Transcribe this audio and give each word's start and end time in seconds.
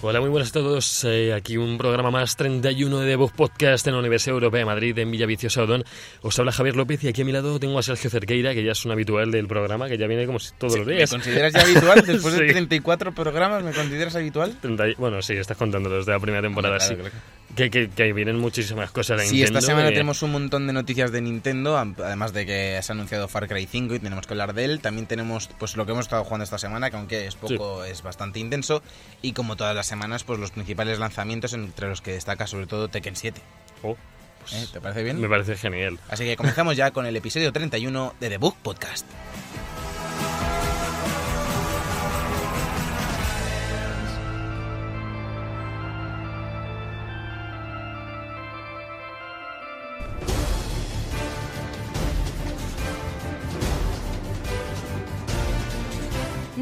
Hola, 0.00 0.20
muy 0.20 0.30
buenas 0.30 0.50
a 0.50 0.52
todos. 0.52 1.02
Eh, 1.04 1.34
aquí 1.34 1.56
un 1.56 1.76
programa 1.76 2.12
más 2.12 2.36
31 2.36 3.00
de 3.00 3.06
Debug 3.06 3.32
Podcast 3.32 3.84
en 3.88 3.94
la 3.94 3.98
Universidad 3.98 4.34
Europea 4.34 4.60
de 4.60 4.64
Madrid, 4.64 4.96
en 4.96 5.10
Villaviciosa 5.10 5.64
Odón. 5.64 5.82
Os 6.22 6.38
habla 6.38 6.52
Javier 6.52 6.76
López 6.76 7.02
y 7.02 7.08
aquí 7.08 7.22
a 7.22 7.24
mi 7.24 7.32
lado 7.32 7.58
tengo 7.58 7.76
a 7.80 7.82
Sergio 7.82 8.08
Cerqueira, 8.08 8.54
que 8.54 8.62
ya 8.62 8.72
es 8.72 8.84
un 8.84 8.92
habitual 8.92 9.32
del 9.32 9.48
programa, 9.48 9.88
que 9.88 9.98
ya 9.98 10.06
viene 10.06 10.24
como 10.26 10.38
si 10.38 10.52
todos 10.56 10.78
los 10.78 10.86
¿Me 10.86 10.94
días. 10.94 11.10
consideras 11.10 11.52
ya 11.52 11.62
habitual? 11.62 12.00
Después 12.06 12.38
de 12.38 12.46
Sí. 12.46 12.52
34 12.52 13.12
programas, 13.12 13.64
¿me 13.64 13.72
consideras 13.72 14.14
habitual? 14.14 14.56
30 14.60 14.88
y- 14.88 14.94
Bueno, 14.94 15.20
sí, 15.20 15.32
estás 15.32 15.56
contando 15.56 15.88
los 15.88 16.06
de 16.06 16.12
la 16.12 16.20
primera 16.20 16.42
temporada, 16.42 16.78
Claro, 16.78 16.94
sí. 16.94 17.00
claro. 17.00 17.14
Que, 17.56 17.70
que, 17.70 17.88
que 17.88 18.12
vienen 18.12 18.38
muchísimas 18.38 18.90
cosas 18.90 19.18
de 19.20 19.26
Sí, 19.26 19.36
Nintendo. 19.36 19.58
esta 19.58 19.66
semana 19.72 19.88
eh, 19.88 19.92
tenemos 19.92 20.22
un 20.22 20.32
montón 20.32 20.66
de 20.66 20.72
noticias 20.72 21.10
de 21.10 21.20
Nintendo, 21.22 21.76
además 21.78 22.32
de 22.32 22.44
que 22.46 22.78
se 22.82 22.92
ha 22.92 22.94
anunciado 22.94 23.26
Far 23.26 23.48
Cry 23.48 23.66
5 23.66 23.94
y 23.94 23.98
tenemos 23.98 24.26
que 24.26 24.34
hablar 24.34 24.52
de 24.54 24.64
él. 24.66 24.80
También 24.80 25.06
tenemos 25.06 25.48
pues 25.58 25.76
lo 25.76 25.84
que 25.86 25.92
hemos 25.92 26.04
estado 26.04 26.24
jugando 26.24 26.44
esta 26.44 26.58
semana, 26.58 26.90
que 26.90 26.96
aunque 26.96 27.26
es 27.26 27.34
poco, 27.36 27.84
es 27.84 28.02
bastante 28.02 28.38
intenso. 28.38 28.82
Y 29.22 29.32
como 29.32 29.56
todas 29.56 29.74
las 29.74 29.86
semanas, 29.86 30.24
pues 30.24 30.38
los 30.38 30.50
principales 30.50 30.98
lanzamientos, 30.98 31.52
entre 31.54 31.88
los 31.88 32.00
que 32.02 32.12
destaca 32.12 32.46
sobre 32.46 32.66
todo 32.66 32.88
Tekken 32.88 33.16
7. 33.16 33.40
oh, 33.82 33.96
pues, 34.40 34.52
¿Eh? 34.52 34.66
¿Te 34.72 34.80
parece 34.80 35.02
bien? 35.02 35.20
Me 35.20 35.28
parece 35.28 35.56
genial. 35.56 35.98
Así 36.10 36.24
que 36.24 36.36
comenzamos 36.36 36.76
ya 36.76 36.90
con 36.92 37.06
el 37.06 37.16
episodio 37.16 37.52
31 37.52 38.14
de 38.20 38.28
The 38.28 38.36
Book 38.38 38.56
Podcast. 38.62 39.06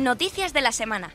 Noticias 0.06 0.52
de 0.52 0.60
la 0.60 0.70
semana. 0.70 1.12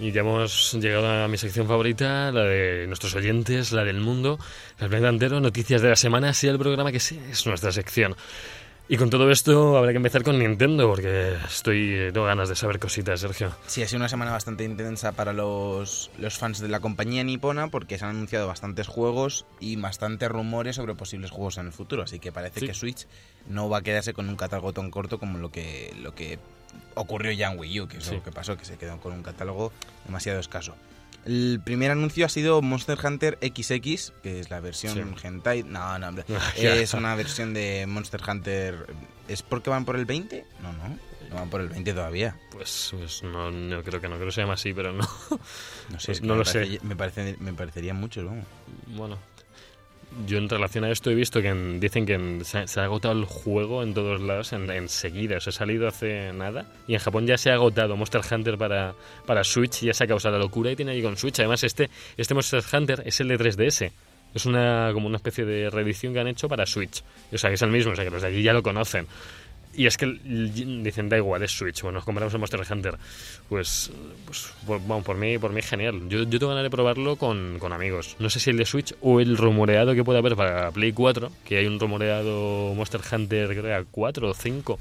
Y 0.00 0.10
ya 0.10 0.22
hemos 0.22 0.74
llegado 0.74 1.08
a 1.08 1.28
mi 1.28 1.38
sección 1.38 1.68
favorita, 1.68 2.32
la 2.32 2.42
de 2.42 2.88
nuestros 2.88 3.14
oyentes, 3.14 3.70
la 3.70 3.84
del 3.84 4.00
mundo, 4.00 4.40
el 4.80 4.88
planeta 4.88 5.10
entero, 5.10 5.40
noticias 5.40 5.80
de 5.80 5.90
la 5.90 5.94
semana, 5.94 6.34
sea 6.34 6.50
el 6.50 6.58
programa 6.58 6.90
que 6.90 6.98
sea, 6.98 7.24
es 7.30 7.46
nuestra 7.46 7.70
sección. 7.70 8.16
Y 8.88 8.98
con 8.98 9.08
todo 9.08 9.30
esto 9.30 9.78
habrá 9.78 9.92
que 9.92 9.96
empezar 9.96 10.22
con 10.22 10.38
Nintendo, 10.38 10.86
porque 10.88 11.34
estoy, 11.48 11.94
eh, 11.94 12.10
tengo 12.12 12.26
ganas 12.26 12.48
de 12.50 12.56
saber 12.56 12.78
cositas, 12.78 13.20
Sergio. 13.20 13.52
Sí, 13.66 13.82
ha 13.82 13.88
sido 13.88 13.98
una 13.98 14.08
semana 14.08 14.32
bastante 14.32 14.64
intensa 14.64 15.12
para 15.12 15.32
los, 15.32 16.10
los 16.18 16.36
fans 16.36 16.58
de 16.60 16.68
la 16.68 16.80
compañía 16.80 17.24
nipona 17.24 17.68
porque 17.68 17.96
se 17.96 18.04
han 18.04 18.10
anunciado 18.10 18.46
bastantes 18.48 18.88
juegos 18.88 19.46
y 19.60 19.76
bastantes 19.76 20.28
rumores 20.28 20.76
sobre 20.76 20.94
posibles 20.94 21.30
juegos 21.30 21.56
en 21.58 21.66
el 21.66 21.72
futuro. 21.72 22.02
Así 22.02 22.18
que 22.18 22.32
parece 22.32 22.60
Sí. 22.60 22.66
que 22.66 22.74
Switch 22.74 23.06
no 23.48 23.70
va 23.70 23.78
a 23.78 23.82
quedarse 23.82 24.12
con 24.12 24.28
un 24.28 24.36
catálogo 24.36 24.72
tan 24.74 24.90
corto 24.90 25.18
como 25.18 25.38
lo 25.38 25.50
que, 25.50 25.94
lo 26.02 26.14
que 26.14 26.38
ocurrió 26.94 27.32
ya 27.32 27.50
en 27.52 27.58
Wii 27.58 27.80
U, 27.82 27.88
que 27.88 27.96
es 27.98 28.04
Sí. 28.04 28.16
lo 28.16 28.22
que 28.22 28.32
pasó, 28.32 28.58
que 28.58 28.64
se 28.66 28.76
quedó 28.76 28.98
con 29.00 29.12
un 29.12 29.22
catálogo 29.22 29.72
demasiado 30.04 30.38
escaso. 30.40 30.74
El 31.24 31.60
primer 31.64 31.90
anuncio 31.90 32.26
ha 32.26 32.28
sido 32.28 32.60
Monster 32.62 32.98
Hunter 33.04 33.38
XX, 33.40 34.12
que 34.22 34.40
es 34.40 34.50
la 34.50 34.60
versión 34.60 34.94
Sí. 35.20 35.26
hentai. 35.26 35.62
No, 35.62 35.98
no, 35.98 36.08
hombre. 36.08 36.24
Es 36.56 36.94
una 36.94 37.14
versión 37.14 37.54
de 37.54 37.86
Monster 37.86 38.20
Hunter. 38.28 38.86
¿Es 39.28 39.42
porque 39.42 39.70
van 39.70 39.84
por 39.84 39.96
el 39.96 40.04
20? 40.04 40.44
No, 40.62 40.72
no. 40.72 40.98
No 41.30 41.36
van 41.36 41.48
por 41.48 41.60
el 41.62 41.68
20 41.68 41.94
todavía. 41.94 42.36
Pues, 42.50 42.88
pues 42.98 43.22
no, 43.22 43.50
no 43.50 43.82
creo 43.82 44.00
que 44.00 44.08
no, 44.08 44.16
creo 44.16 44.26
que 44.26 44.32
se 44.32 44.40
llama 44.42 44.54
así, 44.54 44.74
pero 44.74 44.92
no. 44.92 45.08
No 45.90 46.00
sé, 46.00 46.06
Pues 46.06 46.08
es 46.08 46.20
que 46.20 46.26
no 46.26 46.34
me 46.34 46.38
lo 46.40 46.44
parece- 46.44 46.72
sé. 46.78 46.80
Me, 46.84 46.96
parece, 46.96 47.36
me 47.40 47.52
parecerían 47.54 47.96
muchos, 47.96 48.24
vamos. 48.24 48.44
Bueno, 48.88 49.18
yo 50.26 50.38
en 50.38 50.48
relación 50.48 50.84
a 50.84 50.90
esto 50.90 51.10
he 51.10 51.14
visto 51.14 51.40
que 51.42 51.48
en- 51.48 51.80
dicen 51.80 52.06
que 52.06 52.14
en- 52.14 52.44
se, 52.44 52.58
ha- 52.58 52.66
se 52.66 52.80
ha 52.80 52.84
agotado 52.84 53.14
el 53.18 53.24
juego 53.24 53.82
en 53.82 53.94
todos 53.94 54.20
lados 54.20 54.52
en- 54.52 54.70
enseguida. 54.70 55.40
Se 55.40 55.50
ha 55.50 55.52
salido 55.52 55.88
hace 55.88 56.32
nada. 56.32 56.66
Y 56.86 56.94
en 56.94 57.00
Japón 57.00 57.26
ya 57.26 57.36
se 57.38 57.50
ha 57.50 57.54
agotado 57.54 57.96
Monster 57.96 58.20
Hunter 58.30 58.56
para, 58.58 58.94
para 59.26 59.44
Switch. 59.44 59.80
Ya 59.82 59.94
se 59.94 60.04
ha 60.04 60.06
causado 60.06 60.36
la 60.38 60.42
locura 60.44 60.70
y 60.70 60.76
tiene 60.76 60.92
ahí 60.92 61.02
con 61.02 61.16
Switch. 61.16 61.38
Además, 61.40 61.64
este, 61.64 61.90
este 62.16 62.34
Monster 62.34 62.62
Hunter 62.72 63.02
es 63.06 63.20
el 63.20 63.28
de 63.28 63.38
3DS. 63.38 63.92
Es 64.34 64.46
una 64.46 64.90
como 64.94 65.06
una 65.08 65.16
especie 65.16 65.44
de 65.44 65.68
reedición 65.68 66.14
que 66.14 66.20
han 66.20 66.28
hecho 66.28 66.48
para 66.48 66.64
Switch. 66.64 67.02
O 67.32 67.36
sea, 67.36 67.50
que 67.50 67.54
es 67.54 67.62
el 67.62 67.70
mismo. 67.70 67.92
O 67.92 67.96
sea, 67.96 68.04
que 68.04 68.10
los 68.10 68.22
de 68.22 68.28
allí 68.28 68.42
ya 68.42 68.52
lo 68.54 68.62
conocen. 68.62 69.06
Y 69.74 69.86
es 69.86 69.96
que 69.96 70.06
dicen, 70.06 71.08
da 71.08 71.16
igual, 71.16 71.42
es 71.42 71.52
Switch. 71.52 71.80
Bueno, 71.82 71.96
nos 71.96 72.04
compramos 72.04 72.32
el 72.34 72.40
Monster 72.40 72.60
Hunter. 72.70 72.98
Pues, 73.48 73.90
pues 74.26 74.52
por, 74.66 74.80
bueno, 74.80 75.02
por 75.02 75.16
mí, 75.16 75.38
por 75.38 75.52
mí 75.52 75.62
genial. 75.62 76.08
Yo, 76.08 76.24
yo 76.24 76.38
tengo 76.38 76.48
ganas 76.48 76.64
de 76.64 76.70
probarlo 76.70 77.16
con, 77.16 77.58
con 77.58 77.72
amigos. 77.72 78.16
No 78.18 78.28
sé 78.28 78.38
si 78.38 78.50
el 78.50 78.58
de 78.58 78.66
Switch 78.66 78.94
o 79.00 79.20
el 79.20 79.36
rumoreado 79.36 79.94
que 79.94 80.04
puede 80.04 80.18
haber 80.18 80.36
para 80.36 80.70
Play 80.72 80.92
4, 80.92 81.32
que 81.44 81.56
hay 81.56 81.66
un 81.66 81.80
rumoreado 81.80 82.74
Monster 82.74 83.00
Hunter, 83.00 83.48
creo 83.48 83.62
que 83.62 83.68
era 83.68 83.84
4 83.90 84.28
o 84.28 84.34
5. 84.34 84.78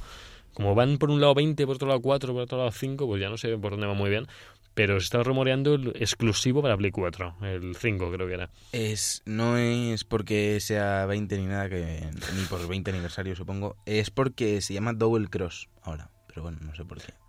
Como 0.54 0.76
van 0.76 0.98
por 0.98 1.10
un 1.10 1.22
lado 1.22 1.34
20, 1.34 1.66
por 1.66 1.76
otro 1.76 1.88
lado 1.88 2.02
4, 2.02 2.34
por 2.34 2.42
otro 2.42 2.58
lado 2.58 2.72
5, 2.72 3.08
pues 3.08 3.22
ya 3.22 3.30
no 3.30 3.38
sé 3.38 3.58
por 3.58 3.72
dónde 3.72 3.88
va 3.88 3.94
muy 3.94 4.10
bien. 4.10 4.28
Pero 4.74 5.00
se 5.00 5.06
está 5.06 5.22
rumoreando 5.24 5.76
el 5.76 5.90
exclusivo 5.96 6.62
para 6.62 6.78
Play 6.78 6.92
4, 6.92 7.38
el 7.42 7.76
5 7.76 8.12
creo 8.12 8.28
que 8.28 8.34
era. 8.34 8.50
Es, 8.72 9.22
no 9.26 9.58
es 9.58 10.04
porque 10.06 10.60
sea 10.62 11.06
20 11.06 11.38
ni 11.38 11.46
nada, 11.46 11.70
que 11.70 12.10
ni 12.36 12.44
por 12.46 12.62
el 12.62 12.68
20 12.68 12.92
aniversario 12.92 13.36
supongo. 13.36 13.76
Es 13.86 14.12
porque 14.12 14.62
se 14.62 14.74
llama 14.74 14.94
Double 14.94 15.28
Cross 15.28 15.70
ahora. 15.82 16.10
Pero 16.28 16.44
bueno, 16.44 16.60
no 16.62 16.74
sé 16.74 16.86
por 16.86 17.02
qué. 17.02 17.21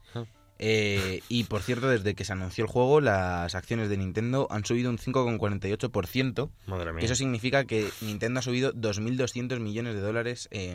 Eh, 0.64 1.22
y 1.28 1.42
por 1.44 1.60
cierto, 1.60 1.88
desde 1.88 2.14
que 2.14 2.24
se 2.24 2.32
anunció 2.32 2.64
el 2.64 2.70
juego, 2.70 3.00
las 3.00 3.54
acciones 3.56 3.88
de 3.88 3.96
Nintendo 3.96 4.46
han 4.48 4.64
subido 4.64 4.90
un 4.90 4.96
5,48%. 4.98 6.50
Madre 6.66 6.92
mía. 6.92 7.04
Eso 7.04 7.16
significa 7.16 7.64
que 7.64 7.88
Nintendo 8.00 8.38
ha 8.38 8.42
subido 8.42 8.72
2.200 8.72 9.58
millones 9.58 9.94
de 9.94 10.00
dólares 10.00 10.48
en, 10.52 10.74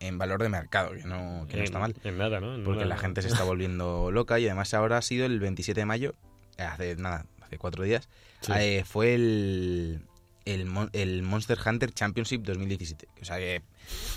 en 0.00 0.16
valor 0.18 0.42
de 0.42 0.48
mercado, 0.48 0.92
que 0.92 1.04
no, 1.04 1.46
que 1.50 1.58
no 1.58 1.62
está 1.64 1.78
mal. 1.78 1.94
En 2.02 2.16
nada, 2.16 2.40
¿no? 2.40 2.54
En 2.54 2.64
Porque 2.64 2.80
nada. 2.84 2.94
la 2.94 2.98
gente 2.98 3.20
se 3.20 3.28
está 3.28 3.44
volviendo 3.44 4.10
loca 4.10 4.38
y 4.40 4.46
además 4.46 4.72
ahora 4.72 4.96
ha 4.98 5.02
sido 5.02 5.26
el 5.26 5.38
27 5.38 5.80
de 5.80 5.84
mayo, 5.86 6.14
hace 6.56 6.96
nada, 6.96 7.26
hace 7.42 7.58
cuatro 7.58 7.84
días, 7.84 8.08
Sí. 8.40 8.52
eh, 8.56 8.84
fue 8.86 9.14
el, 9.14 10.00
el, 10.46 10.66
el 10.94 11.22
Monster 11.22 11.58
Hunter 11.64 11.92
Championship 11.92 12.42
2017. 12.42 13.06
O 13.20 13.24
sea 13.24 13.36
que, 13.36 13.62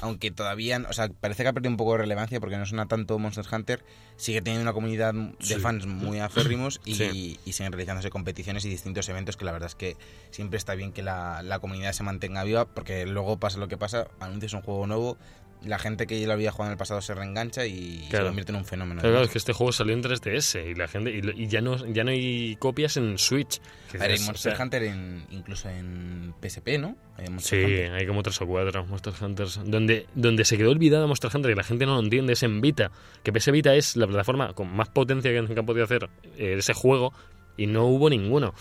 aunque 0.02 0.32
todavía, 0.32 0.82
o 0.90 0.94
sea, 0.94 1.10
parece 1.10 1.44
que 1.44 1.50
ha 1.50 1.54
perdido 1.54 1.72
un 1.72 1.78
poco 1.78 1.94
de 1.94 1.98
relevancia 2.00 2.40
porque 2.40 2.56
no 2.58 2.66
suena 2.66 2.88
tanto 2.88 3.20
Monster 3.20 3.46
Hunter, 3.52 3.84
sigue 4.16 4.42
teniendo 4.42 4.62
una 4.64 4.74
comunidad 4.74 5.14
de 5.14 5.34
Sí. 5.42 5.56
fans 5.56 5.86
muy 5.86 6.20
aférrimos 6.20 6.80
y, 6.86 6.96
Sí. 6.96 7.40
y 7.46 7.52
siguen 7.54 7.72
realizándose 7.74 8.10
competiciones 8.10 8.64
y 8.66 8.70
distintos 8.70 9.10
eventos 9.10 9.36
que 9.38 9.46
la 9.46 9.52
verdad 9.52 9.68
es 9.68 9.76
que 9.76 9.98
siempre 10.32 10.58
está 10.58 10.76
bien 10.76 10.92
que 10.94 11.04
la, 11.04 11.42
la 11.44 11.60
comunidad 11.60 11.92
se 11.94 12.04
mantenga 12.04 12.44
viva 12.44 12.66
porque 12.66 13.06
luego 13.06 13.38
pasa 13.40 13.58
lo 13.58 13.68
que 13.68 13.78
pasa, 13.78 14.08
anuncias 14.20 14.54
un 14.54 14.62
juego 14.62 14.88
nuevo, 14.88 15.18
la 15.64 15.78
gente 15.78 16.08
que 16.08 16.20
ya 16.20 16.28
lo 16.28 16.34
había 16.34 16.52
jugado 16.52 16.70
en 16.70 16.74
el 16.74 16.78
pasado 16.78 17.02
se 17.02 17.14
reengancha 17.14 17.66
y 17.66 18.08
se 18.10 18.20
convierte 18.20 18.52
en 18.52 18.58
un 18.58 18.66
fenómeno. 18.66 19.02
Claro, 19.02 19.24
es 19.24 19.30
que 19.30 19.38
este 19.38 19.54
juego 19.54 19.72
salió 19.72 19.94
en 19.94 20.04
3DS 20.04 20.72
y 20.72 20.76
la 20.76 20.88
gente 20.88 21.12
y, 21.12 21.48
ya 21.48 21.62
no 21.62 21.86
ya 21.88 22.04
no 22.04 22.12
hay 22.12 22.56
copias 22.58 22.98
en 22.98 23.18
Switch. 23.18 23.60
Que 23.92 23.98
A 23.98 24.02
ver, 24.02 24.12
hay 24.12 24.18
o 24.20 24.26
Monster 24.26 24.56
sea, 24.56 24.64
Hunter 24.64 24.84
en, 24.84 25.26
incluso 25.32 25.70
en 25.70 26.34
PSP, 26.42 26.80
¿no? 26.80 26.96
Hay 27.18 27.26
Sí, 27.40 27.56
Hunter. 27.58 27.94
hay 27.94 28.08
como 28.08 28.24
tres 28.24 28.42
o 28.42 28.48
cuatro 28.48 28.86
Monster 28.86 29.14
Hunters. 29.22 29.60
Donde, 29.66 30.08
donde 30.16 30.46
se 30.46 30.58
quedó 30.58 30.72
olvidado 30.72 31.08
Monster 31.08 31.32
Hunter 31.34 31.52
y 31.52 31.56
la 31.56 31.64
gente 31.64 31.86
no 31.86 31.96
lo 31.96 32.02
entiende 32.02 32.34
es 32.34 32.44
en 32.44 32.62
Vita. 32.62 32.92
Que 33.24 33.34
PS 33.34 33.52
Vita 33.52 33.76
es 33.76 33.96
la 33.96 34.08
plataforma 34.08 34.54
con 34.54 34.74
más 34.74 34.90
potencia 34.90 35.32
que, 35.32 35.54
que 35.54 35.60
han 35.60 35.66
podido 35.66 35.84
hacer 35.84 36.10
eh, 36.38 36.56
ese 36.60 36.74
juego 36.74 37.14
y 37.58 37.68
no 37.68 37.86
hubo 37.86 38.10
ninguno. 38.10 38.54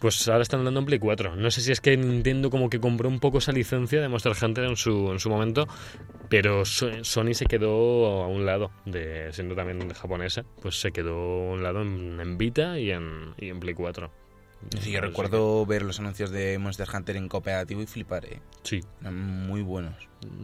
Pues 0.00 0.28
ahora 0.28 0.42
están 0.42 0.64
dando 0.64 0.78
en 0.80 0.86
Play 0.86 0.98
4. 1.00 1.34
No 1.34 1.50
sé 1.50 1.60
si 1.60 1.72
es 1.72 1.80
que 1.80 1.96
Nintendo 1.96 2.50
como 2.50 2.70
que 2.70 2.78
compró 2.78 3.08
un 3.08 3.18
poco 3.18 3.38
esa 3.38 3.50
licencia 3.50 4.00
de 4.00 4.08
Monster 4.08 4.32
Hunter 4.40 4.64
en 4.64 4.76
su, 4.76 5.10
en 5.10 5.18
su 5.18 5.28
momento, 5.28 5.66
pero 6.28 6.64
So- 6.64 7.02
Sony 7.02 7.34
se 7.34 7.46
quedó 7.46 8.22
a 8.22 8.28
un 8.28 8.46
lado, 8.46 8.70
de 8.84 9.32
siendo 9.32 9.56
también 9.56 9.88
japonesa, 9.90 10.44
pues 10.62 10.80
se 10.80 10.92
quedó 10.92 11.50
a 11.50 11.52
un 11.54 11.62
lado 11.64 11.82
en, 11.82 12.20
en 12.20 12.38
Vita 12.38 12.78
y 12.78 12.92
en, 12.92 13.34
y 13.38 13.48
en 13.48 13.58
Play 13.58 13.74
4. 13.74 14.08
Sí, 14.80 14.90
yo 14.90 15.00
recuerdo 15.00 15.64
ver 15.66 15.82
los 15.82 16.00
anuncios 16.00 16.30
de 16.30 16.58
Monster 16.58 16.88
Hunter 16.92 17.16
en 17.16 17.28
cooperativo 17.28 17.80
y 17.80 17.86
flipar, 17.86 18.24
¿eh? 18.26 18.40
sí, 18.62 18.80
Eran 19.00 19.16
muy 19.16 19.62
buenos. 19.62 19.94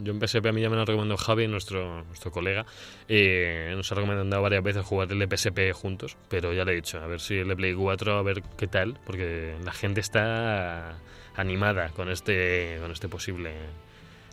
Yo 0.02 0.12
en 0.12 0.20
PSP 0.20 0.46
a 0.46 0.52
mí 0.52 0.60
ya 0.62 0.70
me 0.70 0.76
lo 0.76 0.84
recomendó 0.84 1.16
Javi, 1.16 1.48
nuestro, 1.48 2.04
nuestro 2.04 2.30
colega. 2.30 2.64
Eh, 3.08 3.72
nos 3.76 3.90
ha 3.90 3.96
recomendado 3.96 4.40
varias 4.40 4.62
veces 4.62 4.84
jugar 4.84 5.10
el 5.10 5.18
de 5.18 5.36
PSP 5.36 5.72
juntos, 5.72 6.16
pero 6.28 6.52
ya 6.52 6.64
le 6.64 6.72
he 6.72 6.74
dicho, 6.76 7.00
a 7.00 7.06
ver 7.06 7.20
si 7.20 7.34
el 7.34 7.48
de 7.48 7.56
Play 7.56 7.74
4, 7.74 8.16
a 8.16 8.22
ver 8.22 8.42
qué 8.56 8.68
tal, 8.68 8.98
porque 9.04 9.56
la 9.64 9.72
gente 9.72 10.00
está 10.00 10.96
animada 11.34 11.88
con 11.90 12.08
este, 12.08 12.78
con 12.80 12.92
este 12.92 13.08
posible 13.08 13.52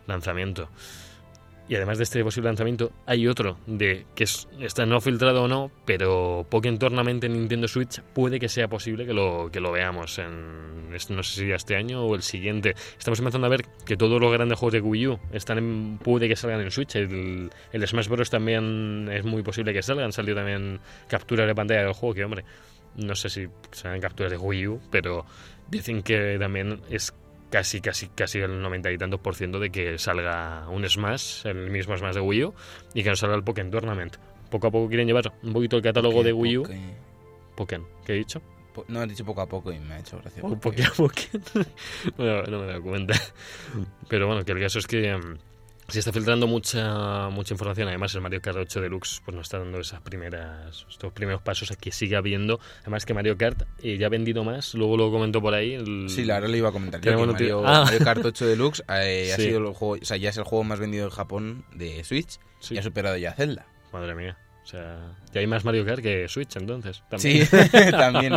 lanzamiento. 0.05 0.69
Y 1.69 1.75
además 1.75 1.97
de 1.99 2.03
este 2.03 2.21
posible 2.21 2.49
lanzamiento, 2.49 2.91
hay 3.05 3.27
otro 3.27 3.57
de 3.65 4.05
que 4.13 4.25
es, 4.25 4.49
está 4.59 4.85
no 4.85 4.99
filtrado 4.99 5.43
o 5.43 5.47
no, 5.47 5.71
pero 5.85 6.45
Pokémon 6.49 6.77
Tournament 6.77 7.23
en 7.23 7.33
Nintendo 7.33 7.67
Switch 7.69 8.01
puede 8.13 8.39
que 8.41 8.49
sea 8.49 8.67
posible 8.67 9.05
que 9.05 9.13
lo, 9.13 9.49
que 9.53 9.61
lo 9.61 9.71
veamos 9.71 10.19
en, 10.19 10.89
no 10.91 11.23
sé 11.23 11.23
si 11.23 11.51
este 11.51 11.77
año 11.77 12.03
o 12.03 12.15
el 12.15 12.23
siguiente. 12.23 12.75
Estamos 12.97 13.19
empezando 13.19 13.47
a 13.47 13.49
ver 13.49 13.65
que 13.85 13.95
todos 13.95 14.19
los 14.19 14.33
grandes 14.33 14.59
juegos 14.59 14.73
de 14.73 14.81
Wii 14.81 15.07
U 15.07 15.19
están 15.31 15.59
en- 15.59 15.97
puede 15.99 16.27
que 16.27 16.35
salgan 16.35 16.59
en 16.59 16.71
Switch. 16.71 16.95
El, 16.97 17.49
el 17.71 17.87
Smash 17.87 18.09
Bros. 18.09 18.29
también 18.29 19.07
es 19.09 19.23
muy 19.23 19.41
posible 19.41 19.71
que 19.71 19.81
salgan. 19.81 20.11
Salió 20.11 20.35
también 20.35 20.81
capturas 21.07 21.47
de 21.47 21.55
pantalla 21.55 21.83
del 21.83 21.93
juego, 21.93 22.15
que 22.15 22.25
hombre, 22.25 22.43
no 22.97 23.15
sé 23.15 23.29
si 23.29 23.47
serán 23.71 24.01
capturas 24.01 24.31
de 24.31 24.37
Wii 24.37 24.67
U, 24.67 24.81
pero 24.89 25.25
dicen 25.69 26.03
que 26.03 26.35
también 26.37 26.81
es 26.89 27.13
casi, 27.51 27.81
casi, 27.81 28.07
casi 28.07 28.39
el 28.39 28.61
90 28.61 28.91
y 28.91 28.97
tantos 28.97 29.19
por 29.19 29.35
ciento 29.35 29.59
de 29.59 29.69
que 29.69 29.97
salga 29.99 30.67
un 30.69 30.87
Smash, 30.89 31.45
el 31.45 31.69
mismo 31.69 31.95
Smash 31.95 32.15
de 32.15 32.21
Wii 32.21 32.43
U, 32.45 32.53
y 32.95 33.03
que 33.03 33.09
no 33.09 33.15
salga 33.15 33.35
el 33.35 33.43
Pokémon 33.43 33.69
Tournament. 33.71 34.15
Poco 34.49 34.67
a 34.67 34.71
poco 34.71 34.87
quieren 34.87 35.05
llevar 35.07 35.31
un 35.43 35.53
poquito 35.53 35.75
el 35.77 35.83
catálogo 35.83 36.15
Poké, 36.17 36.25
de 36.27 36.33
Wii 36.33 36.57
U. 36.57 36.63
Poké. 36.63 36.79
Pokémon, 37.55 37.87
¿qué 38.05 38.13
he 38.13 38.15
dicho? 38.15 38.41
Po- 38.73 38.85
No, 38.87 39.03
he 39.03 39.07
dicho 39.07 39.25
poco 39.25 39.41
a 39.41 39.47
poco 39.49 39.71
y 39.71 39.79
me 39.79 39.93
ha 39.95 39.99
hecho 39.99 40.17
gracia. 40.17 40.41
Un 40.43 40.59
porque- 40.59 40.83
Pokémon. 40.97 41.67
no, 42.17 42.43
no 42.43 42.59
me 42.59 42.63
he 42.63 42.67
dado 42.67 42.81
cuenta. 42.81 43.13
Pero 44.07 44.27
bueno, 44.27 44.43
que 44.45 44.53
el 44.53 44.59
caso 44.61 44.79
es 44.79 44.87
que 44.87 45.13
mm, 45.15 45.37
se 45.93 45.99
está 45.99 46.11
filtrando 46.11 46.47
mucha 46.47 47.29
mucha 47.29 47.53
información. 47.53 47.87
Además, 47.87 48.13
el 48.15 48.21
Mario 48.21 48.41
Kart 48.41 48.57
8 48.57 48.81
Deluxe 48.81 49.21
pues 49.25 49.35
nos 49.35 49.45
está 49.45 49.59
dando 49.59 49.79
esas 49.79 50.01
primeras 50.01 50.85
estos 50.89 51.11
primeros 51.13 51.41
pasos 51.41 51.71
a 51.71 51.75
que 51.75 51.91
siga 51.91 52.17
habiendo. 52.19 52.59
Además 52.81 53.05
que 53.05 53.13
Mario 53.13 53.37
Kart 53.37 53.63
eh, 53.81 53.97
ya 53.97 54.07
ha 54.07 54.09
vendido 54.09 54.43
más. 54.43 54.73
Luego 54.75 54.97
lo 54.97 55.11
comentó 55.11 55.41
por 55.41 55.53
ahí. 55.53 55.73
el- 55.73 56.09
Sí, 56.09 56.23
la 56.25 56.35
verdad 56.35 56.49
lo 56.49 56.57
iba 56.57 56.69
a 56.69 56.71
comentar. 56.71 57.01
Yo, 57.01 57.15
que 57.17 57.25
Mario, 57.25 57.63
Ah. 57.65 57.83
Mario 57.85 57.99
Kart 57.99 58.25
8 58.25 58.45
Deluxe 58.45 58.83
eh, 58.89 59.31
ha 59.33 59.37
sido 59.37 59.59
el 59.59 59.73
juego, 59.73 59.97
o 60.01 60.05
sea, 60.05 60.17
ya 60.17 60.29
es 60.29 60.37
el 60.37 60.43
juego 60.43 60.63
más 60.63 60.79
vendido 60.79 61.05
en 61.05 61.11
Japón 61.11 61.65
de 61.73 62.03
Switch 62.03 62.39
Sí. 62.59 62.75
y 62.75 62.77
ha 62.77 62.83
superado 62.83 63.17
ya 63.17 63.31
a 63.31 63.33
Zelda. 63.33 63.65
Madre 63.91 64.15
mía. 64.15 64.37
Sea, 64.71 65.17
ya 65.33 65.41
hay 65.41 65.47
más 65.47 65.65
Mario 65.65 65.85
Kart 65.85 66.01
que 66.01 66.29
Switch 66.29 66.55
entonces. 66.55 67.03
Sí, 67.17 67.41
También. 67.71 67.91
también. 67.91 68.33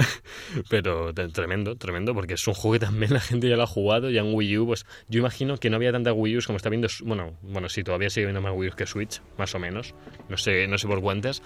Pero 0.68 1.14
tremendo, 1.14 1.76
tremendo, 1.76 2.12
porque 2.12 2.34
es 2.34 2.46
un 2.46 2.52
juego 2.52 2.74
que 2.74 2.80
también 2.80 3.14
la 3.14 3.20
gente 3.20 3.48
ya 3.48 3.56
lo 3.56 3.62
ha 3.62 3.66
jugado, 3.66 4.10
ya 4.10 4.20
en 4.20 4.34
Wii 4.34 4.58
U, 4.58 4.66
pues 4.66 4.84
yo 5.08 5.20
imagino 5.20 5.56
que 5.56 5.70
no 5.70 5.76
había 5.76 5.90
tantas 5.90 6.12
Wii 6.14 6.36
U's 6.36 6.46
como 6.46 6.58
está 6.58 6.68
viendo, 6.68 6.88
bueno, 7.04 7.38
bueno, 7.40 7.70
sí, 7.70 7.82
todavía 7.82 8.10
sigue 8.10 8.26
viendo 8.26 8.42
más 8.42 8.52
Wii 8.54 8.68
U's 8.68 8.74
que 8.76 8.84
Switch, 8.84 9.22
más 9.38 9.54
o 9.54 9.58
menos, 9.58 9.94
no 10.28 10.36
sé, 10.36 10.66
no 10.66 10.76
sé 10.76 10.86
por 10.88 11.00
cuántas, 11.00 11.42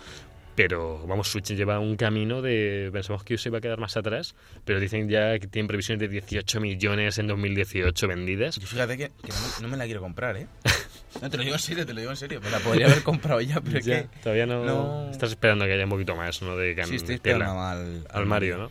pero 0.57 1.07
vamos, 1.07 1.29
Switch 1.29 1.53
lleva 1.55 1.79
un 1.79 1.95
camino 1.95 2.43
de, 2.43 2.91
pensamos 2.93 3.23
que 3.23 3.39
se 3.39 3.51
iba 3.51 3.59
a 3.59 3.61
quedar 3.61 3.79
más 3.79 3.97
atrás, 3.97 4.35
pero 4.65 4.81
dicen 4.81 5.09
ya 5.09 5.39
que 5.39 5.47
tienen 5.47 5.69
previsiones 5.69 6.01
de 6.01 6.09
18 6.09 6.61
millones 6.61 7.19
en 7.19 7.29
2018 7.29 8.09
vendidas. 8.09 8.57
Yo 8.57 8.67
fíjate 8.67 8.97
que, 8.97 9.11
que 9.23 9.29
no, 9.29 9.35
me, 9.35 9.63
no 9.63 9.69
me 9.69 9.77
la 9.77 9.85
quiero 9.85 10.01
comprar, 10.01 10.37
¿eh? 10.37 10.49
No, 11.23 11.31
te 11.31 11.37
lo 11.37 11.43
digo 11.43 11.55
en 11.55 11.61
serio, 11.61 11.87
te 11.87 11.95
lo 11.95 12.01
digo 12.01 12.11
en 12.13 12.17
serio. 12.17 12.41
Me 12.41 12.51
la 12.51 12.59
podría 12.61 12.87
haber 12.87 13.03
comprado 13.03 13.41
ya, 13.41 13.61
pero 13.61 13.79
es 13.79 13.85
Ya, 13.85 14.03
que... 14.03 14.09
todavía 14.23 14.47
no, 14.47 14.65
no- 14.65 15.11
estás 15.11 15.31
esperando 15.31 15.65
que 15.65 15.73
haya 15.73 15.85
un 15.85 15.91
poquito 15.91 16.15
más, 16.17 16.43
¿no? 16.43 16.57
De 16.57 16.75
can- 16.75 16.87
Sí, 16.87 16.97
estoy 16.97 17.17
esperando 17.17 17.61
al, 17.61 18.07
al 18.11 18.27
Mario, 18.27 18.59
¿no? 18.59 18.71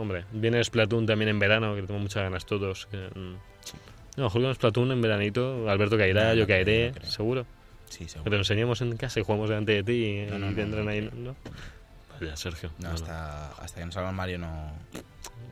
Hombre, 0.00 0.24
viene 0.32 0.62
Splatoon 0.64 1.06
también 1.06 1.28
en 1.28 1.38
verano, 1.38 1.74
que 1.76 1.82
tengo 1.82 2.00
muchas 2.00 2.22
ganas 2.24 2.46
todos. 2.46 2.86
que, 2.86 2.96
mm. 2.96 3.36
No, 4.16 4.30
juego 4.30 4.52
Splatoon 4.54 4.92
en 4.92 5.00
veranito, 5.02 5.68
Alberto 5.68 5.96
caerá, 5.96 6.28
No, 6.28 6.34
yo 6.34 6.46
caeré, 6.46 6.92
no 6.92 7.06
seguro. 7.10 7.46
Sí, 7.90 8.04
Que 8.04 8.08
seguro. 8.10 8.24
te 8.24 8.36
lo 8.36 8.36
enseñemos 8.38 8.80
en 8.80 8.96
casa 8.96 9.20
y 9.20 9.22
jugamos 9.24 9.48
delante 9.50 9.72
de 9.72 9.82
ti 9.84 9.92
y, 9.92 10.54
tendrán 10.54 10.88
ahí. 10.88 11.08
¿no? 11.14 11.36
Vaya, 12.20 12.36
Sergio. 12.36 12.70
No. 12.78 12.90
hasta, 12.90 13.50
hasta 13.52 13.80
que 13.80 13.86
no 13.86 13.92
salga 13.92 14.10
el 14.10 14.16
Mario 14.16 14.38
no... 14.38 14.72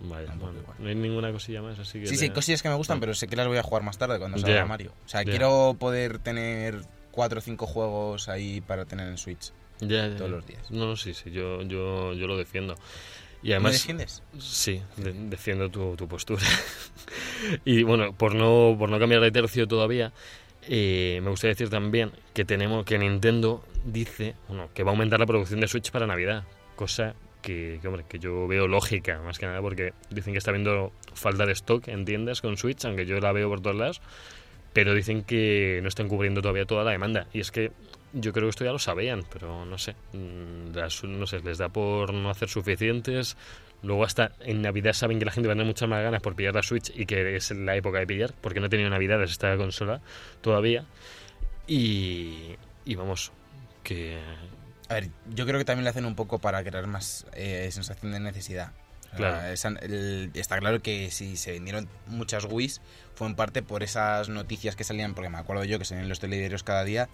Vaya, 0.01 0.27
tampoco 0.27 0.53
bueno, 0.53 0.63
igual. 0.63 0.77
no 0.81 0.89
hay 0.89 0.95
ninguna 0.95 1.33
cosilla 1.33 1.63
más, 1.63 1.79
así 1.79 2.01
que... 2.01 2.07
Sí, 2.07 2.17
sí, 2.17 2.31
cosillas 2.31 2.63
que 2.63 2.69
me 2.69 2.75
gustan, 2.75 3.01
pero 3.01 3.15
sé 3.15 3.29
que 3.29 3.37
las 3.37 3.47
voy 3.47 3.59
a 3.59 3.63
jugar 3.63 3.83
más 3.83 3.99
tarde 3.99 4.19
cuando 4.19 4.39
salga. 4.39 4.65
Mario. 4.67 4.93
O 5.05 5.09
sea, 5.09 5.25
quiero 5.25 5.77
poder 5.79 6.19
tener 6.19 6.81
cuatro 7.11 7.39
o 7.39 7.43
cinco 7.43 7.67
juegos 7.67 8.29
ahí 8.29 8.61
para 8.61 8.85
tener 8.87 9.07
en 9.09 9.19
Switch 9.19 9.53
Ya, 9.81 10.09
ya, 10.09 10.17
todos 10.17 10.31
los 10.31 10.47
días. 10.47 10.71
No, 10.71 10.97
sí, 10.97 11.13
sí, 11.15 11.31
yo, 11.31 11.63
yo, 11.63 12.13
yo 12.15 12.27
lo 12.27 12.37
defiendo. 12.37 12.75
Y 13.43 13.49
¿Me 13.49 13.55
además... 13.55 13.73
defiendes? 13.73 14.23
Sí, 14.39 14.81
de- 14.97 15.13
defiendo 15.13 15.69
tu, 15.69 15.97
tu 15.97 16.07
postura. 16.09 16.43
y 17.65 17.83
bueno, 17.83 18.13
por 18.13 18.35
no, 18.35 18.77
por 18.79 18.89
no 18.89 18.99
cambiar 18.99 19.21
de 19.21 19.31
tercio 19.31 19.67
todavía, 19.67 20.13
eh, 20.69 21.21
me 21.23 21.31
gustaría 21.31 21.53
decir 21.55 21.69
también 21.69 22.13
que 22.35 22.45
tenemos 22.45 22.85
que 22.85 22.99
Nintendo 22.99 23.65
dice 23.85 24.35
bueno, 24.49 24.69
que 24.75 24.85
va 24.85 24.91
a 24.91 24.95
aumentar 24.95 25.19
la 25.19 25.27
producción 25.27 25.61
de 25.61 25.67
Switch 25.69 25.91
para 25.91 26.07
Navidad, 26.07 26.45
cosa 26.77 27.15
que, 27.43 27.79
que, 27.83 27.89
hombre, 27.89 28.05
que 28.09 28.19
yo 28.19 28.47
veo 28.49 28.67
lógica, 28.69 29.21
más 29.23 29.39
que 29.39 29.47
nada 29.47 29.61
porque 29.61 29.93
dicen 30.11 30.33
que 30.33 30.39
está 30.39 30.51
habiendo 30.51 30.93
falta 31.15 31.45
de 31.45 31.53
stock 31.53 31.89
en 31.89 32.05
tiendas 32.05 32.41
con 32.41 32.57
Switch, 32.57 32.85
aunque 32.85 33.05
yo 33.05 33.21
la 33.21 33.33
veo 33.33 33.49
por 33.49 33.61
todos 33.61 33.77
lados, 33.77 34.01
pero 34.73 34.95
dicen 34.95 35.23
que 35.25 35.81
no 35.83 35.89
están 35.89 36.09
cubriendo 36.09 36.41
todavía 36.41 36.65
toda 36.65 36.85
la 36.85 36.93
demanda. 36.93 37.27
Y 37.33 37.41
es 37.41 37.51
que 37.51 37.73
yo 38.15 38.33
creo 38.33 38.47
que 38.47 38.51
esto 38.51 38.65
ya 38.65 38.73
lo 38.73 38.79
sabían, 38.79 39.25
pero 39.33 39.65
no 39.67 39.77
sé, 39.79 39.95
mm, 40.13 40.75
las- 40.75 41.05
no 41.05 41.27
sé, 41.27 41.41
les 41.41 41.59
da 41.59 41.69
por 41.69 42.15
no 42.15 42.31
hacer 42.31 42.49
suficientes. 42.49 43.37
Luego 43.83 44.05
hasta 44.05 44.33
en 44.41 44.63
Navidad 44.63 44.93
saben 44.93 45.19
que 45.19 45.25
la 45.25 45.33
gente 45.33 45.49
va 45.49 45.55
a 45.55 45.57
tener 45.57 45.67
muchas 45.67 45.89
más 45.89 46.03
ganas 46.03 46.23
por 46.23 46.37
pillar 46.37 46.55
la 46.55 46.63
Switch 46.63 46.93
y 46.95 47.05
que 47.05 47.35
es 47.37 47.51
la 47.51 47.75
época 47.77 47.99
de 47.99 48.07
pillar, 48.07 48.33
porque 48.41 48.61
no 48.61 48.67
ha 48.67 48.69
tenido 48.69 48.89
Navidades 48.91 49.31
esta 49.33 49.57
consola 49.57 50.01
todavía. 50.41 50.85
Y, 51.67 52.55
y 52.85 52.95
vamos, 52.95 53.33
que... 53.83 54.19
A 54.93 54.95
ver, 55.01 55.11
yo 55.35 55.47
creo 55.47 55.59
que 55.59 55.65
también 55.65 55.85
lo 55.85 55.91
hacen 55.91 56.05
un 56.05 56.15
poco 56.15 56.39
para 56.39 56.63
crear 56.63 56.87
más 56.87 57.27
eh, 57.35 57.69
sensación 57.73 58.13
de 58.13 58.21
necesidad. 58.21 58.73
Claro. 59.15 59.47
esa- 59.53 59.69
el- 59.83 60.31
está 60.33 60.57
claro 60.59 60.81
que 60.81 61.11
si 61.11 61.37
se 61.37 61.53
vendieron 61.53 61.87
muchas 62.07 62.47
Wii's 62.47 62.81
fue 63.15 63.27
en 63.27 63.35
parte 63.35 63.63
por 63.63 63.83
esas 63.83 64.31
noticias 64.31 64.75
que 64.75 64.85
salían, 64.85 65.13
porque 65.13 65.29
me 65.29 65.37
acuerdo 65.37 65.65
yo 65.65 65.79
que 65.79 65.85
salían 65.85 66.05
en 66.05 66.09
los 66.09 66.19
telediarios 66.19 66.63
cada 66.63 66.83
día, 66.83 67.11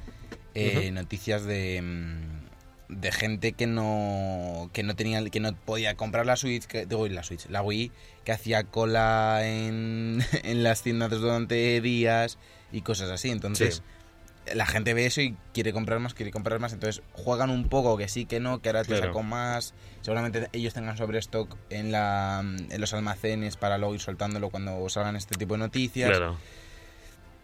eh, 0.55 0.83
Ujú. 0.85 0.93
noticias 0.95 1.43
de, 1.45 1.83
mm, 1.83 2.93
de 3.01 3.11
gente 3.13 3.53
que 3.53 3.67
no 3.67 4.71
que 4.73 4.85
no 4.85 4.95
tenía 4.95 5.25
que 5.29 5.41
no 5.41 5.53
podía 5.57 5.97
comprar 5.97 6.25
la 6.25 6.37
Switch, 6.37 6.67
que, 6.67 6.87
digo 6.87 7.07
la 7.09 7.25
Switch, 7.25 7.47
la 7.49 7.63
Wii, 7.63 7.91
que 8.25 8.31
hacía 8.31 8.63
cola 8.63 9.41
en, 9.43 10.21
en 10.45 10.63
las 10.63 10.83
tiendas 10.83 11.11
durante 11.11 11.81
días 11.81 12.39
y 12.71 12.83
cosas 12.83 13.11
así. 13.11 13.31
Entonces, 13.31 13.77
Sí. 13.77 13.83
La 14.55 14.67
gente 14.67 14.95
ve 14.95 15.07
eso 15.07 15.21
y 15.21 15.37
quiere 15.53 15.73
comprar 15.73 15.99
más, 16.01 16.15
quiere 16.15 16.31
comprar 16.31 16.59
más, 16.59 16.73
entonces 16.73 17.03
juegan 17.13 17.51
un 17.51 17.69
poco 17.69 17.97
que 17.97 18.09
sí, 18.09 18.25
que 18.25 18.41
no, 18.41 18.61
que 18.61 18.69
ahora 18.69 18.85
te 18.85 18.97
saco 18.99 19.23
más, 19.23 19.75
seguramente 20.01 20.49
ellos 20.53 20.75
tengan 20.75 20.97
sobre 20.97 21.19
stock 21.19 21.57
en, 21.71 21.93
la, 21.93 22.41
en 22.41 22.81
los 22.81 22.93
almacenes 22.95 23.57
para 23.57 23.79
luego 23.79 23.95
ir 23.95 24.01
soltándolo 24.01 24.51
cuando 24.51 24.89
salgan 24.89 25.17
este 25.17 25.37
tipo 25.37 25.55
de 25.55 25.59
noticias. 25.59 26.11
Claro. 26.11 26.37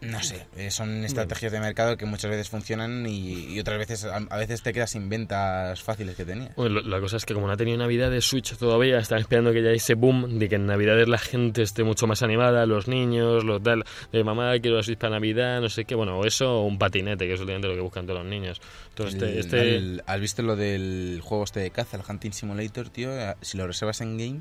No 0.05 0.23
sé, 0.23 0.47
eh, 0.57 0.71
son 0.71 1.05
estrategias 1.05 1.51
de 1.53 1.61
mercado 1.61 1.97
que 1.97 2.05
muchas 2.05 2.31
veces 2.31 2.49
funcionan 2.51 3.07
y, 3.07 3.55
y 3.55 3.61
otras 3.61 3.79
veces 3.79 4.05
a, 4.05 4.17
a 4.17 4.37
veces 4.37 4.63
te 4.63 4.73
quedas 4.73 4.91
sin 4.91 5.09
ventas 5.09 5.83
fáciles 5.83 6.15
que 6.17 6.25
tenías. 6.25 6.55
Bueno, 6.57 6.77
lo- 6.81 6.89
la 6.89 7.01
cosa 7.01 7.17
es 7.17 7.25
que 7.25 7.33
como 7.35 7.47
no 7.47 7.53
ha 7.53 7.57
tenido 7.57 7.79
Navidad 7.79 8.11
de 8.11 8.21
Switch 8.21 8.57
todavía, 8.57 8.99
están 8.99 9.19
esperando 9.21 9.53
que 9.53 9.63
ya 9.63 9.71
ese 9.71 9.95
boom 9.95 10.39
de 10.39 10.49
que 10.49 10.57
en 10.57 10.67
Navidades 10.67 11.09
la 11.09 11.19
gente 11.19 11.63
esté 11.63 11.85
mucho 11.85 12.07
más 12.07 12.23
animada, 12.23 12.67
los 12.67 12.87
niños, 12.89 13.45
los 13.45 13.63
tal, 13.63 13.85
de 14.13 14.25
mamá 14.25 14.53
quiero 14.61 14.77
la 14.77 14.83
Switch 14.83 14.99
para 14.99 15.13
Navidad, 15.15 15.61
no 15.61 15.69
sé 15.69 15.85
qué, 15.85 15.95
bueno, 15.95 16.19
o 16.19 16.27
eso 16.27 16.61
o 16.61 16.67
un 16.67 16.79
patinete, 16.79 17.27
que 17.27 17.35
es 17.35 17.41
últimamente 17.41 17.69
lo 17.69 17.75
que 17.75 17.81
buscan 17.81 18.07
todos 18.07 18.21
los 18.21 18.29
niños. 18.29 18.61
Entonces, 18.91 19.15
El- 19.23 19.29
este, 19.29 19.41
este- 19.41 19.77
el- 19.77 20.03
¿Has 20.07 20.21
visto 20.21 20.43
lo 20.43 20.57
del 20.57 21.21
juego 21.23 21.45
este 21.45 21.61
de 21.61 21.71
caza, 21.71 21.97
el 21.97 22.03
Hunting 22.09 22.33
Simulator, 22.33 22.91
tío? 22.91 23.11
Eh, 23.19 23.35
Si 23.41 23.57
lo 23.57 23.67
reservas 23.67 24.01
en 24.03 24.19
game, 24.19 24.41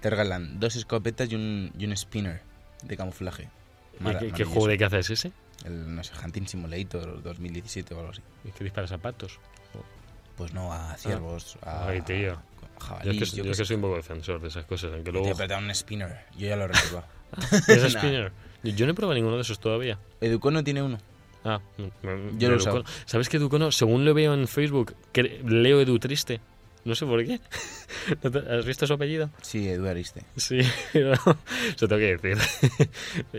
te 0.00 0.10
regalan 0.10 0.58
dos 0.60 0.76
escopetas 0.76 1.30
y 1.30 1.34
un, 1.36 1.72
y 1.78 1.84
un 1.86 1.96
spinner 1.96 2.40
de 2.82 2.96
camuflaje. 2.96 3.48
¿Y 4.00 4.02
Mara- 4.02 4.18
¿qué, 4.20 4.44
juego 4.44 4.66
de 4.68 4.78
caza 4.78 4.98
es 4.98 5.10
ese? 5.10 5.32
El, 5.64 5.94
no 5.94 6.02
sé, 6.04 6.12
Hunting 6.22 6.46
Simulator 6.46 7.22
2017 7.22 7.94
o 7.94 7.98
algo 8.00 8.10
así. 8.12 8.22
¿Y 8.44 8.50
que 8.50 8.64
dispara 8.64 8.86
zapatos? 8.86 9.38
Pues 10.36 10.52
no, 10.52 10.72
a 10.72 10.96
ciervos, 10.96 11.56
a, 11.62 11.88
Ay, 11.88 12.00
tío. 12.02 12.36
Yo 13.04 13.12
es 13.12 13.18
que, 13.18 13.24
yo 13.24 13.36
yo 13.36 13.42
qué 13.44 13.50
es 13.50 13.58
que 13.58 13.64
soy 13.64 13.76
un 13.76 13.82
poco 13.82 13.96
defensor 13.96 14.40
de 14.40 14.48
esas 14.48 14.64
cosas, 14.66 14.92
aunque 14.92 15.12
luego... 15.12 15.32
dan 15.46 15.64
un 15.64 15.74
spinner. 15.74 16.26
Yo 16.36 16.48
ya 16.48 16.56
lo 16.56 16.64
he 16.64 16.68
reservado. 16.68 17.06
¿Es 17.68 17.92
spinner? 17.92 18.32
Yo, 18.62 18.86
no 18.86 18.92
he 18.92 18.94
probado 18.94 19.14
ninguno 19.14 19.36
de 19.36 19.42
esos 19.42 19.60
todavía. 19.60 19.98
Educono 20.20 20.64
tiene 20.64 20.82
uno. 20.82 20.98
Ah, 21.44 21.60
me- 22.02 22.14
me- 22.16 22.38
Yo 22.38 22.50
lo 22.50 22.56
he. 22.56 22.84
¿Sabes 23.04 23.28
que 23.28 23.36
Educono, 23.36 23.70
según 23.70 24.04
lo 24.04 24.12
veo 24.14 24.34
en 24.34 24.48
Facebook, 24.48 24.94
que 25.12 25.22
leo 25.44 25.80
Edu 25.80 25.98
Triste? 25.98 26.40
No 26.84 26.94
sé 26.94 27.06
por 27.06 27.24
qué. 27.24 27.40
¿No 28.22 28.40
¿Has 28.58 28.66
visto 28.66 28.86
su 28.86 28.92
apellido? 28.92 29.30
Sí, 29.42 29.68
Edu 29.68 29.86
Ariste. 29.88 30.22
Sí, 30.36 30.60
pero 30.92 31.12
eso 31.14 31.88
tengo 31.88 31.96
que 31.98 32.16
decir. 32.16 32.38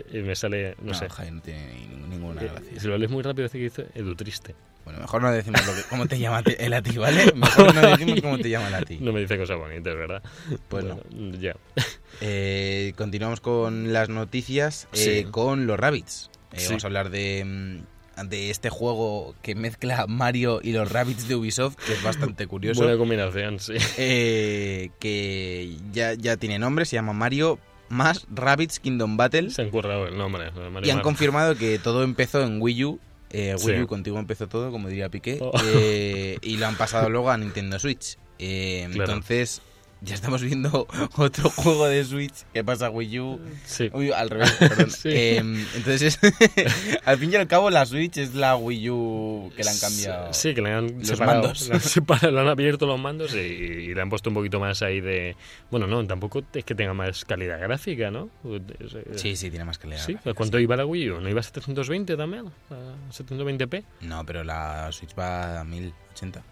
y 0.12 0.18
me 0.18 0.34
sale, 0.34 0.74
no, 0.80 0.88
No, 0.92 0.94
sé. 0.94 1.08
Javi, 1.08 1.30
no 1.30 1.40
tiene 1.40 1.72
ni- 1.88 2.16
ninguna 2.16 2.42
Eh, 2.42 2.48
gracia. 2.52 2.80
Si 2.80 2.86
lo 2.88 2.98
lees 2.98 3.10
muy 3.10 3.22
rápido, 3.22 3.44
dice 3.48 3.58
que 3.58 3.64
dice 3.64 3.86
Edu 3.94 4.14
Triste. 4.16 4.54
Bueno, 4.84 5.00
mejor 5.00 5.22
no 5.22 5.30
decimos 5.32 5.64
lo 5.66 5.74
que- 5.74 5.82
cómo 5.88 6.06
te 6.06 6.18
llama 6.18 6.42
él 6.58 6.72
a 6.72 6.80
ti, 6.82 6.96
¿vale? 6.96 7.32
Mejor 7.34 7.74
no 7.74 7.80
decimos 7.82 8.20
cómo 8.20 8.38
te 8.38 8.48
llaman 8.50 8.74
a 8.74 8.82
ti. 8.82 8.98
No 9.00 9.12
me 9.12 9.20
dice 9.20 9.36
cosas 9.36 9.58
bonitas, 9.58 9.94
¿verdad? 9.96 10.22
Pues 10.68 10.84
Bueno, 10.84 11.00
ya. 11.40 11.56
Eh, 12.20 12.92
continuamos 12.96 13.40
con 13.40 13.92
las 13.92 14.08
noticias 14.08 14.88
eh, 14.92 15.22
Sí. 15.24 15.30
con 15.30 15.66
los 15.66 15.78
Rabbits. 15.78 16.30
Eh, 16.52 16.60
Sí. 16.60 16.66
Vamos 16.68 16.84
a 16.84 16.86
hablar 16.86 17.10
de, 17.10 17.44
mm, 17.44 17.78
de 18.24 18.50
este 18.50 18.70
juego 18.70 19.34
que 19.42 19.54
mezcla 19.54 20.06
Mario 20.08 20.60
y 20.62 20.72
los 20.72 20.90
Rabbits 20.90 21.28
de 21.28 21.34
Ubisoft, 21.36 21.76
que 21.76 21.92
es 21.92 22.02
bastante 22.02 22.46
curioso. 22.48 22.82
Buena 22.82 22.96
combinación, 22.98 23.58
sí. 23.60 23.74
Eh, 23.98 24.90
que 24.98 25.76
ya, 25.92 26.14
ya 26.14 26.36
tiene 26.36 26.58
nombre, 26.58 26.84
se 26.84 26.96
llama 26.96 27.12
Mario 27.12 27.58
más 27.88 28.26
Rabbits 28.34 28.80
Kingdom 28.80 29.16
Battle. 29.16 29.50
Se 29.50 29.62
han 29.62 29.70
currado 29.70 30.06
el 30.08 30.16
nombre. 30.18 30.50
Mario 30.50 30.80
Y 30.86 30.90
han 30.90 30.96
Mar- 30.96 31.04
confirmado 31.04 31.54
que 31.56 31.78
todo 31.78 32.02
empezó 32.02 32.42
en 32.42 32.60
Wii 32.60 32.84
U 32.84 32.98
Eh, 33.30 33.54
Sí. 33.58 33.66
Wii 33.70 33.82
U 33.82 33.86
contigo 33.86 34.18
empezó 34.18 34.48
todo, 34.48 34.70
como 34.70 34.88
diría 34.88 35.08
Piqué. 35.08 35.38
Oh. 35.40 35.52
eh, 35.64 36.38
y 36.42 36.56
lo 36.56 36.66
han 36.66 36.76
pasado 36.76 37.08
luego 37.10 37.30
a 37.30 37.36
Nintendo 37.36 37.78
Switch. 37.78 38.16
Eh, 38.38 38.88
Claro. 38.92 39.12
Entonces, 39.12 39.60
ya 40.02 40.14
estamos 40.14 40.42
viendo 40.42 40.86
otro 41.16 41.50
juego 41.50 41.86
de 41.88 42.04
Switch 42.04 42.44
que 42.52 42.62
pasa 42.62 42.86
a 42.86 42.90
Wii 42.90 43.20
U. 43.20 43.40
Sí. 43.64 43.90
Uy, 43.92 44.12
al 44.12 44.30
revés, 44.30 44.52
perdón. 44.58 44.90
Sí. 44.96 45.08
Eh, 45.10 45.36
entonces, 45.74 46.18
al 47.04 47.18
fin 47.18 47.32
y 47.32 47.36
al 47.36 47.46
cabo, 47.46 47.70
la 47.70 47.86
Switch 47.86 48.18
es 48.18 48.34
la 48.34 48.56
Wii 48.56 48.90
U 48.90 49.52
que 49.56 49.64
la 49.64 49.70
han 49.70 49.78
cambiado. 49.78 50.32
Sí, 50.32 50.54
que 50.54 50.62
le 50.62 50.72
han 50.72 50.98
Los 50.98 51.08
separado. 51.08 51.42
mandos. 51.42 51.68
Le 51.68 51.74
han, 51.74 51.80
separado, 51.80 52.30
le 52.32 52.40
han 52.40 52.48
abierto 52.48 52.86
los 52.86 53.00
mandos 53.00 53.34
y, 53.34 53.38
y 53.38 53.94
le 53.94 54.00
han 54.00 54.10
puesto 54.10 54.30
un 54.30 54.34
poquito 54.34 54.60
más 54.60 54.82
ahí 54.82 55.00
de... 55.00 55.36
Bueno, 55.70 55.86
no, 55.86 56.06
tampoco 56.06 56.42
es 56.52 56.64
que 56.64 56.74
tenga 56.74 56.92
más 56.94 57.24
calidad 57.24 57.58
gráfica, 57.60 58.10
¿no? 58.10 58.28
Sí, 59.16 59.34
sí, 59.36 59.50
tiene 59.50 59.64
más 59.64 59.78
calidad. 59.78 60.04
Sí, 60.04 60.12
gráfica, 60.12 60.34
¿cuánto 60.34 60.58
iba 60.58 60.76
la 60.76 60.84
Wii 60.86 61.10
U? 61.10 61.20
¿No 61.20 61.28
iba 61.28 61.40
a 61.40 61.42
720 61.42 62.16
también? 62.16 62.46
¿A 62.70 63.12
720p? 63.12 63.84
No, 64.02 64.24
pero 64.24 64.44
la 64.44 64.90
Switch 64.92 65.18
va 65.18 65.60
a 65.60 65.64
1080. 65.64 66.42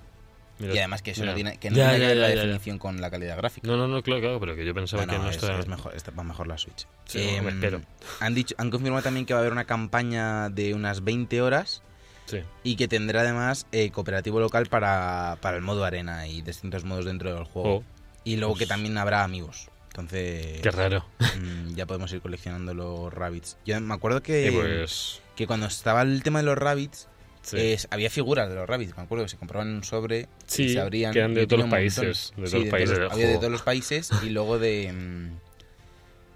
Mira, 0.59 0.75
Y 0.75 0.79
además 0.79 1.03
que 1.03 1.11
eso 1.11 1.25
no 1.25 1.35
tiene, 1.35 1.57
que 1.59 1.69
no 1.71 1.77
Ya, 1.77 1.91
tiene 1.91 2.15
la 2.15 2.29
definición 2.29 2.79
con 2.79 3.01
la 3.01 3.11
calidad 3.11 3.37
gráfica. 3.37 3.67
No, 3.67 3.77
no, 3.77 3.89
no, 3.89 4.03
claro, 4.03 4.21
claro, 4.21 4.41
pero 4.41 4.55
que 4.55 4.65
yo 4.65 4.73
pensaba 4.75 5.05
No, 5.05 5.13
que 5.13 5.19
no, 5.19 5.25
no 5.25 5.31
es, 5.31 5.37
estaba... 5.37 5.59
es 5.59 5.67
mejor, 5.67 5.95
está- 5.97 6.13
mejor 6.13 6.47
la 6.47 6.57
Switch. 6.59 6.87
Sí, 7.07 7.21
Em, 7.23 7.45
me 7.45 7.51
espero. 7.51 7.81
Han, 8.21 8.35
dicho, 8.35 8.55
han 8.59 8.71
confirmado 8.71 9.03
también 9.03 9.27
que 9.27 9.35
va 9.35 9.41
a 9.41 9.43
haber 9.43 9.53
una 9.53 9.65
campaña 9.65 10.49
de 10.51 10.75
unas 10.75 11.03
20 11.03 11.43
horas 11.43 11.83
Sí. 12.27 12.39
y 12.63 12.77
que 12.77 12.89
tendrá 12.89 13.21
además 13.23 13.67
eh, 13.73 13.91
cooperativo 13.91 14.41
local 14.41 14.67
para, 14.67 15.37
para 15.43 15.57
el 15.57 15.63
modo 15.63 15.85
arena 15.85 16.27
y 16.29 16.41
distintos 16.43 16.85
modos 16.85 17.05
dentro 17.05 17.35
del 17.35 17.45
juego. 17.45 17.77
Oh, 17.79 17.85
y 18.25 18.37
luego 18.37 18.55
pues- 18.55 18.61
que 18.61 18.67
también 18.67 18.97
habrá 18.97 19.25
amigos. 19.25 19.69
Entonces 19.89 20.61
qué 20.63 20.71
raro. 20.71 21.05
mm, 21.41 21.75
ya 21.75 21.87
podemos 21.87 22.13
ir 22.13 22.21
coleccionando 22.21 22.75
los 22.75 23.13
rabbits. 23.13 23.59
Yo 23.67 23.81
me 23.81 23.95
acuerdo 23.95 24.23
que, 24.23 24.49
Y 24.49 24.51
pues... 24.53 25.21
que 25.37 25.47
cuando 25.47 25.67
estaba 25.67 26.03
el 26.03 26.23
tema 26.23 26.39
de 26.41 26.47
los 26.47 26.57
rabbits 26.59 27.09
Sí, 27.45 27.57
es- 27.59 27.89
había 27.91 28.11
figuras 28.11 28.49
de 28.49 28.55
los 28.55 28.67
rabbits. 28.69 28.97
Me 28.97 29.03
acuerdo 29.03 29.25
que 29.25 29.29
se 29.31 29.37
compraban 29.37 29.69
un 29.69 29.85
sobre 29.85 30.27
Sí, 30.47 30.71
se 30.73 30.81
abrían. 30.81 31.13
que 31.13 31.19
eran 31.21 31.35
de 31.35 31.47
todos 31.47 31.63
los 31.63 31.71
países, 31.71 32.33
de 32.37 32.47
Sí, 32.47 32.51
todos 32.53 32.65
los 32.65 32.71
países 32.71 32.99
del 32.99 33.11
había 33.11 33.29
de 33.29 33.37
todos 33.37 33.53
los 33.53 33.63
países 33.63 34.11
y 34.23 34.31
luego 34.31 34.59
de. 34.59 34.93
mm, 34.93 35.45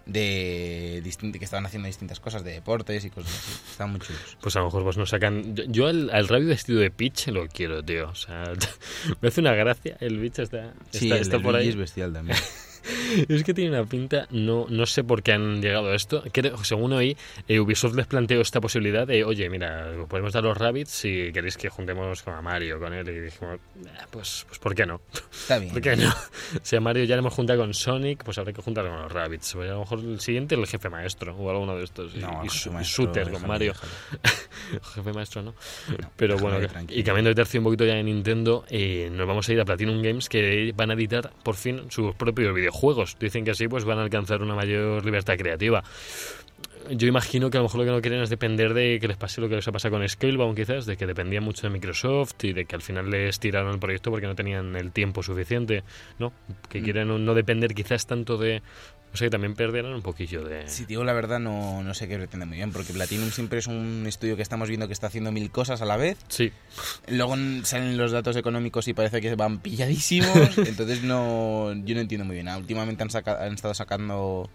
de 0.07 1.03
distin- 1.05 1.39
que 1.39 1.45
estaban 1.45 1.67
haciendo 1.67 1.87
distintas 1.87 2.19
cosas 2.19 2.43
de 2.43 2.53
deportes 2.53 3.05
y 3.05 3.11
cosas 3.11 3.31
así. 3.31 3.53
Estaban 3.73 3.91
muy 3.93 4.01
chulos. 4.01 4.39
Pues 4.41 4.57
a 4.57 4.61
lo 4.61 4.65
mejor 4.65 4.83
pues 4.83 4.97
nos 4.97 5.11
sacan... 5.11 5.55
Yo, 5.69 5.87
al, 5.87 6.09
al 6.11 6.29
Rabbit 6.29 6.49
vestido 6.49 6.81
de 6.81 6.91
Peach 6.91 7.27
lo 7.29 7.47
quiero, 7.47 7.83
tío. 7.83 8.09
O 8.09 8.15
sea, 8.15 8.45
me 9.21 9.29
hace 9.29 9.43
una 9.43 9.53
gracia. 9.55 9.99
El 10.01 10.19
bicho 10.19 10.43
está, 10.43 10.73
está, 10.93 11.17
está 11.19 11.37
el 11.37 11.43
por 11.43 11.53
Luigi 11.53 11.65
ahí. 11.65 11.69
es 11.69 11.77
bestial 11.77 12.13
también. 12.15 12.39
Es 13.29 13.45
que 13.45 13.55
tiene 13.55 13.71
una 13.71 13.85
pinta, 13.89 14.27
no, 14.31 14.67
no 14.69 14.87
sé 14.87 15.03
por 15.05 15.23
qué 15.23 15.33
han 15.33 15.61
llegado 15.63 15.91
a 15.91 15.95
esto. 15.95 16.23
Creo, 16.33 16.63
según 16.65 16.93
hoy, 16.93 17.17
eh, 17.49 17.59
Ubisoft 17.61 17.95
les 17.95 18.07
planteó 18.07 18.41
esta 18.41 18.61
posibilidad 18.61 19.07
de, 19.07 19.25
oye, 19.25 19.49
mira, 19.51 19.89
os 20.01 20.09
podemos 20.09 20.33
dar 20.33 20.45
los 20.45 20.57
rabbits 20.57 20.91
si 20.91 21.31
queréis 21.33 21.57
que 21.57 21.69
juntemos 21.69 22.23
con 22.23 22.35
a 22.35 22.43
Mario, 22.43 22.79
con 22.79 22.93
él. 22.93 23.09
Y 23.09 23.21
dijimos, 23.21 23.59
"Ah, 23.99 24.07
pues, 24.11 24.45
pues 24.49 24.59
¿por 24.59 24.75
qué 24.75 24.87
no? 24.87 25.01
Está 25.33 25.59
bien. 25.59 25.73
¿Por 25.73 25.81
qué 25.83 25.97
no? 25.97 26.13
Si 26.63 26.77
a 26.77 26.81
Mario 26.81 27.05
ya 27.05 27.15
le 27.17 27.21
hemos 27.21 27.35
juntado 27.35 27.59
con 27.61 27.73
Sonic, 27.75 28.25
pues 28.25 28.39
habrá 28.39 28.53
que 28.53 28.63
juntar 28.63 28.87
con 28.87 29.01
los 29.03 29.13
rabbits. 29.13 29.55
O 29.57 29.63
a 29.63 29.67
lo 29.67 29.81
mejor 29.81 30.01
el 30.01 30.21
siguiente 30.21 30.55
el 30.55 30.67
jefe 30.67 30.89
maestro 30.89 31.35
o 31.37 31.51
alguno 31.51 31.77
de 31.77 31.85
estos. 31.85 32.15
Y, 32.15 32.19
No, 32.19 32.41
y 32.43 32.47
el 32.47 32.51
su- 32.51 32.69
y 32.69 32.73
maestro, 32.73 33.05
shooter 33.05 33.23
con 33.25 33.33
déjale, 33.35 33.49
Mario. 33.49 33.73
Jefe 34.95 35.13
maestro, 35.13 35.43
¿no? 35.43 35.55
No, 36.01 36.11
Pero 36.17 36.37
bueno, 36.39 36.59
y 36.89 37.03
cambiando 37.03 37.29
de 37.31 37.35
tercio 37.35 37.61
un 37.61 37.65
poquito 37.65 37.85
ya 37.85 37.95
de 37.95 38.03
Nintendo, 38.03 38.65
eh, 38.71 39.09
nos 39.13 39.27
vamos 39.27 39.49
a 39.49 39.53
ir 39.53 39.61
a 39.61 39.65
Platinum 39.65 40.03
Games 40.03 40.29
que 40.29 40.73
van 40.77 40.91
a 40.91 40.95
editar 40.95 41.31
por 41.43 41.55
fin 41.57 41.83
sus 41.91 42.15
propios 42.15 42.55
videojuegos. 42.55 42.78
Dicen 43.19 43.45
que 43.45 43.53
así 43.53 43.69
pues 43.69 43.85
van 43.85 43.99
a 43.99 44.03
alcanzar 44.03 44.43
una 44.43 44.55
mayor 44.55 45.05
libertad 45.05 45.37
creativa. 45.37 45.83
Yo 46.91 47.07
imagino 47.09 47.51
que 47.51 47.59
a 47.59 47.61
lo 47.61 47.65
mejor 47.65 47.81
lo 47.81 47.85
que 47.87 47.91
no 47.93 48.01
quieren 48.01 48.23
es 48.23 48.31
depender 48.31 48.75
de 48.75 48.99
que 49.01 49.09
les 49.09 49.17
pase 49.17 49.41
lo 49.41 49.49
que 49.49 49.57
les 49.57 49.67
ha 49.69 49.73
pasado 49.73 49.97
con 49.97 50.09
Scalebound 50.09 50.57
quizás, 50.57 50.87
de 50.87 50.97
que 50.97 51.07
dependían 51.07 51.45
mucho 51.45 51.63
de 51.63 51.71
Microsoft 51.71 52.43
y 52.45 52.53
de 52.53 52.65
que 52.65 52.75
al 52.77 52.83
final 52.83 53.11
les 53.11 53.39
tiraron 53.39 53.73
el 53.73 53.79
proyecto 53.79 54.11
porque 54.11 54.27
no 54.27 54.35
tenían 54.35 54.75
el 54.77 54.93
tiempo 54.93 55.23
suficiente, 55.23 55.83
¿no? 56.19 56.33
Que 56.69 56.81
Mm. 56.81 56.85
quieren 56.85 57.25
no- 57.25 57.35
depender 57.35 57.75
quizás 57.75 58.07
tanto 58.07 58.37
de... 58.39 58.63
O 59.11 59.17
sea, 59.17 59.27
que 59.27 59.31
también 59.31 59.55
perderán 59.55 59.95
un 59.95 60.03
poquillo 60.03 60.45
de... 60.45 60.69
Si 60.69 60.83
te 60.83 60.89
digo 60.89 61.03
la 61.03 61.15
verdad, 61.15 61.41
no, 61.41 61.83
no 61.83 61.95
sé 61.95 62.09
qué 62.09 62.17
pretende 62.19 62.45
muy 62.45 62.59
bien, 62.59 62.73
porque 62.73 62.93
Platinum 62.93 63.31
siempre 63.31 63.59
es 63.59 63.67
un 63.67 64.05
estudio 64.07 64.37
que 64.37 64.43
estamos 64.43 64.69
viendo 64.69 64.87
que 64.87 64.93
está 64.93 65.07
haciendo 65.07 65.33
mil 65.33 65.51
cosas 65.51 65.81
a 65.81 65.87
la 65.87 65.97
vez. 65.97 66.19
Sí, 66.29 66.53
Luego 67.09 67.35
salen 67.63 67.97
los 67.97 68.13
datos 68.13 68.37
económicos 68.37 68.87
y 68.87 68.93
parece 68.93 69.23
que 69.23 69.35
van 69.35 69.59
pilladísimos. 69.63 70.59
entonces 70.59 71.03
no 71.05 71.73
yo 71.87 71.95
no 71.95 72.01
entiendo 72.03 72.27
muy 72.27 72.35
bien. 72.35 72.49
Ah, 72.49 72.59
Últimamente 72.59 73.03
han, 73.03 73.09
saca- 73.11 73.43
han 73.43 73.55
estado 73.55 73.73
sacando 73.73 74.51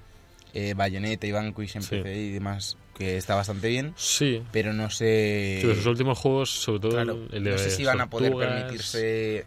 eh, 0.53 0.74
Bayonetta 0.75 1.25
y 1.27 1.31
Vanquish 1.31 1.75
en 1.75 1.81
Sí. 1.83 1.98
PC 1.98 2.15
y 2.15 2.31
demás, 2.31 2.77
que 2.98 3.17
está 3.17 3.36
bastante 3.36 3.67
bien. 3.69 3.93
sí. 3.98 4.41
Pero 4.51 4.72
no 4.74 4.89
sé... 4.89 5.60
Sí, 5.62 5.75
sus 5.75 5.86
últimos 5.86 6.17
juegos, 6.19 6.50
sobre 6.51 6.79
todo 6.79 6.91
Claro, 6.91 7.19
el 7.31 7.43
de 7.43 7.51
no 7.51 7.57
sé 7.57 7.69
si 7.72 7.83
van 7.86 8.01
a 8.01 8.10
poder 8.10 8.33
permitirse 8.36 9.45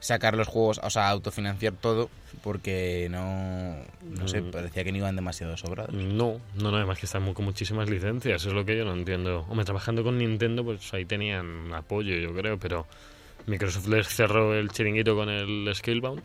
sacar 0.00 0.36
los 0.36 0.46
juegos, 0.46 0.80
o 0.84 0.90
sea, 0.90 1.08
autofinanciar 1.08 1.72
todo, 1.74 2.08
porque 2.42 3.08
no, 3.10 3.74
no 4.08 4.28
sé, 4.28 4.40
Mm. 4.40 4.50
parecía 4.50 4.84
que 4.84 4.92
no 4.92 4.98
iban 4.98 5.16
demasiado 5.16 5.56
sobrados. 5.56 5.92
No, 5.94 6.40
no, 6.54 6.70
no, 6.70 6.76
además 6.76 6.98
que 6.98 7.06
están 7.06 7.32
con 7.34 7.44
muchísimas 7.44 7.90
licencias, 7.90 8.44
es 8.46 8.52
lo 8.52 8.64
que 8.64 8.76
yo 8.76 8.84
no 8.84 8.92
entiendo. 8.92 9.44
Hombre, 9.48 9.64
trabajando 9.64 10.04
con 10.04 10.18
Nintendo, 10.18 10.62
pues 10.64 10.92
ahí 10.94 11.04
tenían 11.06 11.72
apoyo, 11.74 12.14
yo 12.16 12.32
creo, 12.34 12.58
pero 12.58 12.86
Microsoft 13.46 13.88
les 13.88 14.06
cerró 14.08 14.54
el 14.54 14.70
chiringuito 14.70 15.16
con 15.16 15.28
el 15.28 15.68
Scalebound, 15.74 16.22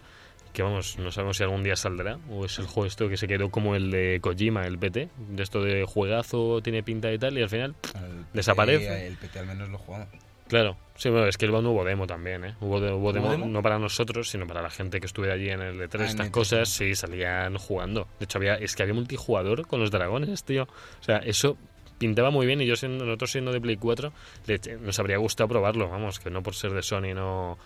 que 0.53 0.63
vamos, 0.63 0.97
no 0.99 1.11
sabemos 1.11 1.37
si 1.37 1.43
algún 1.43 1.63
día 1.63 1.75
saldrá, 1.75 2.17
o 2.29 2.45
es 2.45 2.59
el 2.59 2.65
juego 2.67 2.85
esto 2.87 3.07
que 3.09 3.17
se 3.17 3.27
quedó 3.27 3.49
como 3.49 3.75
el 3.75 3.89
de 3.91 4.19
Kojima, 4.21 4.65
el 4.65 4.77
PT, 4.77 5.09
de 5.29 5.43
esto 5.43 5.61
de 5.63 5.85
juegazo, 5.85 6.61
tiene 6.61 6.83
pinta 6.83 7.11
y 7.11 7.17
tal, 7.17 7.37
y 7.37 7.41
al 7.41 7.49
final, 7.49 7.75
El 7.95 8.25
Desaparece. 8.33 9.07
El 9.07 9.17
PT 9.17 9.39
al 9.39 9.45
menos 9.47 9.69
lo 9.69 9.77
jugamos. 9.77 10.07
claro, 10.47 10.75
sí, 10.95 11.09
bueno, 11.09 11.31
Scalebound 11.31 11.67
hubo 11.67 11.83
demo 11.85 12.05
también, 12.07 12.43
¿eh? 12.45 12.55
Hubo, 12.59 12.81
de- 12.81 12.91
hubo 12.91 13.13
demo, 13.13 13.31
demo? 13.31 13.45
no 13.45 13.61
para 13.61 13.79
nosotros, 13.79 14.29
sino 14.29 14.45
para 14.45 14.61
la 14.61 14.69
gente 14.69 14.99
que 14.99 15.05
estuviera 15.05 15.35
allí 15.35 15.49
en 15.49 15.61
el 15.61 15.79
E3, 15.79 15.99
Ah, 16.01 16.05
estas 16.05 16.27
E3, 16.27 16.31
cosas, 16.31 16.69
sí. 16.69 16.93
salían 16.95 17.57
jugando. 17.57 18.07
De 18.19 18.25
hecho, 18.25 18.37
había, 18.37 18.55
es 18.55 18.75
que 18.75 18.83
había 18.83 18.93
multijugador 18.95 19.65
con 19.67 19.79
los 19.79 19.91
dragones, 19.91 20.43
tío. 20.43 20.63
O 20.63 21.03
sea, 21.03 21.17
eso 21.19 21.57
pintaba 21.97 22.31
muy 22.31 22.47
bien 22.47 22.59
y 22.61 22.65
yo 22.65 22.75
siendo 22.75 23.05
nosotros 23.05 23.31
siendo 23.31 23.51
de 23.51 23.61
Play 23.61 23.77
4 23.77 24.11
le 24.47 24.59
nos 24.81 24.97
habría 24.99 25.17
gustado 25.17 25.47
probarlo, 25.47 25.87
vamos, 25.87 26.19
que 26.19 26.31
no 26.31 26.41
por 26.41 26.55
ser 26.55 26.71
de 26.71 26.81
Sony 26.81 27.13
no 27.13 27.59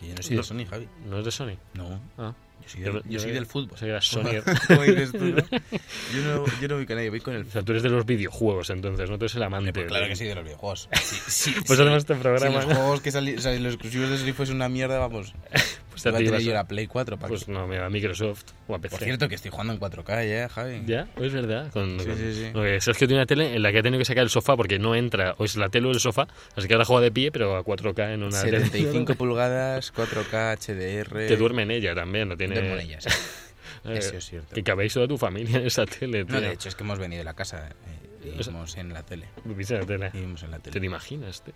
Que 0.00 0.08
yo 0.08 0.14
no 0.16 0.22
soy 0.22 0.36
de 0.36 0.42
Sony, 0.42 0.66
Javi. 0.68 0.88
no 1.08 1.18
es 1.18 1.24
de 1.24 1.30
Sony. 1.30 1.56
No, 1.74 2.00
Ah, 2.18 2.34
yo 2.62 2.68
soy, 2.68 2.80
del- 2.82 3.02
yo 3.08 3.18
soy 3.20 3.30
del 3.32 3.46
fútbol. 3.46 3.78
Que 3.78 3.86
era 3.86 4.00
Sony. 4.02 4.22
Yo 6.14 6.22
no, 6.22 6.44
yo 6.60 6.68
no 6.68 6.74
voy 6.76 6.86
con 6.86 6.96
nadie, 6.96 7.10
voy 7.10 7.20
con 7.20 7.34
el 7.34 7.42
O 7.46 7.50
sea, 7.50 7.62
tú 7.62 7.72
eres 7.72 7.82
de 7.82 7.88
los 7.88 8.04
videojuegos 8.06 8.70
entonces, 8.70 9.08
no 9.10 9.18
tú 9.18 9.24
eres 9.24 9.34
el 9.36 9.42
amante. 9.42 9.72
Pues 9.72 9.86
claro 9.86 10.04
de- 10.04 10.10
que 10.10 10.16
sí, 10.16 10.24
de 10.24 10.34
los 10.34 10.44
videojuegos. 10.44 10.88
Sí, 11.02 11.16
sí, 11.26 11.50
Pues 11.66 11.66
sí. 11.66 11.72
hacemos 11.82 11.98
este 11.98 12.14
Si 12.14 12.20
programa. 12.20 12.56
los 12.56 12.64
juegos 12.66 13.00
que 13.00 13.10
sali- 13.10 13.36
o 13.36 13.40
sea, 13.40 13.54
si 13.54 13.60
los 13.60 13.74
exclusivos 13.74 14.10
de 14.10 14.18
Sony 14.18 14.32
fuesen 14.34 14.56
una 14.56 14.68
mierda, 14.68 14.98
vamos. 14.98 15.34
Pues, 15.92 16.06
a 16.06 16.08
a 16.08 16.12
vas 16.12 16.42
yo 16.42 16.50
a- 16.52 16.54
la 16.54 16.64
Play 16.66 16.86
4 16.86 17.16
para 17.18 17.28
pues 17.28 17.46
no, 17.48 17.66
mira, 17.68 17.86
a 17.86 17.90
Microsoft 17.90 18.44
o 18.66 18.74
a 18.74 18.78
PC. 18.80 18.96
Por 18.96 19.04
cierto, 19.04 19.28
que 19.28 19.34
estoy 19.36 19.50
jugando 19.50 19.72
en 19.72 19.78
4K 19.78 20.24
ya, 20.28 20.48
Javi. 20.48 20.82
Ya, 20.86 21.06
es 21.16 21.32
verdad. 21.32 21.70
Con, 21.72 22.00
Sí, 22.00 22.06
con- 22.06 22.16
sí, 22.16 22.34
sí. 22.34 22.50
no, 22.54 22.62
que 22.62 22.80
Sergio 22.80 23.06
tiene 23.06 23.20
una 23.20 23.26
tele 23.26 23.54
en 23.54 23.62
la 23.62 23.70
que 23.72 23.78
ha 23.78 23.82
tenido 23.82 23.98
que 23.98 24.04
sacar 24.04 24.24
el 24.24 24.30
sofá 24.30 24.56
porque 24.56 24.78
no 24.78 24.94
entra, 24.94 25.34
o 25.38 25.44
es 25.44 25.56
la 25.56 25.68
tele 25.68 25.86
o 25.88 25.90
el 25.92 26.00
sofá, 26.00 26.26
así 26.56 26.66
que 26.66 26.74
ahora 26.74 26.84
juega 26.84 27.02
de 27.02 27.12
pie, 27.12 27.30
pero 27.30 27.56
a 27.56 27.62
4K 27.64 28.14
en 28.14 28.22
una 28.22 28.42
tele. 28.42 28.58
75 28.64 29.14
pulgadas, 29.14 29.92
4K, 29.92 30.56
HDR. 30.58 31.26
Que 31.28 31.36
duerme 31.36 31.62
en 31.62 31.70
ella 31.72 31.94
también, 31.94 32.28
no 32.28 32.36
tiene. 32.36 32.54
Duermo 32.54 32.74
en 32.74 32.80
ellas. 32.80 33.06
eh, 33.84 33.94
Eso 33.98 34.16
es 34.16 34.24
cierto. 34.26 34.54
Que 34.54 34.62
cabéis 34.62 34.94
toda 34.94 35.06
tu 35.08 35.18
familia 35.18 35.58
en 35.58 35.66
esa 35.66 35.84
tele, 35.86 36.24
tío. 36.24 36.34
No, 36.34 36.40
de 36.40 36.52
hecho, 36.52 36.68
es 36.68 36.74
que 36.74 36.82
hemos 36.84 36.98
venido 36.98 37.18
de 37.20 37.24
la 37.24 37.34
casa 37.34 37.68
eh, 37.68 38.08
y 38.24 38.28
O 38.30 38.42
sea- 38.42 38.52
vivimos 38.52 38.76
en 38.76 38.92
la 38.92 39.02
tele. 39.02 39.28
En 39.44 39.56
la 39.80 39.86
tele. 39.86 40.10
Vivimos 40.12 40.42
en 40.42 40.50
la 40.50 40.58
¿Te 40.58 40.70
tele. 40.70 40.80
lo 40.80 40.86
imaginas, 40.86 41.42
tío? 41.42 41.54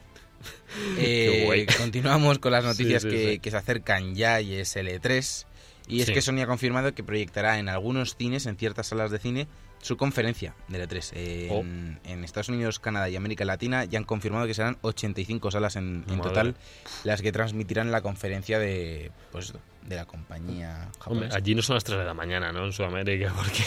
Eh, 0.99 1.66
continuamos 1.78 2.38
con 2.38 2.52
las 2.52 2.64
noticias 2.64 3.02
Sí, 3.02 3.11
sí, 3.11 3.16
que, 3.16 3.32
sí. 3.32 3.38
que 3.38 3.50
se 3.50 3.56
acercan 3.56 4.14
ya 4.14 4.40
y 4.40 4.54
es 4.54 4.76
el 4.76 4.88
E3. 4.88 5.46
Y 5.88 6.00
es 6.02 6.11
que 6.11 6.20
Sony 6.20 6.40
ha 6.42 6.46
confirmado 6.46 6.92
que 6.94 7.04
proyectará 7.04 7.58
en 7.61 7.68
algunos 7.68 8.16
cines, 8.16 8.46
en 8.46 8.56
ciertas 8.56 8.88
salas 8.88 9.12
de 9.12 9.20
cine, 9.20 9.46
su 9.80 9.96
conferencia 9.96 10.54
del 10.66 10.82
E3. 10.88 11.12
Eh, 11.14 11.49
Oh. 11.52 11.61
en, 11.61 12.00
en 12.04 12.25
Estados 12.25 12.49
Unidos, 12.49 12.80
Canadá 12.80 13.08
y 13.08 13.14
América 13.14 13.44
Latina 13.44 13.85
ya 13.85 13.99
han 14.00 14.04
confirmado 14.04 14.46
que 14.49 14.54
serán 14.54 14.78
85 14.80 15.52
salas 15.52 15.76
en, 15.76 16.04
en 16.08 16.20
total 16.20 16.56
las 17.04 17.23
que 17.23 17.30
transmitirán 17.30 17.92
la 17.92 18.00
conferencia 18.00 18.58
de, 18.58 19.12
pues, 19.30 19.52
de 19.88 19.97
la 19.97 20.05
compañía 20.05 20.75
Hombre, 20.78 20.99
japonesa. 21.28 21.37
allí 21.37 21.55
no 21.55 21.62
son 21.62 21.75
las 21.75 21.85
3 21.85 21.99
de 21.99 22.05
la 22.05 22.14
mañana, 22.14 22.52
¿no? 22.52 22.64
En 22.64 22.73
Sudamérica, 22.73 23.33
porque 23.37 23.62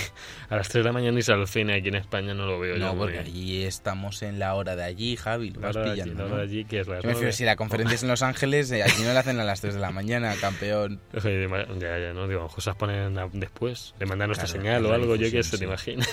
a 0.49 0.55
las 0.57 0.67
3 0.69 0.83
de 0.83 0.88
la 0.89 0.93
mañana 0.93 1.21
sale 1.21 1.41
al 1.41 1.47
cine 1.47 1.75
aquí 1.77 1.88
en 1.89 1.95
España 1.95 2.33
no 2.33 2.45
lo 2.45 2.59
veo 2.59 2.75
yo. 2.75 2.85
no, 2.85 2.95
porque 2.97 3.19
allí 3.19 3.63
estamos 3.63 4.21
en 4.21 4.38
la 4.39 4.53
hora 4.55 4.75
de 4.75 4.83
allí, 4.83 5.15
Javi, 5.15 5.51
lo 5.51 5.61
La 5.61 5.67
vas 5.67 5.75
hora 5.77 5.85
de 5.85 5.91
allí, 5.93 6.01
pillando. 6.03 6.23
la 6.23 6.29
¿no? 6.29 6.35
hora 6.35 6.43
de 6.45 6.49
allí, 6.51 6.65
que 6.65 6.79
es 6.81 6.88
las 6.88 6.97
Yo 6.97 7.01
refiero, 7.09 7.19
9. 7.19 7.31
si 7.33 7.43
la 7.45 7.55
conferencia 7.55 7.95
es 7.95 8.03
en 8.03 8.09
Los 8.09 8.21
Ángeles, 8.21 8.71
eh, 8.71 8.83
allí 8.83 9.03
no 9.03 9.13
la 9.13 9.21
hacen 9.21 9.39
a 9.39 9.43
las 9.43 9.61
3 9.61 9.73
de 9.75 9.79
la 9.79 9.91
mañana, 9.91 10.33
campeón. 10.39 10.99
Ya, 11.79 11.97
ya, 11.97 12.13
no, 12.13 12.27
digo, 12.27 12.47
cosas 12.47 12.75
ponen 12.75 13.17
a- 13.17 13.29
después, 13.31 13.93
le 13.99 14.05
mandan 14.05 14.27
nuestra 14.29 14.47
Claro, 14.47 14.61
señal 14.61 14.85
o 14.85 14.89
la 14.89 14.95
algo, 14.95 15.15
yo 15.15 15.29
que 15.29 15.38
difusión, 15.38 15.43
sé, 15.43 15.51
te 15.51 15.57
sí. 15.57 15.63
imaginas. 15.65 16.09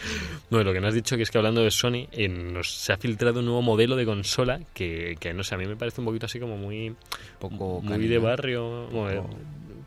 No, 0.50 0.62
lo 0.64 0.72
que 0.72 0.80
nos 0.80 0.88
has 0.88 0.94
dicho 0.94 1.16
que 1.16 1.22
es 1.22 1.30
que 1.30 1.38
hablando 1.38 1.62
de 1.62 1.70
Sony, 1.70 2.08
eh, 2.12 2.28
nos 2.28 2.70
se 2.70 2.92
ha 2.92 2.96
filtrado 2.96 3.40
un 3.40 3.46
nuevo 3.46 3.62
modelo 3.62 3.96
de 3.96 4.04
consola 4.06 4.60
que, 4.74 5.16
que, 5.20 5.34
no 5.34 5.42
sé, 5.44 5.54
a 5.54 5.58
mí 5.58 5.66
me 5.66 5.76
parece 5.76 6.00
un 6.00 6.06
poquito 6.06 6.26
así 6.26 6.40
como 6.40 6.56
muy, 6.56 6.94
Poco 7.38 7.80
muy 7.82 8.06
de 8.08 8.18
barrio. 8.18 8.88
Poco- 9.20 9.36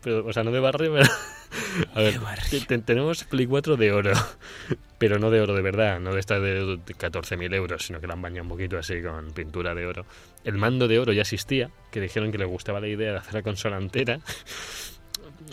pero, 0.02 0.26
o 0.26 0.32
sea, 0.32 0.42
no 0.42 0.50
de 0.50 0.58
barrio, 0.60 0.92
pero... 0.94 1.06
A 1.94 2.00
ver, 2.00 2.18
te- 2.50 2.60
te- 2.60 2.78
tenemos 2.78 3.24
Play 3.24 3.46
4 3.46 3.76
de 3.76 3.92
oro, 3.92 4.12
pero 4.98 5.18
no 5.18 5.30
de 5.30 5.40
oro 5.40 5.54
de 5.54 5.62
verdad, 5.62 6.00
no 6.00 6.12
de 6.14 6.18
esta 6.20 6.40
de 6.40 6.62
14.000 6.64 7.54
euros, 7.54 7.84
sino 7.86 8.00
que 8.00 8.06
la 8.06 8.14
han 8.14 8.22
bañado 8.22 8.42
un 8.44 8.48
poquito 8.48 8.78
así 8.78 9.02
con 9.02 9.32
pintura 9.32 9.74
de 9.74 9.86
oro. 9.86 10.04
El 10.44 10.54
mando 10.56 10.88
de 10.88 10.98
oro 10.98 11.12
ya 11.12 11.22
existía, 11.22 11.70
que 11.90 12.00
dijeron 12.00 12.32
que 12.32 12.38
les 12.38 12.48
gustaba 12.48 12.80
la 12.80 12.88
idea 12.88 13.12
de 13.12 13.18
hacer 13.18 13.34
la 13.34 13.42
consola 13.42 13.76
entera. 13.78 14.18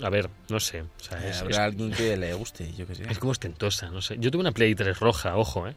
A 0.03 0.09
ver, 0.09 0.29
no 0.49 0.59
sé, 0.59 0.81
o 0.81 0.87
sea, 0.97 1.27
es, 1.27 1.41
Habrá 1.41 1.65
alguien 1.65 1.91
que 1.91 2.15
le 2.17 2.33
guste, 2.33 2.71
yo 2.73 2.85
sé. 2.93 3.03
es 3.09 3.19
como 3.19 3.31
ostentosa, 3.31 3.89
no 3.89 4.01
sé. 4.01 4.17
Yo 4.19 4.31
tuve 4.31 4.41
una 4.41 4.51
Play 4.51 4.75
3 4.75 4.99
roja, 4.99 5.35
ojo, 5.35 5.67
¿eh? 5.67 5.75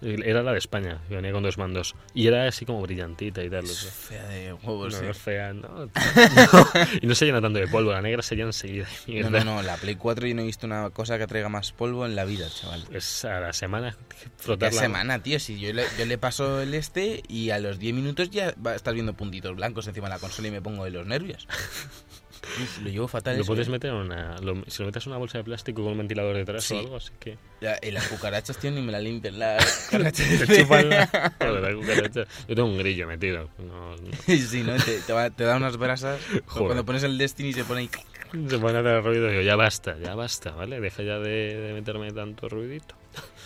Era 0.00 0.44
la 0.44 0.52
de 0.52 0.58
España, 0.58 1.00
que 1.08 1.16
venía 1.16 1.32
con 1.32 1.42
dos 1.42 1.58
mandos. 1.58 1.96
Y 2.14 2.28
era 2.28 2.46
así 2.46 2.64
como 2.64 2.80
brillantita 2.82 3.42
y 3.42 3.50
tal. 3.50 3.64
o 3.64 3.66
sea. 3.66 3.90
Fea 3.90 4.28
de 4.28 4.52
huevos, 4.52 4.92
No, 4.92 4.98
sí. 5.00 5.04
no 5.04 5.10
es 5.10 5.18
fea, 5.18 5.52
no. 5.52 5.68
No. 5.86 5.90
Y 7.02 7.06
no 7.08 7.16
se 7.16 7.26
llena 7.26 7.40
tanto 7.40 7.58
de 7.58 7.66
polvo, 7.66 7.90
la 7.90 8.00
negra 8.00 8.22
se 8.22 8.36
llena 8.36 8.50
enseguida. 8.50 8.86
No, 9.08 9.28
no, 9.28 9.42
no, 9.42 9.60
la 9.62 9.76
Play 9.76 9.96
4 9.96 10.28
yo 10.28 10.36
no 10.36 10.42
he 10.42 10.44
visto 10.44 10.68
una 10.68 10.90
cosa 10.90 11.18
que 11.18 11.26
traiga 11.26 11.48
más 11.48 11.72
polvo 11.72 12.06
en 12.06 12.14
la 12.14 12.24
vida, 12.24 12.48
chaval. 12.48 12.84
Es 12.92 13.24
a 13.24 13.40
la 13.40 13.52
semana 13.52 13.96
¿Qué 14.08 14.28
frotarla. 14.36 14.80
semana, 14.80 15.20
tío? 15.20 15.40
Si 15.40 15.58
yo 15.58 15.72
le, 15.72 15.82
yo 15.98 16.06
le 16.06 16.16
paso 16.16 16.60
el 16.60 16.74
este 16.74 17.24
y 17.26 17.50
a 17.50 17.58
los 17.58 17.80
10 17.80 17.92
minutos 17.96 18.30
ya 18.30 18.54
va 18.64 18.70
a 18.70 18.76
estar 18.76 18.94
viendo 18.94 19.14
puntitos 19.14 19.56
blancos 19.56 19.88
encima 19.88 20.06
de 20.06 20.14
la 20.14 20.20
consola 20.20 20.46
y 20.46 20.52
me 20.52 20.62
pongo 20.62 20.84
de 20.84 20.92
los 20.92 21.08
nervios. 21.08 21.48
Lo 22.82 22.90
llevo 22.90 23.08
fatal 23.08 23.36
Lo 23.36 23.42
eso, 23.42 23.48
puedes 23.52 23.68
¿eh? 23.68 23.70
meter 23.70 23.90
en 23.90 23.96
una. 23.96 24.36
lo- 24.40 24.62
si 24.68 24.82
lo 24.82 24.86
metes 24.86 25.04
en 25.06 25.10
una 25.12 25.18
bolsa 25.18 25.38
de 25.38 25.44
plástico 25.44 25.82
con 25.82 25.92
un 25.92 25.98
ventilador 25.98 26.36
detrás 26.36 26.64
Sí. 26.64 26.74
o 26.74 26.78
algo, 26.80 26.96
así 26.96 27.10
que. 27.20 27.36
Ya, 27.60 27.76
y 27.82 27.90
las 27.90 28.06
cucarachas, 28.08 28.56
tío, 28.58 28.70
ni 28.70 28.80
me 28.80 28.92
la 28.92 29.00
limpian 29.00 29.38
las 29.38 29.64
cucarachas. 29.90 30.26
Te 30.46 30.56
chupan 30.62 30.88
la, 30.88 31.10
la 31.40 31.74
cucaracha. 31.74 32.24
Yo 32.48 32.54
tengo 32.54 32.68
un 32.68 32.78
grillo 32.78 33.06
metido. 33.06 33.48
No, 33.58 33.96
no. 33.96 34.10
Sí, 34.26 34.62
¿no? 34.62 34.76
Te, 34.76 34.98
te, 35.00 35.12
va- 35.12 35.30
te 35.30 35.44
da 35.44 35.56
unas 35.56 35.76
brasas. 35.76 36.20
Joder. 36.46 36.66
Cuando 36.66 36.84
pones 36.84 37.02
el 37.02 37.18
Destiny 37.18 37.52
se 37.52 37.64
pone 37.64 37.80
ahí... 37.80 37.90
Se 38.48 38.58
pone 38.58 38.76
a 38.76 38.80
hacer 38.80 39.02
ruido 39.02 39.28
digo, 39.28 39.40
ya 39.40 39.56
basta, 39.56 39.96
ya 39.98 40.14
basta, 40.14 40.50
¿vale? 40.50 40.80
Deja 40.80 41.02
ya 41.02 41.18
de, 41.18 41.56
de 41.56 41.72
meterme 41.72 42.12
tanto 42.12 42.48
ruidito. 42.48 42.94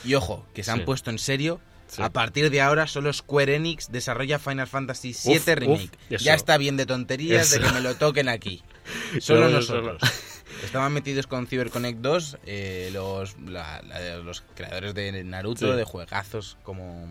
Y 0.05 0.15
ojo, 0.17 0.45
que 0.53 0.65
se 0.65 0.73
han 0.73 0.79
Sí. 0.79 0.85
puesto 0.85 1.11
en 1.11 1.19
serio. 1.21 1.61
Sí. 1.93 2.01
A 2.03 2.11
partir 2.11 2.49
de 2.51 2.61
ahora 2.63 2.87
solo 2.87 3.13
Square 3.13 3.57
Enix 3.57 3.93
desarrolla 3.93 4.39
Final 4.39 4.67
Fantasy 4.67 5.13
VII 5.13 5.37
Uf, 5.37 5.47
Remake. 5.47 5.91
uf, 6.11 6.21
ya 6.23 6.33
está 6.35 6.57
bien 6.57 6.79
de 6.79 6.87
tonterías 6.87 7.51
de 7.51 7.61
que 7.61 7.71
me 7.71 7.81
lo 7.83 7.95
toquen 7.97 8.31
aquí. 8.31 8.63
Solo 9.21 9.47
Solo, 9.47 9.51
nosotros. 9.51 10.03
Estaban 10.65 10.93
metidos 10.93 11.27
con 11.27 11.47
CyberConnect 11.47 11.99
2 12.01 12.39
eh, 12.47 12.91
los, 12.95 13.39
la- 13.41 13.83
la- 13.83 14.17
los 14.19 14.43
creadores 14.55 14.95
de 14.95 15.23
Naruto, 15.25 15.71
Sí. 15.71 15.77
de 15.77 15.85
juegazos 15.85 16.57
como, 16.63 17.07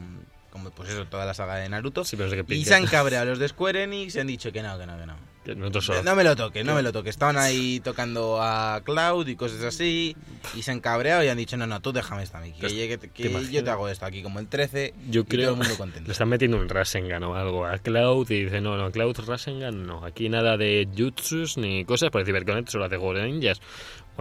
como 0.50 0.71
pues 0.71 0.89
eso, 0.89 1.05
toda 1.05 1.25
la 1.25 1.33
saga 1.35 1.55
de 1.57 1.69
Naruto. 1.69 2.03
Sí, 2.03 2.15
pero 2.17 2.33
es 2.33 2.43
que 2.45 2.55
y 2.55 2.65
se 2.65 2.73
han 2.73 2.85
cabreado 2.88 3.25
los 3.25 3.39
de 3.39 3.47
Square 3.50 3.83
Enix 3.83 4.15
y 4.15 4.19
han 4.19 4.27
dicho 4.27 4.51
que 4.51 4.63
no, 4.63 4.79
que 4.79 4.85
no, 4.88 4.97
que 4.97 5.05
no. 5.05 5.15
Que 5.43 5.55
Nosotros 5.55 5.86
solo. 5.86 6.03
No 6.03 6.15
me 6.15 6.24
lo 6.24 6.36
toques, 6.36 6.63
no 6.63 6.75
me 6.75 6.83
lo 6.83 6.91
toques. 6.91 7.10
Estaban 7.12 7.38
ahí 7.38 7.79
tocando 7.79 8.39
a 8.41 8.81
Cloud 8.83 9.27
y 9.27 9.36
cosas 9.36 9.63
así. 9.63 10.15
Y 10.55 10.62
se 10.62 10.71
han 10.71 10.79
cabreado 10.79 11.24
y 11.24 11.29
han 11.29 11.38
dicho, 11.38 11.57
no, 11.57 11.65
no, 11.65 11.81
tú 11.81 11.91
déjame 11.91 12.21
esta, 12.24 12.39
Miki. 12.39 12.60
Que, 12.60 12.98
te 12.98 13.10
que 13.10 13.51
yo 13.51 13.63
te 13.63 13.69
hago 13.71 13.88
esto 13.89 14.05
aquí 14.05 14.21
como 14.21 14.39
el 14.39 14.48
13. 14.48 14.93
Yo 15.10 15.21
y 15.21 15.24
creo 15.25 15.45
todo 15.45 15.53
el 15.53 15.57
mundo 15.57 15.71
Le 15.71 15.77
contento. 15.77 16.12
están 16.12 16.29
metiendo 16.29 16.57
un 16.57 16.69
Rasengan 16.69 17.24
o 17.24 17.36
algo 17.36 17.65
a 17.65 17.79
Cloud 17.79 18.29
y 18.29 18.43
dice, 18.43 18.62
no, 18.62 18.77
no, 18.77 18.91
Cloud 18.91 19.17
Rasengan 19.25 19.86
no. 19.86 20.05
Aquí 20.05 20.29
nada 20.29 20.57
de 20.57 20.88
jutsus 20.95 21.57
ni 21.57 21.86
cosas, 21.86 22.12
porque 22.12 22.25
CyberConnect 22.25 22.69
solo 22.69 22.86
hace 22.86 22.98
de 22.98 23.25
ninjas. 23.25 23.62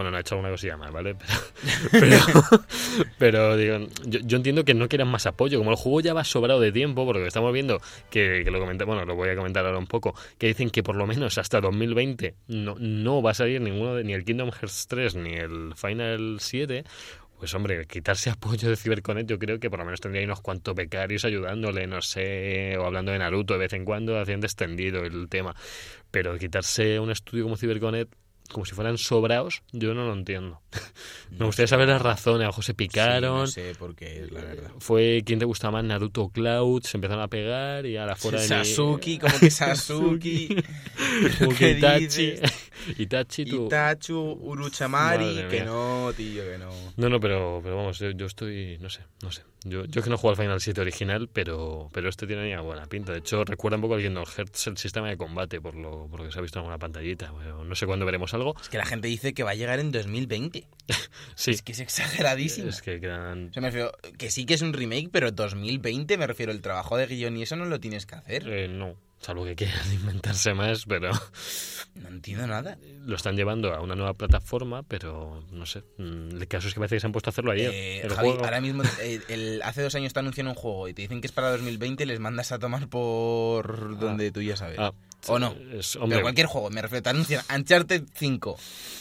Bueno, 0.01 0.09
no 0.09 0.17
ha 0.17 0.21
hecho 0.21 0.33
alguna 0.33 0.49
cosilla 0.49 0.77
más, 0.77 0.91
¿vale? 0.91 1.15
Pero, 3.19 3.55
digo, 3.55 3.87
yo, 4.03 4.37
entiendo 4.37 4.65
que 4.65 4.73
no 4.73 4.89
quieran 4.89 5.09
más 5.09 5.27
apoyo. 5.27 5.59
Como 5.59 5.69
el 5.69 5.77
juego 5.77 6.01
ya 6.01 6.15
va 6.15 6.23
sobrado 6.23 6.59
de 6.59 6.71
tiempo, 6.71 7.05
porque 7.05 7.27
estamos 7.27 7.53
viendo 7.53 7.79
que, 8.09 8.43
lo 8.43 8.59
comenté, 8.59 8.83
bueno, 8.83 9.05
lo 9.05 9.13
voy 9.13 9.29
a 9.29 9.35
comentar 9.35 9.63
ahora 9.63 9.77
un 9.77 9.85
poco, 9.85 10.15
que 10.39 10.47
dicen 10.47 10.71
que 10.71 10.81
por 10.81 10.95
lo 10.95 11.05
menos 11.05 11.37
hasta 11.37 11.61
2020 11.61 12.33
no, 12.47 12.73
no 12.79 13.21
va 13.21 13.29
a 13.29 13.33
salir 13.35 13.61
ninguno 13.61 13.93
de, 13.93 14.03
ni 14.03 14.13
el 14.13 14.25
Kingdom 14.25 14.49
Hearts 14.49 14.87
3 14.87 15.15
ni 15.17 15.33
el 15.33 15.73
Final 15.75 16.37
7. 16.39 16.83
Pues 17.37 17.53
hombre, 17.53 17.85
quitarse 17.85 18.31
apoyo 18.31 18.69
de 18.69 18.75
CyberConnect 18.75 19.29
yo 19.29 19.37
creo 19.37 19.59
que 19.59 19.69
por 19.69 19.77
lo 19.77 19.85
menos 19.85 20.01
tendría 20.01 20.25
unos 20.25 20.41
cuantos 20.41 20.73
becarios 20.73 21.25
ayudándole, 21.25 21.85
no 21.85 22.01
sé, 22.01 22.75
o 22.79 22.85
hablando 22.85 23.11
de 23.11 23.19
Naruto 23.19 23.53
de 23.53 23.59
vez 23.59 23.73
en 23.73 23.85
cuando, 23.85 24.19
haciendo 24.19 24.47
extendido 24.47 25.03
el 25.03 25.29
tema. 25.29 25.55
Pero 26.09 26.35
quitarse 26.39 26.99
un 26.99 27.11
estudio 27.11 27.43
como 27.43 27.55
CyberConnect 27.55 28.20
como 28.51 28.65
si 28.65 28.73
fueran 28.75 28.97
sobrados, 28.97 29.63
yo 29.71 29.93
no 29.93 30.05
lo 30.05 30.13
entiendo. 30.13 30.61
Me 31.31 31.45
gustaría 31.45 31.67
saber 31.67 31.87
las 31.87 32.01
razones, 32.01 32.41
a 32.41 32.43
lo 32.45 32.49
mejor 32.49 32.63
se 32.63 32.73
picaron, 32.73 33.47
Sí, 33.47 33.59
no 33.61 33.65
sé 33.67 33.75
por 33.75 33.95
qué, 33.95 34.23
es 34.23 34.31
la 34.31 34.41
verdad. 34.41 34.71
fue 34.79 35.23
quién 35.25 35.39
te 35.39 35.45
gustaba 35.45 35.71
más, 35.73 35.83
Naruto 35.85 36.29
Cloud, 36.29 36.83
se 36.83 36.97
empezaron 36.97 37.23
a 37.23 37.27
pegar 37.29 37.85
y 37.85 37.97
a 37.97 38.05
la 38.05 38.15
fuera 38.15 38.39
de 38.41 38.43
mi- 38.43 38.65
Sasuke, 38.65 39.19
como 39.19 39.39
que 39.39 39.49
¿Qué 41.57 42.39
Itachi, 42.97 43.45
tú... 43.45 43.65
Itachu, 43.67 44.17
Uruchamari, 44.41 45.25
Madre 45.25 45.47
que 45.47 45.55
mía. 45.57 45.65
no, 45.65 46.13
tío, 46.15 46.43
que 46.43 46.57
no. 46.57 46.69
No, 46.97 47.09
no, 47.09 47.19
pero, 47.19 47.59
pero 47.63 47.75
vamos, 47.77 47.99
yo, 47.99 48.11
yo 48.11 48.25
estoy, 48.25 48.77
no 48.79 48.89
sé, 48.89 49.01
no 49.23 49.31
sé. 49.31 49.43
Yo, 49.63 49.85
yo 49.85 49.99
es 49.99 50.03
que 50.03 50.09
no 50.09 50.17
juego 50.17 50.31
al 50.35 50.43
Final 50.43 50.59
7 50.59 50.81
original, 50.81 51.29
pero, 51.31 51.87
pero 51.93 52.09
este 52.09 52.25
tiene 52.25 52.59
buena 52.61 52.87
pinta. 52.87 53.11
De 53.11 53.19
hecho, 53.19 53.43
recuerda 53.45 53.75
un 53.77 53.81
poco 53.83 53.93
al 53.93 54.01
Kingdom 54.01 54.25
Hearts 54.25 54.65
el 54.67 54.77
sistema 54.77 55.07
de 55.09 55.17
combate, 55.17 55.61
por 55.61 55.75
lo, 55.75 56.07
por 56.07 56.19
lo 56.21 56.25
que 56.25 56.31
se 56.31 56.39
ha 56.39 56.41
visto 56.41 56.57
en 56.57 56.61
alguna 56.61 56.79
pantallita. 56.79 57.29
Bueno, 57.29 57.63
no 57.63 57.75
sé 57.75 57.85
cuándo 57.85 58.05
veremos 58.05 58.33
algo. 58.33 58.55
Es 58.59 58.69
que 58.69 58.79
la 58.79 58.85
gente 58.85 59.07
dice 59.07 59.35
que 59.35 59.43
va 59.43 59.51
a 59.51 59.55
llegar 59.55 59.79
en 59.79 59.91
2020. 59.91 60.67
Sí, 61.35 61.51
Es 61.51 61.61
que 61.61 61.71
es 61.73 61.79
exageradísimo. 61.79 62.69
es 62.69 62.81
que 62.81 62.99
quedan... 62.99 63.49
O 63.49 63.53
sea, 63.53 63.61
me 63.61 63.69
refiero, 63.69 63.91
que 64.17 64.31
sí 64.31 64.45
que 64.45 64.55
es 64.55 64.61
un 64.63 64.73
remake, 64.73 65.09
pero 65.11 65.31
2020, 65.31 66.17
me 66.17 66.25
refiero, 66.27 66.51
el 66.51 66.61
trabajo 66.61 66.97
de 66.97 67.05
guion 67.07 67.37
y 67.37 67.43
eso 67.43 67.55
no 67.55 67.65
lo 67.65 67.79
tienes 67.79 68.05
que 68.07 68.15
hacer. 68.15 68.47
eh, 68.47 68.67
no, 68.67 68.95
salvo 69.21 69.45
que 69.45 69.55
quieran 69.55 69.79
inventarse 69.93 70.53
más, 70.53 70.85
pero 70.85 71.11
No 71.95 72.09
entiendo 72.09 72.47
nada. 72.47 72.77
lo 73.05 73.15
están 73.15 73.35
llevando 73.35 73.73
a 73.73 73.81
una 73.81 73.95
nueva 73.95 74.13
plataforma, 74.15 74.83
pero 74.83 75.43
no 75.51 75.65
sé. 75.65 75.83
mm, 75.97 76.37
El 76.41 76.47
caso 76.47 76.67
es 76.67 76.73
que 76.73 76.79
parece 76.79 76.95
que 76.95 76.99
se 77.01 77.05
han 77.07 77.11
puesto 77.13 77.29
a 77.29 77.31
hacerlo 77.31 77.51
ayer. 77.51 77.71
Eh, 77.73 78.01
el 78.01 78.13
Javi, 78.13 78.29
juego. 78.29 78.45
ahora 78.45 78.61
mismo, 78.61 78.83
eh, 79.01 79.21
el- 79.29 79.61
hace 79.63 79.81
dos 79.81 79.93
años 79.95 80.13
te 80.13 80.19
anuncian 80.19 80.47
un 80.47 80.55
juego 80.55 80.87
y 80.87 80.93
te 80.93 81.03
dicen 81.03 81.21
que 81.21 81.27
es 81.27 81.31
para 81.33 81.51
2020 81.51 82.05
les 82.05 82.19
mandas 82.19 82.51
a 82.51 82.59
tomar 82.59 82.87
por 82.89 83.99
donde 83.99 84.31
tú 84.31 84.41
ya 84.41 84.57
sabes. 84.57 84.77
Ah, 84.79 84.91
¿O 85.27 85.37
no? 85.39 85.55
Es, 85.73 85.91
Pero 85.93 86.03
hombre, 86.05 86.21
cualquier 86.21 86.47
juego, 86.47 86.69
me 86.69 86.81
refiero, 86.81 87.03
te 87.03 87.09
anuncian 87.09 87.43
Uncharted 87.55 88.03
5 88.15 88.57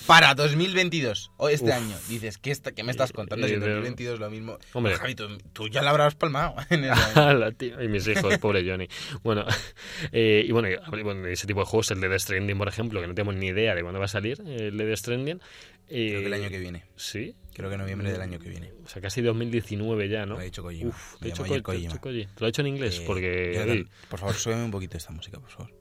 para 0.07 0.35
2022 0.35 1.31
o 1.37 1.49
este 1.49 1.67
Uf. 1.71 1.73
año. 1.75 1.97
Dices, 2.09 2.37
¿qué, 2.39 2.51
está- 2.51 2.73
qué 2.73 2.83
me 2.83 2.91
estás 2.91 3.13
contando? 3.13 3.47
Si 3.47 3.55
en 3.55 3.61
pero- 3.61 3.75
2022 3.77 4.19
lo 4.21 4.31
mismo. 4.31 4.59
Hombre. 4.75 4.95
Javi, 4.97 5.15
tú, 5.15 5.29
tú 5.53 5.69
ya 5.69 5.83
lo 5.83 5.89
habrás 5.91 6.15
palmado 6.15 6.55
en. 6.71 6.83
La 7.41 7.53
tía- 7.53 7.83
y 7.83 7.89
mis 7.89 8.07
hijos, 8.07 8.37
pobre 8.39 8.69
Johnny. 8.69 8.87
Bueno, 9.23 9.45
eh, 10.13 10.45
y 10.47 10.53
bueno, 10.53 10.69
bueno, 11.03 11.27
ese 11.27 11.47
tipo 11.47 11.61
de 11.61 11.67
juegos, 11.67 11.91
el 11.91 12.01
de 12.01 12.09
Death 12.09 12.21
Stranding, 12.21 12.59
por 12.59 12.69
ejemplo, 12.69 13.01
que 13.01 13.07
no 13.07 13.15
tenemos 13.15 13.37
ni 13.37 13.47
idea 13.49 13.75
de 13.75 13.83
cuándo 13.83 13.99
va 13.99 14.05
a 14.07 14.09
salir, 14.09 14.41
el 14.47 14.77
de 14.77 14.85
Death 14.87 14.99
Stranding. 14.99 15.41
eh, 15.89 16.09
Creo 16.11 16.21
que 16.21 16.27
el 16.27 16.33
año 16.35 16.49
que 16.51 16.59
viene. 16.59 16.85
Sí, 16.97 17.35
Creo 17.55 17.69
que 17.69 17.77
noviembre 17.77 18.11
del 18.13 18.21
año 18.23 18.39
que 18.39 18.49
viene. 18.49 18.73
o 18.85 18.89
sea, 18.89 19.03
casi 19.03 19.21
2019 19.23 20.09
ya, 20.09 20.25
¿no? 20.25 20.35
Lo 20.35 20.41
ha 20.41 20.45
dicho 20.45 20.63
Kojima. 20.63 20.89
Uf, 20.91 21.19
te 21.19 21.25
he 21.27 21.31
dicho 21.31 21.43
llamó 21.43 21.53
ayer 21.55 21.63
Ko- 21.63 21.73
te 21.73 21.77
he 21.79 21.81
Kojima. 21.81 21.93
dicho 21.93 22.01
Koji. 22.01 22.27
Te 22.27 22.41
lo 22.41 22.47
he 22.47 22.49
hecho 22.51 22.61
en 22.63 22.67
inglés, 22.69 22.99
Eh, 22.99 23.05
porque... 23.07 23.53
Jonathan, 23.55 23.91
por 24.09 24.21
favor, 24.21 24.35
súbeme 24.37 24.65
un 24.65 24.71
poquito 24.71 24.97
esta 24.97 25.11
música, 25.13 25.39
por 25.41 25.51
favor. 25.51 25.80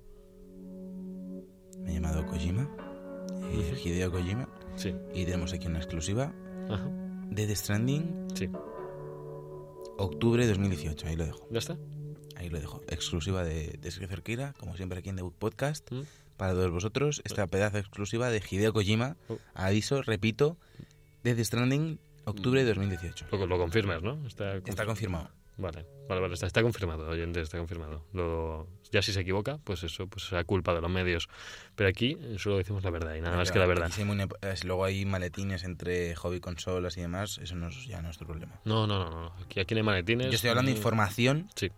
Kojima, 2.39 2.69
Ujú. 3.51 3.75
Hideo 3.83 4.11
Kojima, 4.11 4.47
sí, 4.77 4.95
y 5.13 5.25
tenemos 5.25 5.51
aquí 5.51 5.67
una 5.67 5.79
exclusiva 5.79 6.33
ajá, 6.69 6.89
de 7.29 7.47
The 7.47 7.55
Stranding, 7.55 8.27
sí, 8.33 8.49
octubre 9.97 10.43
de 10.45 10.53
2018. 10.53 11.07
Ahí 11.07 11.17
lo 11.17 11.25
dejo. 11.25 11.45
ya 11.51 11.59
está. 11.59 11.77
Ahí 12.37 12.49
lo 12.49 12.57
dejo. 12.61 12.81
Exclusiva 12.87 13.43
de, 13.43 13.77
de 13.81 13.91
Sergio 13.91 14.07
Cerquira, 14.07 14.53
como 14.57 14.77
siempre 14.77 14.99
aquí 14.99 15.09
en 15.09 15.17
The 15.17 15.23
Book 15.23 15.35
Podcast. 15.37 15.91
Mm. 15.91 16.03
Para 16.37 16.53
todos 16.53 16.71
vosotros, 16.71 17.21
esta 17.25 17.45
pedazo 17.47 17.77
exclusiva 17.77 18.29
de 18.29 18.41
Hideo 18.49 18.71
Kojima. 18.71 19.17
Oh. 19.27 19.37
Aviso, 19.53 20.01
repito, 20.01 20.55
de 21.23 21.35
The 21.35 21.43
Stranding, 21.43 21.99
octubre 22.23 22.63
de 22.63 22.73
2018. 22.73 23.25
Lo, 23.33 23.45
lo 23.47 23.57
confirmas, 23.57 24.01
¿no? 24.01 24.25
Está, 24.25 24.55
Está 24.55 24.85
confirmado. 24.85 25.29
Vale, 25.59 25.85
vale, 26.07 26.21
vale, 26.21 26.33
está, 26.35 26.47
está 26.47 26.61
confirmado, 26.61 27.05
oyente, 27.09 27.41
está 27.41 27.57
confirmado. 27.57 28.05
Lo, 28.13 28.65
ya 28.91 29.01
si 29.01 29.11
se 29.11 29.19
equivoca, 29.19 29.57
pues 29.61 29.83
eso, 29.83 30.07
pues 30.07 30.23
será 30.27 30.45
culpa 30.45 30.73
de 30.73 30.79
los 30.79 30.89
medios. 30.89 31.27
Pero 31.75 31.89
aquí 31.89 32.17
eh, 32.21 32.37
solo 32.39 32.57
decimos 32.57 32.81
la 32.85 32.91
verdad 32.91 33.15
y 33.15 33.21
nada 33.21 33.35
más 33.35 33.51
que 33.51 33.59
la 33.59 33.65
verdad. 33.65 33.91
Eh, 34.41 34.55
luego 34.63 34.85
hay 34.85 35.03
maletines 35.05 35.65
entre 35.65 36.15
hobby 36.15 36.39
consolas 36.39 36.95
y 36.95 37.01
demás. 37.01 37.39
Eso 37.39 37.55
no 37.55 37.67
es 37.67 37.85
ya 37.85 38.01
nuestro 38.01 38.25
problema. 38.25 38.57
No, 38.63 38.87
no, 38.87 38.99
no, 39.03 39.09
no. 39.11 39.33
Aquí, 39.43 39.59
aquí 39.59 39.75
no 39.75 39.79
hay 39.79 39.85
maletines. 39.85 40.27
Yo 40.27 40.35
estoy 40.35 40.49
hablando 40.51 40.69
de 40.69 40.73
ni- 40.75 40.77
información. 40.79 41.49
Sí. 41.55 41.69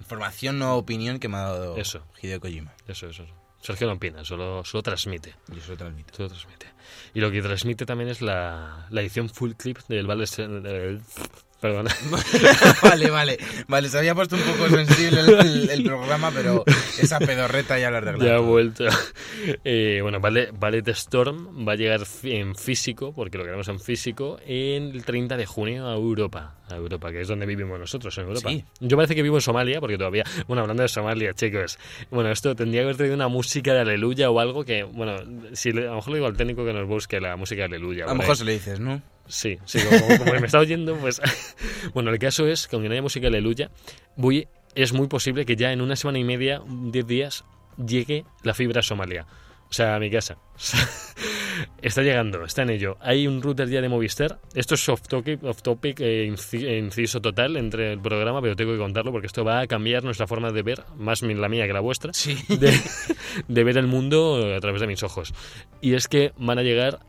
Información, 0.00 0.58
no 0.58 0.76
opinión 0.76 1.18
que 1.18 1.28
me 1.28 1.36
ha 1.36 1.40
dado 1.42 1.76
Eso. 1.76 2.02
Hideo 2.22 2.40
Kojima. 2.40 2.72
Eso, 2.88 3.08
eso. 3.08 3.24
eso. 3.24 3.34
Sergio 3.60 3.86
no 3.86 3.92
opina, 3.92 4.24
solo, 4.24 4.64
solo 4.64 4.82
transmite. 4.82 5.36
Yo 5.46 5.60
se 5.60 5.70
lo 5.72 5.76
transmito. 5.76 6.14
Solo 6.14 6.30
transmite. 6.30 6.66
Y 7.14 7.20
lo 7.20 7.30
que 7.30 7.40
transmite 7.42 7.86
también 7.86 8.08
es 8.10 8.20
la, 8.20 8.86
la 8.90 9.00
edición 9.02 9.28
full 9.28 9.52
clip 9.52 9.78
del 9.88 10.06
Valle... 10.10 10.24
Perdón. 11.62 11.86
vale, 12.82 13.08
vale. 13.10 13.38
Vale, 13.68 13.88
se 13.88 13.96
había 13.96 14.14
puesto 14.16 14.34
un 14.36 14.42
poco 14.42 14.68
sensible 14.68 15.20
el, 15.20 15.28
el- 15.38 15.70
el 15.70 15.84
programa, 15.84 16.30
pero 16.34 16.64
esa 17.00 17.20
pedorreta 17.20 17.78
ya 17.78 17.88
la 17.90 17.98
arreglado. 17.98 18.28
Ya 18.28 18.36
ha 18.36 18.40
vuelto. 18.40 18.84
Eh, 19.64 20.00
bueno, 20.02 20.18
Ballet, 20.20 20.50
Ballet 20.58 20.86
Storm 20.88 21.66
va 21.66 21.72
a 21.72 21.76
llegar 21.76 22.00
en 22.24 22.56
físico, 22.56 23.12
porque 23.14 23.38
lo 23.38 23.44
queremos 23.44 23.68
en 23.68 23.78
físico, 23.78 24.38
en 24.44 24.90
el 24.90 25.04
30 25.04 25.36
de 25.36 25.46
junio 25.46 25.86
a 25.88 25.94
Europa. 25.94 26.54
A 26.72 26.76
Europa, 26.76 27.12
que 27.12 27.20
es 27.20 27.28
donde 27.28 27.46
vivimos 27.46 27.78
nosotros, 27.78 28.16
en 28.18 28.24
Europa. 28.28 28.48
Sí. 28.50 28.64
Yo 28.80 28.96
parece 28.96 29.14
que 29.14 29.22
vivo 29.22 29.36
en 29.36 29.42
Somalia, 29.42 29.80
porque 29.80 29.96
todavía, 29.98 30.24
bueno, 30.48 30.62
hablando 30.62 30.82
de 30.82 30.88
Somalia, 30.88 31.34
chicos, 31.34 31.78
bueno, 32.10 32.30
esto 32.30 32.54
tendría 32.56 32.80
que 32.80 32.84
haber 32.84 32.96
traído 32.96 33.14
una 33.14 33.28
música 33.28 33.74
de 33.74 33.80
aleluya 33.80 34.30
o 34.30 34.40
algo 34.40 34.64
que, 34.64 34.82
bueno, 34.82 35.16
si 35.52 35.72
le- 35.72 35.82
a 35.82 35.90
lo 35.90 35.96
mejor 35.96 36.10
le 36.10 36.16
digo 36.18 36.26
al 36.26 36.36
técnico 36.36 36.64
que 36.64 36.72
nos 36.72 36.86
busque 36.88 37.20
la 37.20 37.36
música 37.36 37.60
de 37.62 37.76
aleluya. 37.76 38.04
A 38.04 38.08
lo 38.08 38.14
mejor 38.16 38.36
se 38.36 38.44
le 38.44 38.52
dices, 38.52 38.80
¿no? 38.80 39.00
Sí, 39.28 39.58
sí, 39.64 39.78
como, 39.88 40.18
como 40.18 40.32
que 40.32 40.40
me 40.40 40.46
está 40.46 40.58
oyendo, 40.58 40.96
pues... 40.96 41.20
bueno, 41.94 42.10
el 42.10 42.18
caso 42.18 42.46
es 42.46 42.66
que 42.66 42.76
aunque 42.76 42.88
no 42.88 42.92
haya 42.94 43.02
música 43.02 43.22
de 43.30 43.36
aleluya, 43.36 43.70
voy, 44.16 44.48
es 44.74 44.92
muy 44.92 45.06
posible 45.06 45.44
que 45.46 45.54
ya 45.56 45.72
en 45.72 45.80
una 45.80 45.96
semana 45.96 46.18
y 46.18 46.24
media, 46.24 46.60
10 46.66 47.06
días, 47.06 47.44
llegue 47.84 48.24
la 48.42 48.54
fibra 48.54 48.80
a 48.80 48.82
Somalia. 48.82 49.26
O 49.72 49.74
sea, 49.74 49.96
a 49.96 49.98
mi 49.98 50.10
casa. 50.10 50.36
Está 51.80 52.02
llegando, 52.02 52.44
está 52.44 52.62
en 52.62 52.68
ello. 52.70 52.98
Hay 53.00 53.26
un 53.26 53.40
router 53.40 53.70
ya 53.70 53.80
de 53.80 53.88
Movistar. 53.88 54.38
Esto 54.54 54.74
es 54.74 54.86
off 54.90 55.00
topic, 55.08 55.42
off 55.44 55.62
topic 55.62 55.98
eh, 56.00 56.34
eh, 56.52 56.78
inciso 56.78 57.22
total 57.22 57.56
entre 57.56 57.94
el 57.94 58.00
programa, 58.00 58.42
pero 58.42 58.54
tengo 58.54 58.72
que 58.72 58.78
contarlo 58.78 59.12
porque 59.12 59.28
esto 59.28 59.44
va 59.44 59.60
a 59.60 59.66
cambiar 59.66 60.04
nuestra 60.04 60.26
forma 60.26 60.50
de 60.52 60.62
ver, 60.62 60.84
más 60.98 61.22
la 61.22 61.48
mía 61.48 61.66
que 61.66 61.72
la 61.72 61.80
vuestra 61.80 62.12
Sí. 62.12 62.36
de, 62.48 62.78
de 63.48 63.64
ver 63.64 63.78
el 63.78 63.86
mundo 63.86 64.54
a 64.54 64.60
través 64.60 64.82
de 64.82 64.86
mis 64.86 65.02
ojos. 65.02 65.32
Y 65.80 65.94
es 65.94 66.06
que 66.06 66.32
van 66.36 66.58
a 66.58 66.62
llegar, 66.62 67.00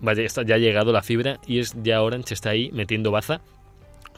ya 0.00 0.54
ha 0.54 0.58
llegado 0.58 0.92
la 0.92 1.02
fibra 1.02 1.38
y 1.46 1.58
es 1.58 1.74
ya 1.82 2.00
Orange 2.00 2.32
está 2.32 2.50
ahí 2.50 2.70
metiendo 2.72 3.10
baza. 3.10 3.42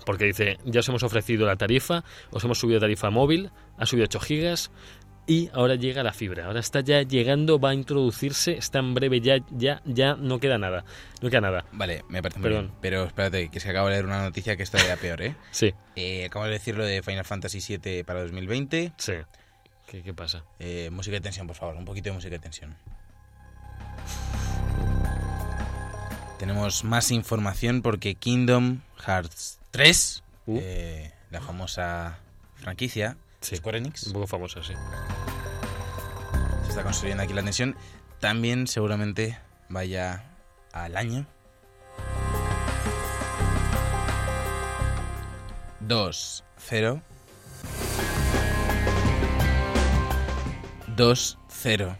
Porque 0.06 0.24
dice, 0.24 0.56
ya 0.64 0.80
os 0.80 0.88
hemos 0.88 1.02
ofrecido 1.02 1.44
la 1.46 1.56
tarifa, 1.56 2.04
os 2.30 2.42
hemos 2.44 2.58
subido 2.58 2.80
tarifa 2.80 3.10
móvil, 3.10 3.50
ha 3.76 3.84
subido 3.84 4.04
8 4.04 4.20
gigas 4.20 4.70
y 5.28 5.48
ahora 5.52 5.76
llega 5.76 6.02
la 6.02 6.12
fibra. 6.12 6.46
Ahora 6.46 6.58
está 6.58 6.80
ya 6.80 7.02
llegando, 7.02 7.60
va 7.60 7.70
a 7.70 7.74
introducirse, 7.74 8.56
está 8.58 8.80
en 8.80 8.94
breve, 8.94 9.20
ya, 9.20 9.36
ya, 9.50 9.80
ya 9.84 10.16
no 10.16 10.40
queda 10.40 10.58
nada. 10.58 10.84
No 11.20 11.30
queda 11.30 11.42
nada. 11.42 11.64
Vale, 11.70 12.02
me 12.08 12.20
parece 12.22 12.40
muy 12.40 12.48
Perdón. 12.48 12.66
bien. 12.68 12.78
Pero 12.80 13.04
espérate, 13.04 13.48
que 13.50 13.58
es 13.58 13.64
que 13.64 13.70
acabo 13.70 13.86
de 13.88 13.92
leer 13.94 14.06
una 14.06 14.22
noticia 14.22 14.56
que 14.56 14.62
está 14.64 14.78
ya 14.84 14.96
peor, 14.96 15.22
¿eh? 15.22 15.36
Sí, 15.52 15.72
Eh, 15.94 16.24
Acabo 16.24 16.46
de 16.46 16.52
decir 16.52 16.76
lo 16.76 16.84
de 16.84 17.02
Final 17.02 17.24
Fantasy 17.24 17.60
VII 17.78 18.02
para 18.04 18.22
2020. 18.22 18.92
sí. 18.96 19.12
¿Qué, 19.86 20.02
qué 20.02 20.12
pasa? 20.12 20.44
Eh, 20.58 20.90
música 20.92 21.14
de 21.14 21.20
tensión, 21.22 21.46
por 21.46 21.56
favor, 21.56 21.74
un 21.76 21.84
poquito 21.86 22.10
de 22.10 22.14
música 22.14 22.32
de 22.32 22.38
tensión. 22.40 22.76
Tenemos 26.38 26.84
más 26.84 27.10
información 27.10 27.82
porque 27.82 28.14
Kingdom 28.14 28.80
Hearts 29.06 29.58
3, 29.72 30.22
Uh. 30.46 30.58
eh, 30.62 31.12
la 31.30 31.40
famosa 31.42 32.18
franquicia 32.56 33.16
Sí. 33.40 33.56
Square 33.56 33.78
Enix, 33.78 34.06
Un 34.08 34.12
poco 34.14 34.26
famosa, 34.26 34.62
sí. 34.62 34.74
se 36.62 36.68
está 36.68 36.82
construyendo 36.82 37.22
aquí 37.22 37.32
la 37.32 37.42
tensión, 37.42 37.76
también 38.20 38.66
seguramente 38.66 39.38
vaya 39.68 40.24
al 40.72 40.96
año. 40.96 41.26
2 45.80 46.44
0 46.58 47.02
2 50.96 51.38
0 51.48 51.96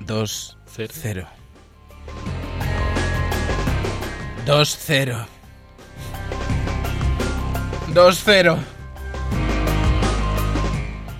2 0.00 0.58
Cero. 0.66 0.90
0 1.02 1.28
2 4.46 4.78
0 4.80 5.26
2 7.94 8.22
0 8.24 8.58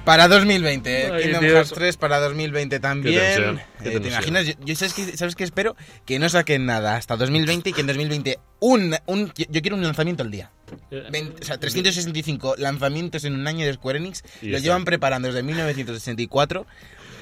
para 0.04 0.26
2020, 0.26 0.90
eh, 0.90 1.10
Ay, 1.12 1.22
Kingdom 1.22 1.40
Dios. 1.42 1.54
Hearts 1.54 1.72
3 1.74 1.96
para 1.96 2.18
2020 2.20 2.80
también. 2.80 3.20
tensión, 3.20 3.60
qué 3.82 3.96
Eh, 3.96 4.00
¿Te 4.00 4.08
imaginas? 4.08 4.46
Yo, 4.46 4.54
yo 4.64 4.74
sabes, 4.74 4.94
que, 4.94 5.16
¿sabes 5.16 5.36
qué 5.36 5.44
espero? 5.44 5.76
Que 6.04 6.18
no 6.18 6.28
saquen 6.28 6.66
nada 6.66 6.96
hasta 6.96 7.16
2020 7.16 7.70
y 7.70 7.72
que 7.72 7.82
en 7.82 7.86
2020 7.86 8.38
un, 8.60 8.96
un, 9.06 9.32
yo 9.36 9.60
quiero 9.62 9.76
un 9.76 9.82
lanzamiento 9.82 10.22
al 10.24 10.30
día. 10.32 10.50
Eh, 10.90 11.04
20 11.10 11.42
o 11.42 11.44
sea, 11.44 11.58
365 11.58 12.56
lanzamientos 12.58 13.24
en 13.24 13.34
un 13.34 13.46
año 13.46 13.64
de 13.64 13.74
Square 13.74 13.98
Enix. 13.98 14.24
Y 14.40 14.48
Lo 14.48 14.58
llevan 14.58 14.84
preparando 14.84 15.28
desde 15.28 15.42
1964. 15.44 16.66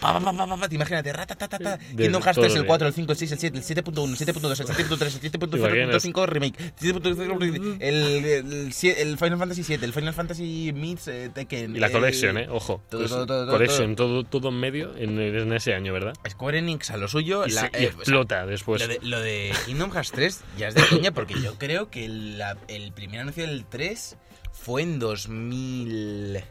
Pa, 0.01 0.15
pa, 0.15 0.21
pa, 0.21 0.33
pa, 0.33 0.47
pa, 0.47 0.57
pa, 0.57 0.69
te 0.69 0.75
imagínate, 0.77 1.13
ratatatata. 1.13 1.77
De 1.77 2.05
Kingdom 2.05 2.23
Hearts 2.23 2.37
todo 2.37 2.45
3, 2.47 2.55
el 2.57 2.63
de- 2.63 2.67
4, 2.67 2.89
el 2.89 2.95
5, 2.95 3.13
el 3.13 3.19
6, 3.19 3.33
el 3.33 3.39
7, 3.39 3.59
el 3.59 3.65
7.1, 3.65 4.11
el 4.11 4.17
7.2, 4.17 4.61
el 4.61 4.67
7.3, 4.67 5.03
el 5.03 5.21
7.0.5 5.33 6.27
remake, 6.27 6.75
7.0 6.81 7.77
el, 7.81 8.25
el, 8.25 8.73
sie- 8.73 8.95
el 8.99 9.19
Final 9.19 9.39
Fantasy 9.39 9.63
7, 9.65 9.85
el 9.85 9.93
Final 9.93 10.15
Fantasy 10.15 10.73
Meets 10.75 11.09
eh, 11.09 11.31
Tekken. 11.35 11.77
Y 11.77 11.79
la 11.79 11.91
collection, 11.91 12.39
¿eh? 12.39 12.49
Ojo. 12.51 12.83
todo, 12.89 13.01
Pues, 13.01 13.11
todo, 13.11 13.27
todo, 13.27 13.45
todo, 13.47 13.53
collection, 13.53 13.95
todo, 13.97 14.25
todo 14.25 14.49
en 14.49 14.55
medio 14.61 14.97
en, 14.97 15.19
en 15.21 15.53
ese 15.53 15.75
año, 15.75 15.93
¿verdad? 15.93 16.15
Square 16.29 16.59
Enix 16.59 16.91
a 16.91 16.97
lo 16.97 17.07
suyo. 17.09 17.45
Eh, 17.45 17.51
explota 17.75 18.47
después. 18.47 18.83
Lo 19.03 19.21
de, 19.21 19.53
Kingdom 19.67 19.91
Hearts 19.93 20.13
3 20.13 20.41
ya 20.59 20.69
es 20.69 20.75
de 20.75 20.83
coña 20.87 21.11
porque 21.13 21.35
yo 21.41 21.59
creo 21.59 21.91
que 21.91 22.05
el 22.07 22.93
primer 22.95 23.21
anuncio 23.21 23.47
del 23.47 23.65
3 23.67 24.17
fue 24.53 24.83
en 24.83 24.99
2000... 24.99 26.43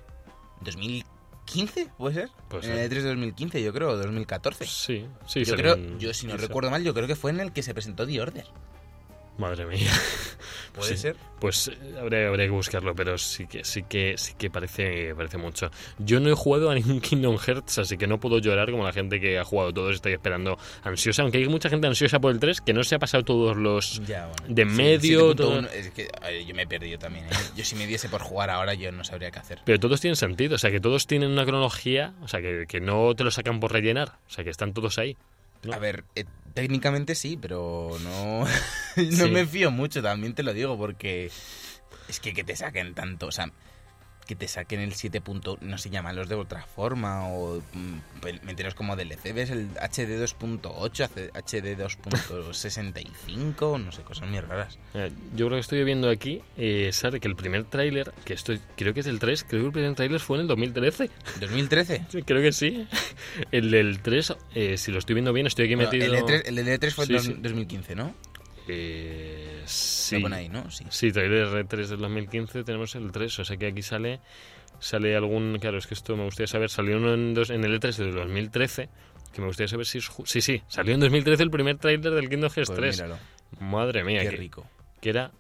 2015, 1.50 1.90
¿puede 1.98 2.14
ser? 2.14 2.30
En 2.72 2.78
el 2.78 2.90
3 2.90 3.04
de 3.04 3.10
2015, 3.10 3.64
yo 3.64 3.74
creo, 3.74 3.90
o 3.90 3.98
2014. 3.98 4.66
Sí, 4.66 5.06
sí, 5.26 5.44
yo 5.44 5.56
creo, 5.56 5.76
yo 5.98 6.14
si 6.14 6.28
no 6.28 6.38
recuerdo 6.38 6.70
mal, 6.70 6.84
yo 6.84 6.94
creo 6.94 7.08
que 7.08 7.16
fue 7.16 7.32
en 7.32 7.40
el 7.40 7.52
que 7.52 7.64
se 7.64 7.74
presentó 7.74 8.06
The 8.06 8.22
Order. 8.22 8.46
Madre 9.40 9.66
mía. 9.66 9.90
¿Puede 10.74 10.92
Sí. 10.92 10.98
ser? 10.98 11.16
Pues 11.40 11.70
eh, 11.70 11.78
habría, 12.00 12.28
habría 12.28 12.46
que 12.46 12.52
buscarlo, 12.52 12.94
pero 12.94 13.18
sí 13.18 13.48
que 13.48 13.64
sí 13.64 13.84
que 13.84 14.16
sí 14.18 14.34
que 14.38 14.50
parece 14.52 15.16
parece 15.16 15.38
mucho. 15.38 15.72
Yo 15.98 16.20
no 16.20 16.30
he 16.30 16.34
jugado 16.34 16.70
a 16.70 16.76
ningún 16.76 17.00
Kingdom 17.02 17.38
Hearts, 17.38 17.80
así 17.80 17.98
que 17.98 18.06
no 18.08 18.20
puedo 18.20 18.40
llorar 18.40 18.70
como 18.70 18.84
la 18.84 18.92
gente 18.92 19.20
que 19.22 19.40
ha 19.40 19.44
jugado 19.46 19.74
todos. 19.74 19.96
Estoy 19.96 20.14
esperando 20.14 20.58
ansiosa, 20.84 21.22
aunque 21.24 21.38
hay 21.38 21.48
mucha 21.48 21.70
gente 21.70 21.88
ansiosa 21.88 22.20
por 22.20 22.32
el 22.34 22.40
3 22.40 22.60
que 22.62 22.74
no 22.74 22.84
se 22.84 22.96
ha 22.96 23.00
pasado 23.00 23.24
todos 23.24 23.56
los 23.58 24.02
Ya, 24.06 24.28
bueno. 24.28 24.54
de 24.54 24.66
medio, 24.66 25.34
7.1, 25.34 25.36
todo- 25.36 25.60
Es 25.70 25.90
que 25.92 26.08
yo 26.46 26.54
me 26.54 26.64
he 26.64 26.68
perdido 26.68 27.00
también. 27.00 27.26
¿eh? 27.26 27.30
Yo 27.56 27.64
si 27.64 27.76
me 27.76 27.88
diese 27.88 28.10
por 28.10 28.22
jugar 28.22 28.50
ahora, 28.50 28.74
yo 28.74 28.92
no 28.92 29.04
sabría 29.06 29.32
qué 29.32 29.40
hacer. 29.40 29.60
Pero 29.66 29.80
todos 29.80 30.02
tienen 30.02 30.18
sentido, 30.18 30.56
o 30.56 30.58
sea 30.60 30.70
que 30.72 30.80
todos 30.82 31.08
tienen 31.08 31.32
una 31.32 31.46
cronología, 31.46 32.14
o 32.22 32.28
sea 32.28 32.42
que, 32.42 32.66
que 32.68 32.82
no 32.82 33.16
te 33.16 33.24
lo 33.24 33.32
sacan 33.32 33.60
por 33.62 33.72
rellenar, 33.72 34.10
o 34.28 34.30
sea 34.30 34.44
que 34.44 34.50
están 34.50 34.74
todos 34.74 34.98
ahí. 35.00 35.16
¿No? 35.64 35.74
A 35.74 35.80
ver, 35.80 36.04
eh, 36.16 36.26
técnicamente 36.54 37.16
sí, 37.16 37.38
pero 37.42 37.98
no, 38.04 38.46
no 38.96 39.26
Sí. 39.26 39.30
me 39.32 39.46
fío 39.46 39.72
mucho, 39.72 40.02
también 40.02 40.34
te 40.34 40.44
lo 40.44 40.54
digo, 40.54 40.78
porque 40.78 41.32
es 42.08 42.20
que 42.20 42.34
que 42.34 42.44
te 42.44 42.56
saquen 42.56 42.94
tanto, 42.94 43.28
o 43.28 43.32
sea, 43.32 43.52
que 44.30 44.36
te 44.36 44.48
saquen 44.48 44.80
el 44.80 44.94
7. 44.94 45.22
punto- 45.22 45.58
no 45.62 45.80
se 45.80 45.90
llaman 45.90 46.16
los 46.16 46.30
de 46.30 46.36
otra 46.36 46.62
forma, 46.68 47.28
o 47.30 47.64
mm, 47.74 47.96
meteros 48.46 48.76
como 48.76 48.96
DLC, 48.96 49.34
ves 49.34 49.50
el 49.50 49.68
HD 49.82 50.20
2.8, 50.20 51.04
hace- 51.04 51.32
HD 51.34 51.76
2.65, 51.76 53.80
no 53.84 53.92
sé, 53.92 54.04
cosas 54.04 54.30
muy 54.30 54.40
raras. 54.40 54.78
Yo 55.36 55.48
creo 55.48 55.58
que 55.58 55.62
estoy 55.62 55.84
viendo 55.84 56.10
aquí, 56.12 56.44
eh, 56.58 56.92
sale 56.94 57.20
que 57.20 57.28
el 57.28 57.36
primer 57.36 57.64
tráiler, 57.64 58.14
que 58.24 58.34
estoy, 58.34 58.62
creo 58.78 58.94
que 58.94 59.00
es 59.00 59.08
el 59.08 59.18
3, 59.20 59.46
creo 59.50 59.62
que 59.62 59.66
el 59.68 59.74
primer 59.74 59.96
tráiler 59.96 60.20
fue 60.20 60.38
en 60.38 60.42
el 60.42 60.48
2013. 60.48 61.10
2013. 61.40 62.06
Sí, 62.12 62.22
Creo 62.22 62.42
que 62.44 62.52
sí. 62.52 62.88
El 63.52 63.72
del 63.72 64.00
3, 64.02 64.36
eh, 64.54 64.78
si 64.78 64.92
lo 64.92 65.00
estoy 65.00 65.16
viendo 65.16 65.34
bien, 65.34 65.48
estoy 65.48 65.66
aquí 65.66 65.76
metido. 65.76 66.06
el, 66.06 66.12
de 66.12 66.22
3, 66.24 66.44
el 66.46 66.56
de 66.66 66.78
3 66.80 66.94
fue 66.94 67.06
Sí, 67.08 67.16
en 67.16 67.20
sí. 67.22 67.34
2015, 67.40 67.96
¿no? 67.96 68.14
Eh, 68.72 69.62
sí. 69.66 70.16
Lo 70.18 70.22
pone 70.24 70.36
ahí, 70.36 70.50
¿no? 70.50 70.70
Sí. 70.72 70.86
Sí, 70.90 71.12
trailer 71.12 71.66
3 71.68 71.90
del 71.90 72.00
2015 72.00 72.64
tenemos 72.64 72.96
el 72.96 73.12
3, 73.12 73.40
o 73.40 73.46
sea 73.46 73.58
que 73.58 73.68
aquí 73.68 73.82
sale 73.82 74.20
sale 74.80 75.14
algún, 75.16 75.58
claro, 75.60 75.78
es 75.78 75.88
que 75.88 75.94
esto 75.94 76.16
me 76.16 76.24
gustaría 76.24 76.48
saber, 76.48 76.70
salió 76.70 76.98
uno 76.98 77.14
en, 77.14 77.34
dos- 77.34 77.50
en 77.50 77.64
el 77.66 77.78
E3 77.82 77.98
del 77.98 78.14
2013, 78.14 78.88
que 79.34 79.42
me 79.42 79.48
gustaría 79.48 79.68
saber 79.68 79.86
si 79.86 79.98
es 79.98 80.10
sí, 80.24 80.40
sí, 80.42 80.62
salió 80.70 80.94
en 80.94 81.02
2013 81.02 81.44
el 81.44 81.50
primer 81.52 81.78
trailer 81.78 82.14
del 82.14 82.30
Kingdom 82.30 82.50
Hearts 82.50 82.70
Pues 82.70 82.80
3. 82.80 82.96
míralo, 83.02 83.18
Madre 83.60 84.04
mía, 84.06 84.22
qué 84.22 84.30
que, 84.30 84.38
rico. 84.38 84.66
que 85.02 85.10
era 85.10 85.32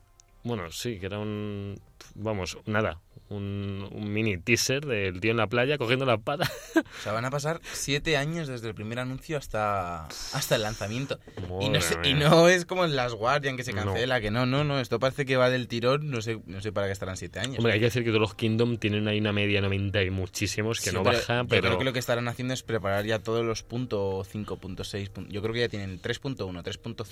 bueno, 0.43 0.69
sí, 0.71 0.99
que 0.99 1.05
era 1.05 1.19
un 1.19 1.79
vamos, 2.15 2.57
nada, 2.65 2.99
un, 3.29 3.87
un 3.91 4.11
mini 4.11 4.37
teaser 4.37 4.85
del 4.85 5.19
tío 5.19 5.31
en 5.31 5.37
la 5.37 5.47
playa 5.47 5.77
cogiendo 5.77 6.05
la 6.05 6.15
espada. 6.15 6.49
O 6.99 7.01
sea, 7.01 7.13
van 7.13 7.23
a 7.25 7.29
pasar 7.29 7.61
siete 7.71 8.17
años 8.17 8.47
desde 8.47 8.67
el 8.67 8.73
primer 8.73 8.99
anuncio 8.99 9.37
hasta, 9.37 10.05
hasta 10.05 10.55
el 10.55 10.63
lanzamiento. 10.63 11.17
Y 11.61 11.69
no, 11.69 11.79
y 12.03 12.13
no 12.13 12.47
es 12.49 12.65
como 12.65 12.83
en 12.83 12.95
Las 12.95 13.13
Guardian 13.13 13.55
que 13.57 13.63
se 13.63 13.71
No. 13.73 13.83
cancela, 13.85 14.19
que 14.19 14.31
no, 14.31 14.45
no, 14.45 14.63
no. 14.63 14.79
Esto 14.79 14.99
parece 14.99 15.25
que 15.25 15.37
va 15.37 15.49
del 15.49 15.67
tirón, 15.67 16.09
no 16.09 16.21
sé, 16.21 16.39
no 16.45 16.59
sé 16.61 16.71
para 16.71 16.87
qué 16.87 16.93
estarán 16.93 17.15
siete 17.15 17.39
años. 17.39 17.57
Hombre, 17.59 17.73
hay 17.73 17.79
que 17.79 17.85
decir 17.85 18.03
que 18.03 18.09
todos 18.09 18.21
los 18.21 18.35
Kingdom 18.35 18.77
tienen 18.77 19.07
ahí 19.07 19.19
una 19.19 19.31
media 19.31 19.61
90 19.61 20.01
y 20.03 20.09
muchísimos 20.09 20.79
que 20.81 20.89
Sí, 20.89 20.95
no 20.95 21.03
pero 21.03 21.17
baja, 21.17 21.41
Yo 21.43 21.47
pero 21.47 21.61
creo 21.67 21.77
que 21.79 21.85
lo 21.85 21.93
que 21.93 21.99
estarán 21.99 22.27
haciendo 22.27 22.53
es 22.53 22.63
preparar 22.63 23.05
ya 23.05 23.19
todos 23.19 23.45
los 23.45 23.63
punto 23.63 24.23
5.6. 24.25 25.11
pun- 25.11 25.27
Yo 25.29 25.41
creo 25.41 25.53
que 25.53 25.59
ya 25.61 25.69
tienen 25.69 26.01
3.1, 26.01 26.63
3.05, 26.63 27.05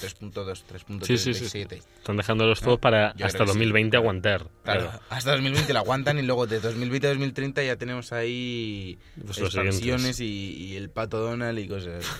3.2, 0.00 0.62
3.37. 0.68 1.04
Sí, 1.06 1.34
sí, 1.34 1.48
sí. 1.48 1.66
están 1.98 2.16
dejándolos 2.16 2.60
todos 2.60 2.78
para 2.78 3.14
yo 3.16 3.26
hasta 3.26 3.38
creo 3.38 3.46
que 3.46 3.52
sí. 3.52 3.58
2020 3.58 3.96
aguantar. 3.96 4.46
Claro, 4.64 4.80
Claro. 4.88 5.00
hasta 5.08 5.30
2020 5.32 5.59
la 5.72 5.80
aguantan 5.80 6.18
y 6.18 6.22
luego 6.22 6.46
de 6.46 6.60
2020 6.60 7.06
a 7.06 7.10
2030 7.10 7.62
ya 7.62 7.76
tenemos 7.76 8.12
ahí 8.12 8.98
Pues 9.24 9.38
expansiones 9.38 10.20
y, 10.20 10.26
y 10.26 10.76
el 10.76 10.90
pato 10.90 11.18
Donald 11.18 11.58
y 11.58 11.68
cosas. 11.68 12.04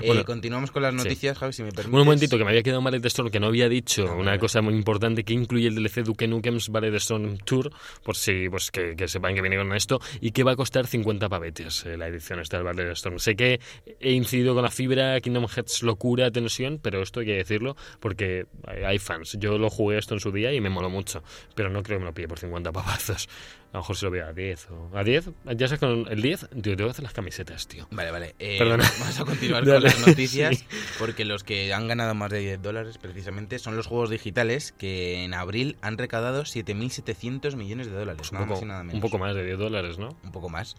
Eh, 0.00 0.06
Bueno, 0.06 0.24
continuamos 0.24 0.70
con 0.70 0.82
las 0.82 0.94
noticias, 0.94 1.36
Javi, 1.36 1.52
si 1.52 1.62
me 1.62 1.70
permites. 1.70 1.92
Un 1.92 1.98
momentito, 2.04 2.38
que 2.38 2.44
me 2.44 2.50
había 2.50 2.62
quedado 2.62 2.80
Ballet 2.82 3.04
Storm, 3.06 3.30
que 3.30 3.40
no 3.40 3.48
había 3.48 3.68
dicho 3.68 4.06
Ah, 4.08 4.14
una 4.14 4.38
cosa 4.38 4.62
muy 4.62 4.74
importante 4.74 5.22
que 5.24 5.32
incluye 5.34 5.68
el 5.68 5.74
DLC 5.74 6.02
Duke 6.02 6.26
Nukem's 6.28 6.68
Ballet 6.70 6.94
Storm 6.94 7.38
Tour, 7.38 7.70
por 8.02 8.16
si 8.16 8.48
pues 8.48 8.70
que, 8.70 8.94
que 8.96 9.08
sepan 9.08 9.34
que 9.34 9.40
viene 9.42 9.56
con 9.56 9.74
esto, 9.74 10.00
y 10.20 10.30
que 10.32 10.44
va 10.44 10.52
a 10.52 10.56
costar 10.56 10.86
50 10.86 11.28
pavetes 11.28 11.84
eh, 11.84 11.96
la 11.96 12.08
edición 12.08 12.40
esta 12.40 12.56
del 12.58 12.64
Ballet 12.64 12.90
Storm. 12.92 13.18
Sé 13.18 13.34
que 13.36 13.60
he 14.00 14.12
incidido 14.12 14.54
con 14.54 14.62
la 14.62 14.70
fibra, 14.70 15.20
Kingdom 15.20 15.46
Hearts 15.46 15.82
locura, 15.82 16.30
tensión, 16.30 16.78
pero 16.80 17.02
esto 17.02 17.20
hay 17.20 17.26
que 17.26 17.34
decirlo 17.36 17.76
porque 18.00 18.46
hay 18.66 18.92
hay 18.92 18.98
fans. 18.98 19.36
Yo 19.38 19.56
lo 19.58 19.70
jugué 19.70 19.98
esto 19.98 20.14
en 20.14 20.20
su 20.20 20.30
día 20.32 20.52
y 20.52 20.60
me 20.60 20.68
moló 20.68 20.90
mucho, 20.90 21.22
pero 21.54 21.70
no 21.70 21.82
creo 21.82 21.98
que 21.98 22.00
me 22.00 22.06
lo 22.10 22.14
pille 22.14 22.28
por 22.28 22.38
50 22.38 22.51
pavazos. 22.72 23.28
A 23.72 23.76
lo 23.78 23.80
mejor 23.80 23.96
se 23.96 24.04
lo 24.04 24.10
vea 24.10 24.26
a 24.26 24.32
10 24.34 24.68
o... 24.70 24.90
¿A 24.94 25.02
10? 25.02 25.30
Ya 25.56 25.66
sabes, 25.66 25.80
con 25.80 26.06
el 26.10 26.20
10, 26.20 26.48
tío, 26.60 26.76
tengo 26.76 26.84
que 26.88 26.90
hacer 26.90 27.04
las 27.04 27.14
camisetas, 27.14 27.66
tío. 27.68 27.88
Vale, 27.90 28.10
vale. 28.10 28.34
Eh, 28.38 28.58
Perdona. 28.58 28.84
Vamos 29.00 29.18
a 29.18 29.24
continuar 29.24 29.64
con 29.66 29.82
las 29.82 30.06
noticias, 30.06 30.58
Sí. 30.58 30.66
porque 30.98 31.24
los 31.24 31.42
que 31.42 31.72
han 31.72 31.88
ganado 31.88 32.14
más 32.14 32.30
de 32.30 32.40
10 32.40 32.60
dólares 32.60 32.98
precisamente 32.98 33.58
son 33.58 33.74
los 33.76 33.86
juegos 33.86 34.10
digitales 34.10 34.72
que 34.76 35.24
en 35.24 35.32
abril 35.32 35.78
han 35.80 35.96
recaudado 35.96 36.42
7.700 36.42 37.56
millones 37.56 37.86
de 37.86 37.94
dólares. 37.94 38.28
Pues 38.28 38.32
un, 38.32 38.38
poco, 38.46 38.52
más 38.56 38.62
y 38.62 38.66
nada 38.66 38.82
menos. 38.82 38.94
un 38.96 39.00
poco 39.00 39.18
más 39.18 39.34
de 39.34 39.44
10 39.46 39.58
dólares, 39.58 39.98
¿no? 39.98 40.18
Un 40.22 40.32
poco 40.32 40.50
más. 40.50 40.76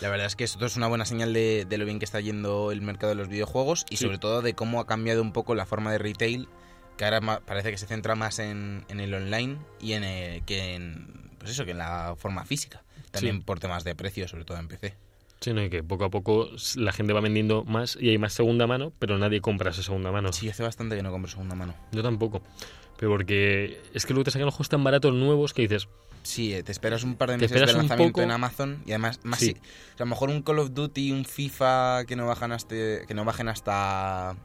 La 0.00 0.08
verdad 0.10 0.26
es 0.26 0.34
que 0.34 0.42
esto 0.42 0.66
es 0.66 0.76
una 0.76 0.88
buena 0.88 1.04
señal 1.04 1.32
de, 1.32 1.64
de 1.68 1.78
lo 1.78 1.84
bien 1.84 2.00
que 2.00 2.04
está 2.04 2.18
yendo 2.20 2.72
el 2.72 2.80
mercado 2.82 3.10
de 3.10 3.16
los 3.16 3.28
videojuegos 3.28 3.86
y 3.88 3.98
Sí. 3.98 4.04
sobre 4.04 4.18
todo 4.18 4.42
de 4.42 4.54
cómo 4.54 4.80
ha 4.80 4.86
cambiado 4.88 5.22
un 5.22 5.32
poco 5.32 5.54
la 5.54 5.64
forma 5.64 5.92
de 5.92 5.98
retail, 5.98 6.48
que 7.10 7.14
ahora 7.16 7.40
parece 7.44 7.70
que 7.72 7.78
se 7.78 7.86
centra 7.86 8.14
más 8.14 8.38
en, 8.38 8.84
en 8.88 9.00
el 9.00 9.12
online 9.12 9.56
y 9.80 9.94
en 9.94 10.04
el- 10.04 10.44
que 10.44 10.74
en 10.74 11.30
pues 11.38 11.50
eso, 11.50 11.64
que 11.64 11.72
en 11.72 11.78
la 11.78 12.14
forma 12.16 12.44
física. 12.44 12.84
También 13.10 13.38
Sí. 13.38 13.42
por 13.44 13.58
temas 13.58 13.82
de 13.82 13.94
precio, 13.96 14.28
sobre 14.28 14.44
todo 14.44 14.58
en 14.58 14.68
PC. 14.68 14.94
Sí, 15.40 15.52
no, 15.52 15.60
y 15.64 15.68
que 15.70 15.82
poco 15.82 16.04
a 16.04 16.10
poco 16.10 16.48
la 16.76 16.92
gente 16.92 17.12
va 17.12 17.20
vendiendo 17.20 17.64
más 17.64 17.98
y 18.00 18.10
hay 18.10 18.18
más 18.18 18.32
segunda 18.32 18.68
mano, 18.68 18.92
pero 19.00 19.18
nadie 19.18 19.40
compra 19.40 19.70
esa 19.72 19.82
segunda 19.82 20.12
mano. 20.12 20.32
Sí, 20.32 20.48
hace 20.48 20.62
bastante 20.62 20.94
que 20.96 21.02
no 21.02 21.10
compro 21.10 21.28
segunda 21.28 21.56
mano. 21.56 21.74
Yo 21.90 22.02
tampoco. 22.04 22.40
Pero 22.96 23.10
porque 23.10 23.80
es 23.92 24.06
que 24.06 24.12
luego 24.14 24.22
te 24.24 24.30
sacan 24.30 24.46
los 24.46 24.54
juegos 24.54 24.68
tan 24.68 24.84
baratos 24.84 25.12
nuevos 25.12 25.52
que 25.52 25.62
dices, 25.62 25.88
Sí, 26.22 26.54
eh, 26.54 26.62
te 26.62 26.70
esperas 26.70 27.02
un 27.02 27.16
par 27.16 27.30
de 27.30 27.38
meses 27.38 27.58
de 27.58 27.66
lanzamiento 27.72 28.12
poco. 28.12 28.22
en 28.22 28.30
Amazon 28.30 28.80
y 28.86 28.90
además 28.92 29.18
más 29.24 29.40
Sí. 29.40 29.46
si- 29.46 29.52
o 29.52 29.54
sea, 29.96 29.96
a 29.96 30.00
lo 30.04 30.06
mejor 30.06 30.30
un 30.30 30.42
Call 30.42 30.60
of 30.60 30.72
Duty, 30.72 31.10
un 31.10 31.24
FIFA 31.24 32.04
que 32.06 32.14
no 32.14 32.28
bajan 32.28 32.52
hasta 32.52 32.76
que 33.04 33.12
no 33.14 33.24
bajen 33.24 33.48
hasta 33.48 34.36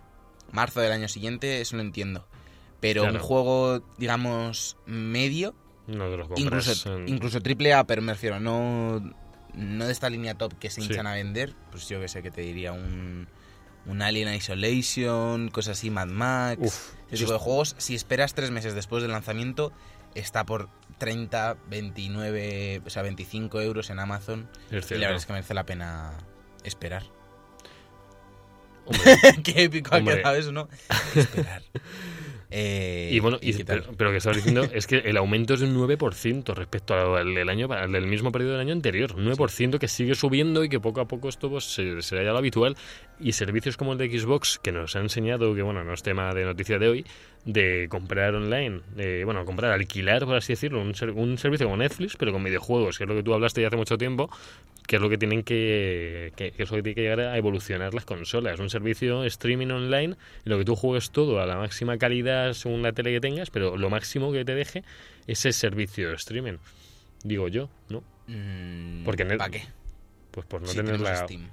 marzo 0.52 0.82
del 0.82 0.92
año 0.92 1.08
siguiente, 1.08 1.62
eso 1.62 1.76
lo 1.76 1.84
entiendo. 1.84 2.26
Pero 2.80 3.02
Claro. 3.04 3.16
un 3.18 3.22
juego, 3.24 3.84
digamos, 3.98 4.78
medio, 4.86 5.56
no 5.88 6.10
te 6.10 6.18
los 6.18 6.28
compras. 6.28 6.40
incluso 6.68 6.96
en- 6.98 7.08
incluso 7.08 7.42
triple 7.42 7.74
A, 7.74 7.86
pero 7.86 8.02
me 8.02 8.14
refiero, 8.14 8.40
no 8.40 9.02
no 9.54 9.86
de 9.88 9.92
esta 9.92 10.10
línea 10.10 10.36
top 10.36 10.54
que 10.60 10.70
se 10.70 10.82
Sí. 10.82 10.88
hinchan 10.88 11.08
a 11.08 11.14
vender, 11.14 11.56
pues 11.72 11.90
yo 11.90 12.00
que 12.00 12.08
sé 12.08 12.22
que 12.22 12.30
te 12.32 12.42
diría 12.42 12.74
un 12.74 13.28
un 13.88 14.02
Alien 14.02 14.32
Isolation, 14.34 15.50
cosas 15.50 15.78
así, 15.78 15.90
Mad 15.90 16.08
Max, 16.10 16.58
Uf, 16.62 16.92
ese 17.10 17.24
tipo 17.24 17.32
de 17.32 17.40
juegos, 17.40 17.74
si 17.78 17.96
esperas 17.96 18.34
tres 18.34 18.52
meses 18.52 18.76
después 18.76 19.02
del 19.02 19.14
lanzamiento, 19.14 19.72
está 20.14 20.46
por 20.46 20.68
30, 20.98 21.56
29, 21.70 22.82
o 22.86 22.90
sea, 22.90 23.02
25 23.04 23.62
euros 23.62 23.90
en 23.90 24.00
Amazon. 24.00 24.50
es 24.72 24.92
Y 24.92 24.96
la 24.96 25.08
verdad 25.08 25.16
es 25.18 25.26
que 25.26 25.32
merece 25.34 25.54
la 25.54 25.66
pena 25.66 26.18
esperar. 26.66 27.04
Hombre, 28.86 29.02
Qué 29.44 29.64
épico 29.64 29.96
ha 29.96 30.02
quedado 30.04 30.36
eso, 30.36 30.52
¿no? 30.52 30.68
Esperar. 31.16 31.64
Eh, 32.50 33.10
y 33.12 33.20
bueno, 33.20 33.38
y- 33.42 33.54
qué 33.54 33.66
pero, 33.66 33.84
pero 33.98 34.12
que 34.12 34.18
estabas 34.18 34.38
diciendo 34.38 34.64
es 34.72 34.88
que 34.88 34.98
el 35.00 35.18
aumento 35.18 35.56
es 35.56 35.60
de 35.60 35.66
un 35.68 35.76
9% 35.76 36.54
respecto 36.56 36.94
al 37.16 37.36
del 37.36 37.50
año 37.50 37.68
al 37.74 37.92
del 37.92 38.08
mismo 38.08 38.32
periodo 38.32 38.54
del 38.54 38.62
año 38.62 38.74
anterior. 38.74 39.16
9% 39.18 39.80
que 39.80 39.88
sigue 39.90 40.16
subiendo 40.16 40.64
y 40.64 40.70
que 40.70 40.80
poco 40.80 41.02
a 41.02 41.08
poco 41.08 41.28
esto 41.28 41.50
pues, 41.50 41.66
se- 41.66 42.02
será 42.02 42.24
ya 42.24 42.32
lo 42.32 42.38
habitual. 42.38 42.78
Y 43.20 43.34
servicios 43.34 43.76
como 43.78 43.94
el 43.94 43.98
de 43.98 44.18
Xbox, 44.18 44.60
que 44.60 44.72
nos 44.72 44.96
ha 44.96 45.00
enseñado, 45.00 45.54
que 45.56 45.62
bueno, 45.62 45.84
no 45.84 45.94
es 45.94 46.04
tema 46.04 46.34
de 46.34 46.46
noticia 46.46 46.78
de 46.80 46.88
hoy, 46.88 47.06
de 47.48 47.88
comprar 47.90 48.36
online, 48.36 48.82
de, 48.96 49.24
bueno, 49.24 49.44
comprar, 49.46 49.72
alquilar, 49.72 50.26
por 50.26 50.36
así 50.36 50.52
decirlo, 50.54 50.82
un, 50.82 50.94
ser- 50.94 51.12
un 51.12 51.38
servicio 51.38 51.66
como 51.66 51.78
Netflix, 51.78 52.16
pero 52.18 52.32
con 52.34 52.44
videojuegos, 52.44 52.98
que 52.98 53.06
es 53.06 53.08
lo 53.10 53.16
que 53.16 53.24
tú 53.24 53.34
hablaste 53.34 53.62
ya 53.62 53.68
hace 53.68 53.78
mucho 53.78 53.98
tiempo, 53.98 54.30
que 54.86 54.98
es 54.98 55.02
lo 55.02 55.10
que 55.10 55.18
tienen 55.18 55.44
que, 55.44 56.34
que, 56.36 56.52
que 56.52 56.64
es 56.64 56.70
lo 56.70 56.76
que 56.76 56.84
tiene 56.84 56.96
que 56.96 57.02
llegar 57.04 57.22
a 57.22 57.38
evolucionar 57.38 57.94
las 57.94 58.04
consolas. 58.04 58.60
Un 58.60 58.70
servicio 58.70 59.24
streaming 59.24 59.68
online 59.72 60.14
en 60.14 60.16
lo 60.52 60.58
que 60.58 60.66
tú 60.66 60.76
juegues 60.76 61.10
todo 61.12 61.42
a 61.42 61.46
la 61.46 61.56
máxima 61.56 61.98
calidad 61.98 62.52
según 62.54 62.82
la 62.84 62.92
tele 62.92 63.12
que 63.14 63.22
tengas, 63.22 63.50
pero 63.50 63.78
lo 63.78 63.90
máximo 63.90 64.32
que 64.34 64.44
te 64.44 64.54
deje 64.54 64.84
es 65.26 65.40
ese 65.46 65.54
servicio 65.54 66.10
de 66.10 66.16
streaming. 66.16 66.58
Digo 67.24 67.48
yo, 67.48 67.70
¿no? 67.90 68.04
Mm, 68.28 69.06
Porque 69.06 69.26
¿Para 69.26 69.50
qué? 69.50 69.64
Pues 70.32 70.46
por 70.46 70.62
no 70.62 70.68
tener 70.68 71.00
la... 71.00 71.16
Steam. 71.16 71.50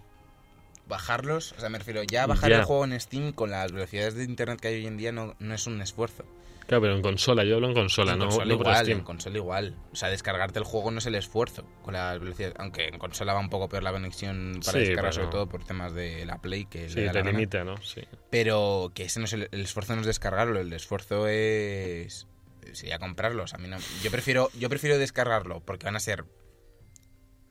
Bajarlos, 0.87 1.53
o 1.57 1.61
sea, 1.61 1.69
me 1.71 1.79
refiero, 1.79 2.03
ya 2.03 2.27
bajar 2.27 2.51
Ya. 2.51 2.59
el 2.59 2.65
juego 2.65 2.85
en 2.85 2.99
Steam 3.01 3.33
con 3.33 3.51
las 3.51 3.73
velocidades 3.73 4.15
de 4.15 4.25
internet 4.25 4.61
que 4.61 4.69
hay 4.69 4.75
hoy 4.77 4.87
en 4.87 4.97
día 4.99 5.13
no, 5.13 5.35
no 5.39 5.55
es 5.55 5.67
un 5.67 5.81
esfuerzo. 5.81 6.25
Claro, 6.67 6.81
pero 6.83 6.95
en 6.97 7.03
consola, 7.03 7.45
yo 7.45 7.57
hablo 7.57 7.69
en 7.69 7.75
consola, 7.75 8.13
en 8.15 8.19
no, 8.19 8.25
consola 8.27 8.45
no 8.47 8.55
igual, 8.55 8.77
Steam. 8.85 8.99
en 8.99 9.05
consola 9.05 9.37
igual. 9.37 9.77
O 9.93 9.97
sea, 9.97 10.09
descargarte 10.09 10.59
el 10.59 10.65
juego 10.65 10.91
no 10.91 10.99
es 10.99 11.05
el 11.07 11.15
esfuerzo 11.15 11.67
con 11.83 11.93
las 11.93 12.19
velocidades. 12.19 12.55
Aunque 12.59 12.87
en 12.89 12.99
consola 12.99 13.35
va 13.35 13.41
un 13.41 13.51
poco 13.51 13.69
peor 13.69 13.83
la 13.83 13.93
conexión 13.93 14.61
para 14.65 14.73
Sí, 14.73 14.79
descargar, 14.87 15.03
pero- 15.05 15.13
sobre 15.13 15.29
todo 15.29 15.47
por 15.49 15.63
temas 15.65 15.93
de 15.93 16.25
la 16.25 16.41
Play, 16.41 16.65
que 16.65 16.89
Sí, 16.89 16.97
le 16.97 17.05
da 17.05 17.13
te 17.13 17.19
la 17.19 17.25
gana. 17.25 17.33
limita, 17.39 17.65
¿no? 17.65 17.77
Sí. 17.83 18.01
Pero 18.31 18.93
que 18.95 19.05
ese 19.05 19.19
no 19.21 19.27
es 19.27 19.35
el, 19.35 19.49
el 19.53 19.61
esfuerzo 19.61 19.95
no 19.95 20.01
es 20.01 20.07
descargarlo, 20.07 20.59
el 20.59 20.73
esfuerzo 20.73 21.29
es 21.29 22.27
sería 22.73 22.99
comprarlos. 22.99 23.53
A 23.53 23.59
mí 23.59 23.69
no, 23.69 23.77
yo 24.03 24.11
prefiero 24.11 24.49
yo 24.59 24.71
prefiero 24.71 24.97
descargarlo 24.97 25.61
porque 25.61 25.85
van 25.85 25.97
a 25.97 26.01
ser 26.01 26.25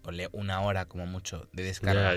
ponle 0.03 0.29
una 0.33 0.61
hora 0.61 0.85
como 0.85 1.07
mucho 1.07 1.47
de 1.53 1.63
descarga 1.63 2.13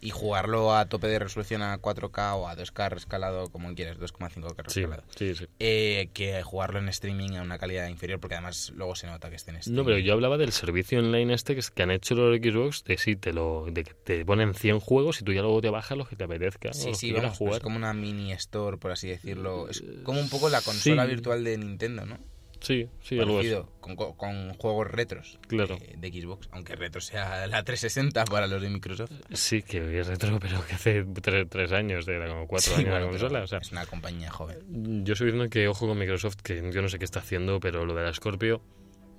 y 0.00 0.10
jugarlo 0.10 0.76
a 0.76 0.86
tope 0.86 1.08
de 1.08 1.18
resolución 1.18 1.62
a 1.62 1.78
4K 1.80 2.34
o 2.36 2.46
a 2.48 2.54
2K 2.56 2.90
rescalado 2.90 3.48
como 3.48 3.74
quieras, 3.74 3.98
2,5K 3.98 4.70
Sí, 4.70 4.80
rescalado. 4.82 5.02
sí, 5.16 5.34
sí. 5.34 5.46
Eh, 5.58 6.10
que 6.12 6.42
jugarlo 6.42 6.78
en 6.78 6.88
streaming 6.90 7.36
a 7.36 7.42
una 7.42 7.58
calidad 7.58 7.88
inferior 7.88 8.20
porque 8.20 8.34
además 8.34 8.70
luego 8.76 8.94
se 8.94 9.06
nota 9.06 9.30
que 9.30 9.36
esté 9.36 9.50
en 9.50 9.56
streaming. 9.56 9.78
No, 9.78 9.84
pero 9.84 9.98
yo 9.98 10.12
hablaba 10.12 10.36
del 10.36 10.52
servicio 10.52 10.98
online 10.98 11.32
este 11.34 11.56
que, 11.56 11.82
han 11.82 11.90
hecho 11.90 12.14
los 12.14 12.36
Xbox 12.38 12.84
de 12.84 12.98
sí, 12.98 13.16
te 13.16 13.32
lo, 13.32 13.66
de 13.70 13.84
que 13.84 13.94
te 13.94 14.24
ponen 14.24 14.54
100 14.54 14.80
juegos 14.80 15.20
y 15.20 15.24
tú 15.24 15.32
ya 15.32 15.40
luego 15.42 15.60
te 15.60 15.70
bajas 15.70 15.96
los 15.96 16.08
que 16.08 16.16
te 16.16 16.24
apetezca. 16.24 16.72
Sí, 16.72 16.94
sí, 16.94 17.12
vamos, 17.12 17.38
jugar. 17.38 17.54
es 17.56 17.60
como 17.60 17.76
una 17.76 17.94
mini 17.94 18.32
store, 18.32 18.76
por 18.76 18.92
así 18.92 19.08
decirlo. 19.08 19.68
Es 19.68 19.82
como 20.04 20.20
un 20.20 20.28
poco 20.28 20.48
la 20.48 20.60
consola 20.60 21.04
Sí. 21.04 21.10
virtual 21.10 21.44
de 21.44 21.56
Nintendo, 21.58 22.04
¿no? 22.04 22.18
Sí, 22.62 22.88
sí, 23.02 23.18
algo. 23.18 23.34
Parecido, 23.36 23.68
con, 23.80 23.96
co- 23.96 24.16
con 24.16 24.54
juegos 24.54 24.88
retros 24.90 25.38
Claro. 25.48 25.76
de, 25.78 25.96
de 25.98 26.20
Xbox, 26.22 26.48
aunque 26.52 26.76
retro 26.76 27.00
sea 27.00 27.46
la 27.48 27.64
360 27.64 28.24
para 28.24 28.46
los 28.46 28.62
de 28.62 28.70
Microsoft. 28.70 29.10
Sí, 29.32 29.62
que 29.62 29.98
es 30.00 30.06
retro, 30.06 30.38
pero 30.40 30.64
que 30.66 30.74
hace 30.74 31.04
tres, 31.20 31.48
tres 31.50 31.72
años, 31.72 32.06
de 32.06 32.24
como 32.26 32.46
cuatro 32.46 32.72
Sí, 32.72 32.80
años 32.80 32.90
bueno, 32.90 33.04
la 33.06 33.10
consola. 33.10 33.42
O 33.42 33.46
sea, 33.48 33.58
es 33.58 33.72
una 33.72 33.84
compañía 33.86 34.30
joven. 34.30 35.04
yo 35.04 35.12
estoy 35.14 35.26
diciendo 35.26 35.50
que 35.50 35.66
ojo 35.68 35.86
con 35.88 35.98
Microsoft, 35.98 36.36
que 36.42 36.70
yo 36.72 36.82
no 36.82 36.88
sé 36.88 36.98
qué 36.98 37.04
está 37.04 37.18
haciendo, 37.18 37.58
pero 37.60 37.84
lo 37.84 37.94
de 37.94 38.04
la 38.04 38.14
Scorpio 38.14 38.62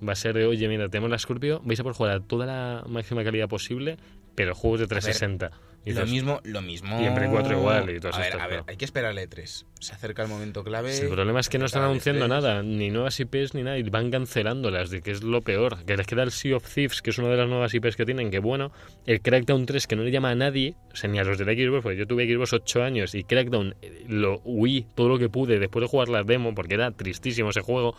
va 0.06 0.12
a 0.12 0.16
ser 0.16 0.34
de, 0.34 0.46
oye, 0.46 0.66
mira, 0.68 0.88
tenemos 0.88 1.10
la 1.10 1.18
Scorpio, 1.18 1.60
vais 1.64 1.78
a 1.78 1.82
poder 1.82 1.96
jugar 1.96 2.12
a 2.16 2.20
toda 2.20 2.46
la 2.46 2.84
máxima 2.88 3.22
calidad 3.24 3.48
posible, 3.48 3.98
pero 4.34 4.54
juegos 4.54 4.80
de 4.80 4.86
360. 4.86 5.50
Y 5.86 5.92
lo 5.92 6.06
mismo, 6.06 6.40
lo 6.44 6.62
mismo. 6.62 7.00
Y 7.00 7.04
en 7.04 7.14
Play 7.14 7.28
4 7.28 7.58
igual 7.58 7.90
y 7.90 8.00
todas 8.00 8.16
A 8.16 8.20
ver, 8.20 8.28
estas, 8.28 8.42
a 8.42 8.46
ver, 8.46 8.64
hay 8.66 8.76
que 8.76 8.84
esperarle 8.84 9.26
3. 9.26 9.66
Se 9.80 9.92
acerca 9.92 10.22
el 10.22 10.28
momento 10.28 10.64
clave. 10.64 10.92
Sí, 10.92 11.02
el 11.02 11.10
problema 11.10 11.40
es 11.40 11.48
que 11.48 11.58
no 11.58 11.66
están 11.66 11.82
Esperar 11.82 11.90
anunciando 11.90 12.24
E3. 12.24 12.28
nada, 12.28 12.62
ni 12.62 12.90
nuevas 12.90 13.20
IPs 13.20 13.54
ni 13.54 13.62
nada, 13.62 13.76
y 13.76 13.82
van 13.82 14.10
cancelándolas, 14.10 14.88
de 14.88 15.02
que 15.02 15.10
es 15.10 15.22
lo 15.22 15.42
peor. 15.42 15.84
Que 15.84 15.96
les 15.96 16.06
queda 16.06 16.22
el 16.22 16.30
Sea 16.30 16.56
of 16.56 16.72
Thieves, 16.72 17.02
que 17.02 17.10
es 17.10 17.18
una 17.18 17.28
de 17.28 17.36
las 17.36 17.48
nuevas 17.48 17.74
IPs 17.74 17.96
que 17.96 18.06
tienen, 18.06 18.30
que 18.30 18.38
bueno, 18.38 18.72
el 19.04 19.20
Crackdown 19.20 19.66
3, 19.66 19.86
que 19.86 19.96
no 19.96 20.04
le 20.04 20.10
llama 20.10 20.30
a 20.30 20.34
nadie, 20.34 20.74
o 20.92 20.96
sea, 20.96 21.10
ni 21.10 21.18
a 21.18 21.24
los 21.24 21.36
de 21.36 21.44
la 21.44 21.52
Xbox, 21.52 21.82
porque 21.82 21.98
yo 21.98 22.06
tuve 22.06 22.26
Xbox 22.26 22.54
8 22.54 22.82
años, 22.82 23.14
y 23.14 23.24
Crackdown 23.24 23.74
eh, 23.82 24.04
lo 24.08 24.40
huí 24.44 24.86
todo 24.94 25.08
lo 25.08 25.18
que 25.18 25.28
pude 25.28 25.58
después 25.58 25.82
de 25.82 25.88
jugar 25.88 26.08
la 26.08 26.22
demo, 26.22 26.54
porque 26.54 26.74
era 26.74 26.90
tristísimo 26.92 27.50
ese 27.50 27.60
juego. 27.60 27.94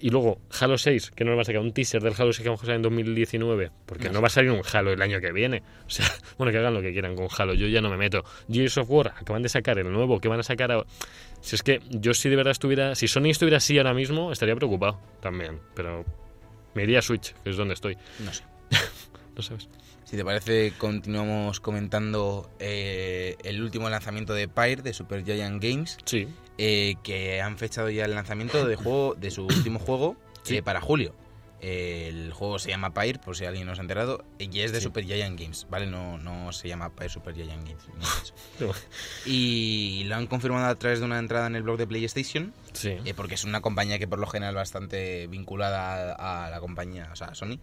Y 0.00 0.10
luego, 0.10 0.40
Halo 0.60 0.78
6, 0.78 1.10
que 1.10 1.24
no 1.24 1.34
va 1.34 1.42
a 1.42 1.44
sacar 1.44 1.60
un 1.60 1.72
teaser 1.72 2.02
del 2.02 2.14
Halo 2.16 2.32
6 2.32 2.42
que 2.42 2.48
vamos 2.48 2.60
a 2.60 2.66
sacar 2.66 2.76
en 2.76 2.82
2019, 2.82 3.70
porque 3.86 4.10
No 4.10 4.20
va 4.20 4.28
a 4.28 4.30
salir 4.30 4.50
un 4.50 4.62
Halo 4.72 4.92
el 4.92 5.02
año 5.02 5.20
que 5.20 5.32
viene. 5.32 5.62
O 5.86 5.90
sea, 5.90 6.06
bueno, 6.38 6.52
que 6.52 6.58
hagan 6.58 6.74
lo 6.74 6.82
que 6.82 6.92
quieran 6.92 7.16
con 7.16 7.28
Halo, 7.36 7.54
yo 7.54 7.66
ya 7.66 7.80
no 7.80 7.90
me 7.90 7.96
meto. 7.96 8.24
Gears 8.50 8.78
of 8.78 8.90
War, 8.90 9.14
acaban 9.16 9.42
de 9.42 9.48
sacar 9.48 9.78
el 9.78 9.90
nuevo, 9.92 10.20
que 10.20 10.28
van 10.28 10.40
a 10.40 10.42
sacar 10.42 10.72
ahora. 10.72 10.88
Si 11.40 11.54
es 11.56 11.62
que 11.62 11.80
yo 11.90 12.14
si 12.14 12.28
de 12.28 12.36
verdad 12.36 12.52
estuviera, 12.52 12.94
si 12.94 13.08
Sony 13.08 13.30
estuviera 13.30 13.58
así 13.58 13.78
ahora 13.78 13.94
mismo, 13.94 14.32
estaría 14.32 14.56
preocupado 14.56 15.00
también, 15.20 15.60
pero 15.74 16.04
me 16.74 16.82
iría 16.82 16.98
a 16.98 17.02
Switch, 17.02 17.34
que 17.42 17.50
es 17.50 17.56
donde 17.56 17.74
estoy. 17.74 17.96
No 18.20 18.32
sé. 18.32 18.42
Si 20.04 20.16
te 20.16 20.24
parece, 20.24 20.72
continuamos 20.78 21.60
comentando 21.60 22.50
eh, 22.58 23.36
el 23.44 23.62
último 23.62 23.88
lanzamiento 23.88 24.34
de 24.34 24.48
Pyre 24.48 24.82
de 24.82 24.92
Super 24.92 25.24
Giant 25.24 25.62
Games, 25.62 25.98
Sí, 26.04 26.26
eh, 26.58 26.96
que 27.02 27.40
han 27.40 27.56
fechado 27.58 27.88
ya 27.90 28.04
el 28.04 28.14
lanzamiento 28.14 28.66
de 28.66 28.76
juego 28.76 29.14
de 29.14 29.30
su 29.30 29.44
último 29.46 29.78
juego 29.78 30.16
Sí. 30.42 30.56
eh, 30.56 30.62
para 30.62 30.80
julio. 30.80 31.14
El 31.60 32.32
juego 32.32 32.60
se 32.60 32.68
llama 32.70 32.94
Pyre, 32.94 33.18
por 33.18 33.36
si 33.36 33.44
alguien 33.44 33.66
no 33.66 33.74
se 33.74 33.80
ha 33.80 33.82
enterado, 33.82 34.24
y 34.38 34.60
es 34.60 34.70
de 34.70 34.78
Sí. 34.78 34.84
Super 34.84 35.04
Giant 35.04 35.38
Games, 35.40 35.66
¿vale? 35.68 35.86
No, 35.86 36.16
no 36.16 36.52
se 36.52 36.68
llama 36.68 36.94
Pyre 36.94 37.08
Super 37.08 37.34
Giant 37.34 37.66
Games. 37.66 37.84
no 38.60 38.72
y 39.26 40.04
lo 40.04 40.14
han 40.16 40.26
confirmado 40.28 40.66
a 40.66 40.74
través 40.76 41.00
de 41.00 41.04
una 41.04 41.18
entrada 41.18 41.48
en 41.48 41.56
el 41.56 41.62
blog 41.64 41.76
de 41.78 41.86
PlayStation, 41.86 42.54
Sí. 42.72 42.96
porque 43.16 43.34
es 43.34 43.42
una 43.44 43.60
compañía 43.60 43.98
que 43.98 44.06
por 44.08 44.18
lo 44.20 44.26
general 44.28 44.54
bastante 44.54 45.26
vinculada 45.26 46.14
a, 46.14 46.46
a 46.46 46.50
la 46.50 46.60
compañía, 46.60 47.08
o 47.12 47.16
sea, 47.16 47.28
a 47.28 47.34
Sony. 47.34 47.58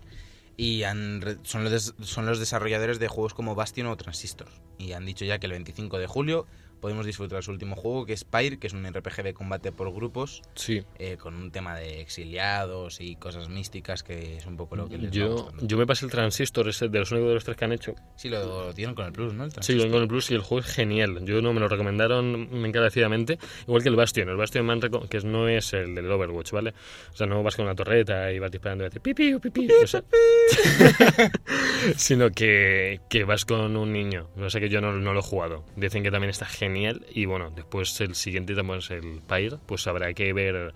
Y 0.58 0.84
han 0.84 1.22
son, 1.44 1.64
los 1.66 1.96
son 2.02 2.26
los 2.26 2.40
desarrolladores 2.40 3.00
de 3.00 3.08
juegos 3.08 3.34
como 3.34 3.56
Bastion 3.56 3.88
o 3.88 3.98
Transistor. 3.98 4.48
Y 4.78 4.94
han 4.94 5.06
dicho 5.06 5.26
ya 5.26 5.40
que 5.40 5.48
el 5.48 5.54
25 5.54 5.98
de 5.98 6.08
julio 6.08 6.48
podemos 6.80 7.06
disfrutar 7.06 7.44
su 7.44 7.52
último 7.52 7.76
juego, 7.76 8.06
que 8.06 8.14
es 8.14 8.24
Pyre, 8.24 8.58
que 8.60 8.68
es 8.68 8.74
un 8.74 8.86
RPG 8.86 9.24
de 9.24 9.34
combate 9.34 9.72
por 9.72 9.94
grupos, 9.94 10.42
Sí. 10.56 10.84
eh, 11.00 11.18
con 11.18 11.36
un 11.36 11.52
tema 11.52 11.76
de 11.76 12.02
exiliados 12.02 13.02
y 13.02 13.16
cosas 13.16 13.50
místicas, 13.50 14.04
que 14.04 14.38
es 14.38 14.46
un 14.46 14.58
poco 14.58 14.76
lo 14.76 14.88
que 14.88 14.98
les 14.98 15.12
Yo, 15.12 15.52
yo 15.62 15.78
me 15.78 15.86
pasé 15.86 16.06
el 16.06 16.12
transistor 16.12 16.68
ese 16.70 16.88
de 16.90 17.00
los 17.00 17.12
únicos 17.12 17.30
de 17.30 17.34
los 17.36 17.44
tres 17.44 17.58
que 17.58 17.66
han 17.66 17.72
hecho. 17.74 17.96
Sí, 18.16 18.30
lo 18.30 18.74
tienen 18.74 18.96
con 18.96 19.06
el 19.06 19.12
Plus, 19.12 19.34
¿no? 19.34 19.46
El 19.46 19.52
Sí, 19.62 19.74
lo 19.74 19.84
tengo 19.84 19.98
en 19.98 20.04
el 20.04 20.08
Plus 20.10 20.32
y 20.32 20.36
el 20.36 20.42
juego 20.42 20.66
es 20.66 20.74
genial. 20.74 21.24
Yo 21.26 21.42
no 21.42 21.54
me 21.54 21.60
lo 21.60 21.68
recomendaron 21.68 22.50
encarecidamente, 22.66 23.40
igual 23.68 23.82
que 23.84 23.90
el 23.90 23.96
Bastion. 23.96 24.30
El 24.30 24.38
Bastion 24.38 24.68
reco- 24.82 25.08
que 25.08 25.20
no 25.20 25.48
es 25.48 25.74
el 25.74 25.96
del 25.96 26.12
Overwatch, 26.12 26.52
¿vale? 26.52 26.74
O 27.14 27.16
sea, 27.16 27.26
no 27.28 27.42
vas 27.44 27.56
con 27.56 27.66
una 27.66 27.76
torreta 27.76 28.32
y 28.32 28.40
vas 28.40 28.52
disparando 28.52 28.84
y 28.84 28.88
vas 28.88 28.92
a 28.96 29.00
decir 29.00 29.02
pipi, 29.02 29.40
pipi, 29.40 29.68
o 29.84 29.88
sea, 29.88 30.04
sino 31.96 32.30
que, 32.32 33.00
que 33.10 33.24
vas 33.24 33.46
con 33.46 33.76
un 33.78 33.94
niño. 33.94 34.28
No 34.36 34.50
sé 34.50 34.60
que 34.60 34.70
yo 34.70 34.82
no, 34.82 34.92
no 34.94 35.14
lo 35.14 35.20
he 35.20 35.24
jugado. 35.24 35.64
Dicen 35.76 36.04
que 36.04 36.12
también 36.12 36.30
está 36.30 36.46
genial 36.46 36.65
y 37.14 37.26
bueno, 37.26 37.52
después 37.56 38.00
el 38.02 38.16
siguiente 38.16 38.56
también 38.56 38.80
es 38.80 38.90
el 38.92 39.22
Pyre, 39.28 39.58
pues 39.66 39.86
habrá 39.88 40.14
que 40.14 40.32
ver... 40.34 40.74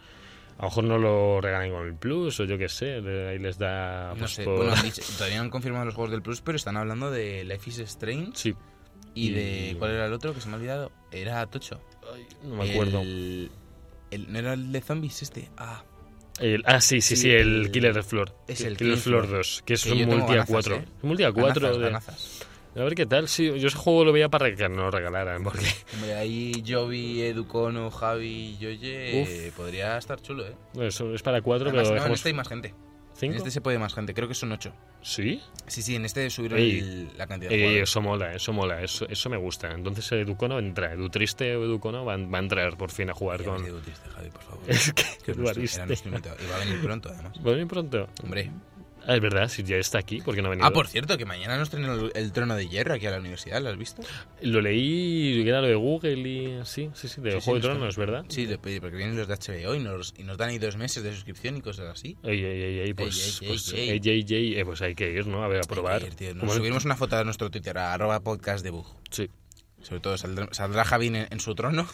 A 0.58 0.64
lo 0.64 0.68
mejor 0.70 0.84
no 0.84 0.98
lo 0.98 1.40
regalan 1.40 1.72
con 1.72 1.88
el 1.88 1.96
Plus 1.96 2.38
o 2.42 2.44
yo 2.44 2.58
qué 2.58 2.68
sé, 2.68 2.96
ahí 3.30 3.40
les 3.40 3.58
da... 3.58 4.10
No 4.10 4.20
pues, 4.20 4.32
sé, 4.34 4.44
por- 4.44 4.58
bueno, 4.58 4.74
todavía 5.18 5.38
no 5.38 5.44
han 5.44 5.50
confirmado 5.50 5.86
los 5.86 5.96
juegos 5.96 6.12
del 6.12 6.22
Plus, 6.22 6.42
pero 6.42 6.58
están 6.58 6.76
hablando 6.76 7.10
de 7.12 7.46
Life 7.46 7.70
is 7.70 7.80
Strange 7.80 8.32
Sí, 8.36 8.54
y 9.16 9.32
de... 9.32 9.76
¿Cuál 9.80 9.92
era 9.92 10.06
el 10.08 10.14
otro 10.14 10.34
que 10.34 10.42
se 10.42 10.48
me 10.50 10.56
ha 10.56 10.58
olvidado? 10.58 10.92
Era 11.12 11.46
Tocho. 11.48 11.80
Ay, 12.14 12.28
no 12.44 12.56
me 12.56 12.70
acuerdo. 12.72 13.00
El, 13.02 13.50
el- 14.12 14.32
¿No 14.34 14.40
era 14.40 14.54
el 14.54 14.72
de 14.74 14.82
zombies 14.82 15.22
este? 15.22 15.50
Ah, 15.58 15.82
El- 16.40 16.64
ah, 16.66 16.82
sí, 16.82 17.00
sí, 17.00 17.16
Sí, 17.16 17.22
sí, 17.24 17.30
el, 17.32 17.62
el- 17.68 17.72
Killer 17.72 18.04
Floor. 18.04 18.36
es 18.50 18.60
el 18.60 18.76
Killer 18.76 18.78
Killing 18.78 18.98
Floor 18.98 19.26
Floor. 19.28 19.38
2, 19.40 19.64
que 19.66 19.74
es 19.76 19.84
Que 19.86 19.92
un 19.94 20.06
multi 20.08 20.24
a 20.24 20.28
ganazas, 20.28 20.50
4. 20.50 20.76
¿eh? 20.76 20.86
Un 21.04 21.08
multi 21.08 21.24
a 21.24 21.32
4. 21.32 21.54
ganazas, 21.62 21.78
de- 21.78 21.84
ganazas. 21.86 22.39
A 22.76 22.80
ver 22.84 22.96
qué 22.96 23.06
tal, 23.06 23.28
sí. 23.28 23.46
Yo 23.60 23.68
ese 23.68 23.78
juego 23.78 24.06
lo 24.06 24.14
veía 24.14 24.30
para 24.30 24.54
que 24.56 24.70
no 24.70 24.84
lo 24.84 24.92
regalaran, 24.92 25.44
porque... 25.44 25.66
Hombre, 25.96 26.14
ahí 26.16 26.64
Jovi, 26.68 27.22
Educono, 27.24 27.90
Javi, 27.92 28.58
Yoye, 28.60 29.48
eh, 29.48 29.52
podría 29.56 29.98
estar 29.98 30.22
chulo, 30.22 30.46
¿eh? 30.48 30.56
Eso 30.80 31.14
es 31.14 31.22
para 31.24 31.42
4, 31.42 31.70
Además, 31.70 31.88
pero 31.90 32.00
no, 32.02 32.06
en 32.08 32.14
este 32.14 32.30
hay 32.30 32.34
más 32.36 32.48
gente. 32.48 32.68
En 32.70 33.34
5. 33.34 33.38
este 33.38 33.52
se 33.52 33.60
puede 33.60 33.78
más 33.80 33.94
gente, 33.94 34.14
creo 34.14 34.30
que 34.30 34.34
son 34.34 34.52
8. 34.54 34.72
¿Sí? 35.02 35.42
Sí, 35.68 35.82
sí, 35.82 35.96
en 35.96 36.06
este 36.06 36.30
subieron 36.30 36.58
Ey. 36.60 36.80
el- 36.80 37.10
la 37.18 37.28
cantidad 37.28 37.50
de 37.50 37.56
Ey, 37.56 37.62
jugadores. 37.64 37.90
eso 37.90 38.02
mola, 38.02 38.34
eso 38.34 38.54
mola, 38.54 38.82
eso, 38.82 39.06
eso 39.10 39.30
me 39.30 39.36
gusta. 39.36 39.72
Entonces 39.72 40.10
Educono 40.14 40.58
entra, 40.60 40.94
Edu 40.94 41.10
Triste 41.10 41.54
o 41.58 41.66
Educono 41.66 42.06
van, 42.06 42.32
va 42.34 42.38
a 42.38 42.42
entrar 42.42 42.78
por 42.78 42.92
fin 42.92 43.10
a 43.10 43.14
jugar 43.14 43.44
con... 43.44 43.62
quedo 43.66 43.80
triste, 43.80 44.08
Javi, 44.10 44.30
por 44.30 44.42
favor. 44.44 44.60
Es 44.68 44.94
que 44.94 45.04
Que 45.26 45.32
es 45.32 45.38
lo 45.38 45.44
nuestro- 45.44 45.60
hariste. 45.62 45.78
era 45.80 45.86
nuestro 45.88 46.10
invitado. 46.12 46.38
Y 46.42 46.50
va 46.50 46.56
a 46.56 46.60
venir 46.60 46.82
pronto, 46.82 47.10
además. 47.10 47.34
¿Va 47.46 47.50
a 47.50 47.54
venir 47.54 47.68
pronto? 47.68 48.08
Hombre. 48.24 48.52
Ah, 49.08 49.16
es 49.16 49.22
verdad, 49.22 49.48
si 49.48 49.64
ya 49.64 49.78
está 49.78 50.00
aquí, 50.00 50.22
porque 50.24 50.42
no 50.42 50.48
ha 50.48 50.52
venido? 50.52 50.68
Ah, 50.68 50.72
por 50.72 50.88
cierto, 50.88 51.18
que 51.18 51.26
mañana 51.26 51.58
nos 51.58 51.70
traen 51.70 51.86
el, 51.86 52.12
el 52.14 52.32
trono 52.32 52.56
de 52.56 52.68
hierro 52.68 52.94
aquí 52.94 53.08
a 53.08 53.12
la 53.12 53.20
universidad, 53.20 53.62
¿lo 53.62 53.70
has 53.70 53.78
visto? 53.78 54.02
Lo 54.42 54.62
leí, 54.62 55.48
era 55.48 55.62
lo 55.62 55.68
de 55.68 55.76
Google 55.76 56.18
y... 56.18 56.60
Sí, 56.66 56.90
sí, 56.94 57.08
sí, 57.08 57.22
de 57.22 57.32
Sí, 57.32 57.38
Juego 57.42 57.42
sí, 57.42 57.50
de 57.50 57.54
nos 57.54 57.62
Tronos, 57.62 57.98
¿verdad? 57.98 58.26
Sí, 58.30 58.48
porque 58.62 58.96
vienen 58.96 59.18
los 59.18 59.28
de 59.28 59.36
HBO 59.36 59.76
y 59.76 59.80
nos, 59.80 60.14
y 60.18 60.24
nos 60.24 60.38
dan 60.38 60.50
ahí 60.50 60.60
dos 60.60 60.78
meses 60.78 61.04
de 61.04 61.14
suscripción 61.14 61.58
y 61.58 61.62
cosas 61.62 61.88
así. 61.88 62.18
Ey, 62.24 62.44
ey, 62.44 62.62
ey, 62.62 62.80
ey, 62.80 62.94
pues, 62.94 63.40
ey, 63.42 63.48
pues, 63.48 63.74
ey, 63.74 64.00
eh, 64.58 64.66
pues 64.66 64.82
hay 64.82 64.96
que 64.96 65.12
ir, 65.12 65.28
¿no? 65.28 65.44
A 65.44 65.48
ver, 65.48 65.62
a 65.64 65.68
probar. 65.68 66.04
Ir, 66.04 66.16
tío. 66.16 66.36
Nos 66.36 66.54
subimos 66.54 66.86
una 66.86 66.96
foto 66.96 67.18
a 67.18 67.24
nuestro 67.24 67.50
Twitter, 67.50 67.78
a 67.78 67.94
arroba 67.94 68.20
podcast 68.20 68.64
de 68.64 68.70
bug. 68.70 68.86
Sí, 69.10 69.30
Sobre 69.82 70.02
todo 70.02 70.18
saldrá, 70.18 70.48
saldrá 70.52 70.84
Javi 70.86 71.08
en, 71.08 71.16
en 71.16 71.40
su 71.40 71.56
trono. 71.56 71.88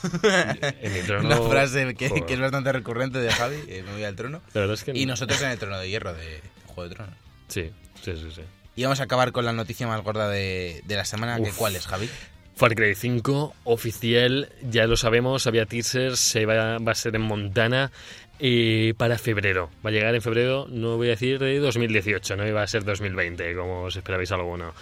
en 0.81 0.93
mi 0.93 0.99
trono... 1.05 1.27
Una 1.27 1.49
frase 1.49 1.93
que, 1.95 2.09
que 2.25 2.33
es 2.33 2.39
bastante 2.39 2.71
recurrente 2.71 3.19
de 3.19 3.31
Javi, 3.31 3.57
eh, 3.67 3.83
me 3.85 3.93
voy 3.93 4.03
al 4.03 4.15
trono. 4.15 4.41
La 4.53 4.61
verdad 4.61 4.73
es 4.73 4.83
que... 4.83 4.91
Y 4.95 5.05
nosotros 5.05 5.41
en 5.41 5.51
el 5.51 5.59
trono 5.59 5.79
de 5.79 5.89
hierro 5.89 6.13
de 6.13 6.41
Juego 6.75 6.89
de 6.89 6.95
Tronos. 6.95 7.15
Sí, 7.47 7.71
sí, 8.03 8.11
sí, 8.15 8.31
sí. 8.35 8.41
Y 8.75 8.83
vamos 8.83 8.99
a 8.99 9.03
acabar 9.03 9.31
con 9.31 9.45
la 9.45 9.53
noticia 9.53 9.87
más 9.87 10.01
gorda 10.03 10.29
de, 10.29 10.81
de 10.85 10.95
la 10.95 11.05
semana, 11.05 11.37
que 11.37 11.49
Uf. 11.49 11.57
¿cuál 11.57 11.75
es, 11.75 11.87
Javi? 11.87 12.09
Far 12.55 12.73
Cry 12.73 12.95
5, 12.95 13.53
oficial, 13.65 14.49
ya 14.69 14.85
lo 14.87 14.95
sabemos, 14.95 15.45
había 15.45 15.65
teasers, 15.65 16.19
se 16.19 16.45
va, 16.45 16.77
va 16.77 16.91
a 16.93 16.95
ser 16.95 17.15
en 17.15 17.21
Montana 17.21 17.91
eh, 18.39 18.93
para 18.97 19.17
febrero. 19.17 19.69
Va 19.85 19.89
a 19.89 19.93
llegar 19.93 20.15
en 20.15 20.21
febrero, 20.21 20.65
no 20.69 20.95
voy 20.95 21.07
a 21.07 21.11
decir 21.11 21.39
de 21.39 21.59
2018, 21.59 22.37
no 22.37 22.47
iba 22.47 22.63
a 22.63 22.67
ser 22.67 22.85
2020, 22.85 23.55
como 23.55 23.83
os 23.83 23.95
esperabais 23.95 24.31
alguno. 24.31 24.73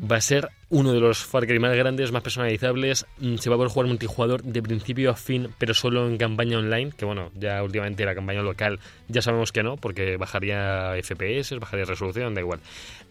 Va 0.00 0.16
a 0.16 0.20
ser 0.20 0.48
uno 0.70 0.92
de 0.92 1.00
los 1.00 1.18
Far 1.18 1.46
Cry 1.46 1.58
más 1.58 1.74
grandes, 1.76 2.12
más 2.12 2.22
personalizables. 2.22 3.04
Mm, 3.18 3.36
Se 3.36 3.50
va 3.50 3.56
a 3.56 3.58
poder 3.58 3.72
jugar 3.72 3.88
multijugador 3.88 4.42
de 4.44 4.62
principio 4.62 5.10
a 5.10 5.16
fin, 5.16 5.48
pero 5.58 5.74
solo 5.74 6.06
en 6.06 6.16
campaña 6.18 6.58
online. 6.58 6.92
Que 6.96 7.04
bueno, 7.04 7.32
ya 7.34 7.62
últimamente 7.64 8.04
la 8.04 8.14
campaña 8.14 8.42
local 8.42 8.78
ya 9.08 9.22
sabemos 9.22 9.50
que 9.50 9.64
no, 9.64 9.76
porque 9.76 10.16
bajaría 10.16 10.92
FPS, 11.02 11.58
bajaría 11.58 11.84
resolución, 11.84 12.34
da 12.34 12.40
igual. 12.42 12.60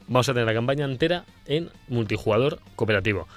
Vamos 0.08 0.30
a 0.30 0.34
tener 0.34 0.48
la 0.48 0.54
campaña 0.54 0.86
entera 0.86 1.26
en 1.46 1.70
multijugador 1.90 2.60
cooperativo. 2.78 3.28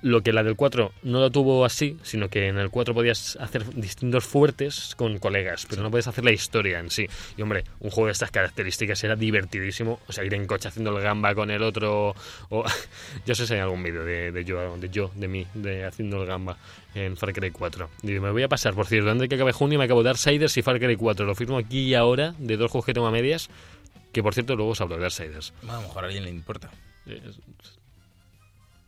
Lo 0.00 0.22
que 0.22 0.32
la 0.32 0.44
del 0.44 0.54
4 0.54 0.92
no 1.02 1.20
lo 1.20 1.30
tuvo 1.30 1.64
así, 1.64 1.96
sino 2.02 2.28
que 2.28 2.46
en 2.46 2.58
el 2.58 2.70
4 2.70 2.94
podías 2.94 3.36
hacer 3.40 3.64
distintos 3.74 4.24
fuertes 4.24 4.94
con 4.96 5.18
colegas, 5.18 5.66
pero 5.68 5.82
no 5.82 5.90
podías 5.90 6.06
hacer 6.06 6.24
la 6.24 6.30
historia 6.30 6.78
en 6.78 6.90
sí. 6.90 7.06
Y 7.36 7.42
hombre, 7.42 7.64
un 7.80 7.90
juego 7.90 8.06
de 8.06 8.12
estas 8.12 8.30
características 8.30 9.02
era 9.02 9.16
divertidísimo. 9.16 9.98
O 10.06 10.12
sea, 10.12 10.24
ir 10.24 10.34
en 10.34 10.46
coche 10.46 10.68
haciendo 10.68 10.96
el 10.96 11.02
gamba 11.02 11.34
con 11.34 11.50
el 11.50 11.62
otro. 11.62 12.14
O, 12.48 12.64
yo 13.26 13.34
sé 13.34 13.46
si 13.46 13.54
hay 13.54 13.60
algún 13.60 13.82
vídeo 13.82 14.04
de, 14.04 14.30
de 14.30 14.44
yo, 14.44 14.76
de 14.76 14.88
yo, 14.88 15.10
de 15.14 15.28
mí, 15.28 15.46
de 15.54 15.84
haciendo 15.84 16.22
el 16.22 16.28
gamba 16.28 16.56
en 16.94 17.16
Far 17.16 17.32
Cry 17.32 17.50
4. 17.50 17.90
Y 18.04 18.06
me 18.20 18.30
voy 18.30 18.42
a 18.42 18.48
pasar, 18.48 18.74
por 18.74 18.86
cierto, 18.86 19.10
antes 19.10 19.22
de 19.22 19.28
que 19.28 19.34
acabe 19.34 19.52
junio 19.52 19.78
me 19.78 19.84
acabo 19.84 20.02
de 20.02 20.08
Darksiders 20.08 20.56
y 20.56 20.62
Far 20.62 20.78
Cry 20.78 20.96
4. 20.96 21.26
Lo 21.26 21.34
firmo 21.34 21.58
aquí 21.58 21.80
y 21.80 21.94
ahora, 21.94 22.34
de 22.38 22.56
dos 22.56 22.70
juegos 22.70 22.86
que 22.86 22.94
tengo 22.94 23.06
a 23.06 23.10
medias. 23.10 23.50
Que 24.12 24.22
por 24.22 24.32
cierto, 24.34 24.56
luego 24.56 24.72
os 24.72 24.80
hablo 24.80 24.96
de 24.96 25.02
Darksiders. 25.02 25.52
A 25.68 25.74
lo 25.74 25.82
mejor 25.82 26.04
a 26.04 26.06
alguien 26.06 26.24
le 26.24 26.30
importa. 26.30 26.70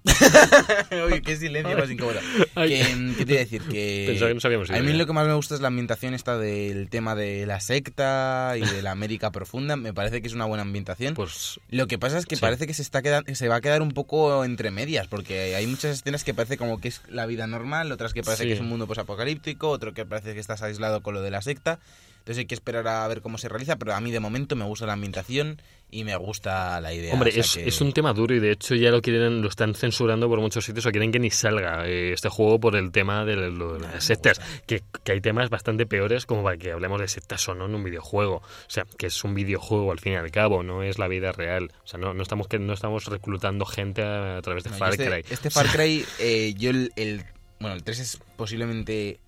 Oye, 1.04 1.22
qué 1.22 1.36
silencio 1.36 1.76
más 1.76 1.90
incómodo. 1.90 2.20
Mm, 2.56 3.14
¿Qué 3.14 3.24
te 3.26 3.32
iba 3.32 3.40
a 3.40 3.44
decir? 3.44 3.62
Que 3.62 4.04
Pensaba 4.08 4.28
que 4.30 4.34
nos 4.34 4.44
habíamos 4.44 4.68
ido 4.70 4.78
A 4.78 4.82
mí 4.82 4.92
lo 4.92 5.06
que 5.06 5.12
más 5.12 5.26
me 5.26 5.34
gusta 5.34 5.54
es 5.54 5.60
la 5.60 5.68
ambientación 5.68 6.14
esta 6.14 6.38
del 6.38 6.88
tema 6.88 7.14
de 7.14 7.44
la 7.46 7.60
secta 7.60 8.54
y 8.56 8.60
de 8.60 8.82
la 8.82 8.90
América 8.92 9.30
profunda. 9.32 9.76
Me 9.76 9.92
parece 9.92 10.20
que 10.22 10.28
es 10.28 10.34
una 10.34 10.46
buena 10.46 10.62
ambientación. 10.62 11.14
Pues 11.14 11.60
Lo 11.68 11.86
que 11.86 11.98
pasa 11.98 12.18
es 12.18 12.26
que 12.26 12.36
Sí. 12.36 12.40
parece 12.40 12.66
que 12.66 12.74
se 12.74 12.82
está 12.82 13.02
quedando, 13.02 13.26
que 13.26 13.34
se 13.34 13.48
va 13.48 13.56
a 13.56 13.60
quedar 13.60 13.82
un 13.82 13.90
poco 13.92 14.44
entre 14.44 14.70
medias, 14.70 15.06
porque 15.08 15.54
hay 15.54 15.66
muchas 15.66 15.98
escenas 15.98 16.24
que 16.24 16.32
parece 16.34 16.56
como 16.56 16.80
que 16.80 16.88
es 16.88 17.02
la 17.08 17.26
vida 17.26 17.46
normal, 17.46 17.92
otras 17.92 18.12
que 18.14 18.22
parece 18.22 18.44
Sí. 18.44 18.48
que 18.48 18.54
es 18.54 18.60
un 18.60 18.68
mundo 18.68 18.86
posapocalíptico, 18.86 19.68
otro 19.68 19.92
que 19.92 20.06
parece 20.06 20.32
que 20.34 20.40
estás 20.40 20.62
aislado 20.62 21.02
con 21.02 21.14
lo 21.14 21.20
de 21.22 21.30
la 21.30 21.42
secta. 21.42 21.78
Entonces 22.20 22.38
hay 22.38 22.46
que 22.46 22.54
esperar 22.54 22.86
a 22.86 23.06
ver 23.08 23.22
cómo 23.22 23.38
se 23.38 23.48
realiza, 23.48 23.76
pero 23.76 23.94
a 23.94 24.00
mí 24.00 24.10
de 24.10 24.20
momento 24.20 24.54
me 24.56 24.64
gusta 24.64 24.86
la 24.86 24.92
ambientación 24.92 25.60
y 25.92 26.04
me 26.04 26.14
gusta 26.16 26.80
la 26.80 26.92
idea. 26.94 27.12
Hombre, 27.12 27.30
o 27.30 27.32
sea 27.32 27.40
es, 27.42 27.54
que- 27.54 27.68
es 27.68 27.80
un 27.80 27.92
tema 27.92 28.12
duro 28.12 28.34
y 28.34 28.40
de 28.40 28.52
hecho 28.52 28.74
ya 28.74 28.90
lo 28.90 29.00
quieren, 29.02 29.42
lo 29.42 29.48
están 29.48 29.74
censurando 29.74 30.28
por 30.28 30.40
muchos 30.40 30.64
sitios 30.64 30.86
o 30.86 30.90
quieren 30.90 31.10
que 31.12 31.18
ni 31.18 31.30
salga 31.30 31.86
eh, 31.88 32.12
este 32.12 32.28
juego 32.28 32.58
por 32.60 32.76
el 32.76 32.92
tema 32.92 33.24
de, 33.24 33.36
de 33.36 33.50
las 33.80 34.04
sectas. 34.04 34.40
Que, 34.66 34.82
que 35.04 35.12
hay 35.12 35.20
temas 35.20 35.50
bastante 35.50 35.86
peores 35.86 36.26
como 36.26 36.42
para 36.42 36.56
que 36.56 36.72
hablemos 36.72 37.00
de 37.00 37.08
sectas 37.08 37.48
o 37.48 37.54
no 37.54 37.66
en 37.66 37.74
un 37.74 37.84
videojuego. 37.84 38.36
O 38.36 38.42
sea, 38.68 38.86
que 38.96 39.06
es 39.06 39.24
un 39.24 39.34
videojuego 39.34 39.92
al 39.92 39.98
fin 40.00 40.12
y 40.12 40.16
al 40.16 40.30
cabo, 40.30 40.62
no 40.62 40.82
es 40.82 40.98
la 40.98 41.08
vida 41.08 41.32
real. 41.32 41.72
O 41.84 41.86
sea, 41.86 41.98
no, 41.98 42.14
no 42.14 42.22
estamos 42.22 42.48
que 42.48 42.58
no 42.58 42.72
estamos 42.72 43.06
reclutando 43.06 43.64
gente 43.66 44.02
a, 44.02 44.36
a 44.38 44.42
través 44.42 44.64
de 44.64 44.70
No, 44.70 44.76
Far 44.76 44.90
este, 44.92 45.06
Cry. 45.10 45.24
este 45.30 45.50
Far 45.50 45.66
Cry, 45.68 46.04
eh, 46.20 46.54
yo 46.56 46.70
el, 46.70 46.92
el- 46.96 47.24
Bueno, 47.58 47.74
el 47.76 47.82
3 47.82 47.98
es 48.00 48.20
posiblemente... 48.36 49.20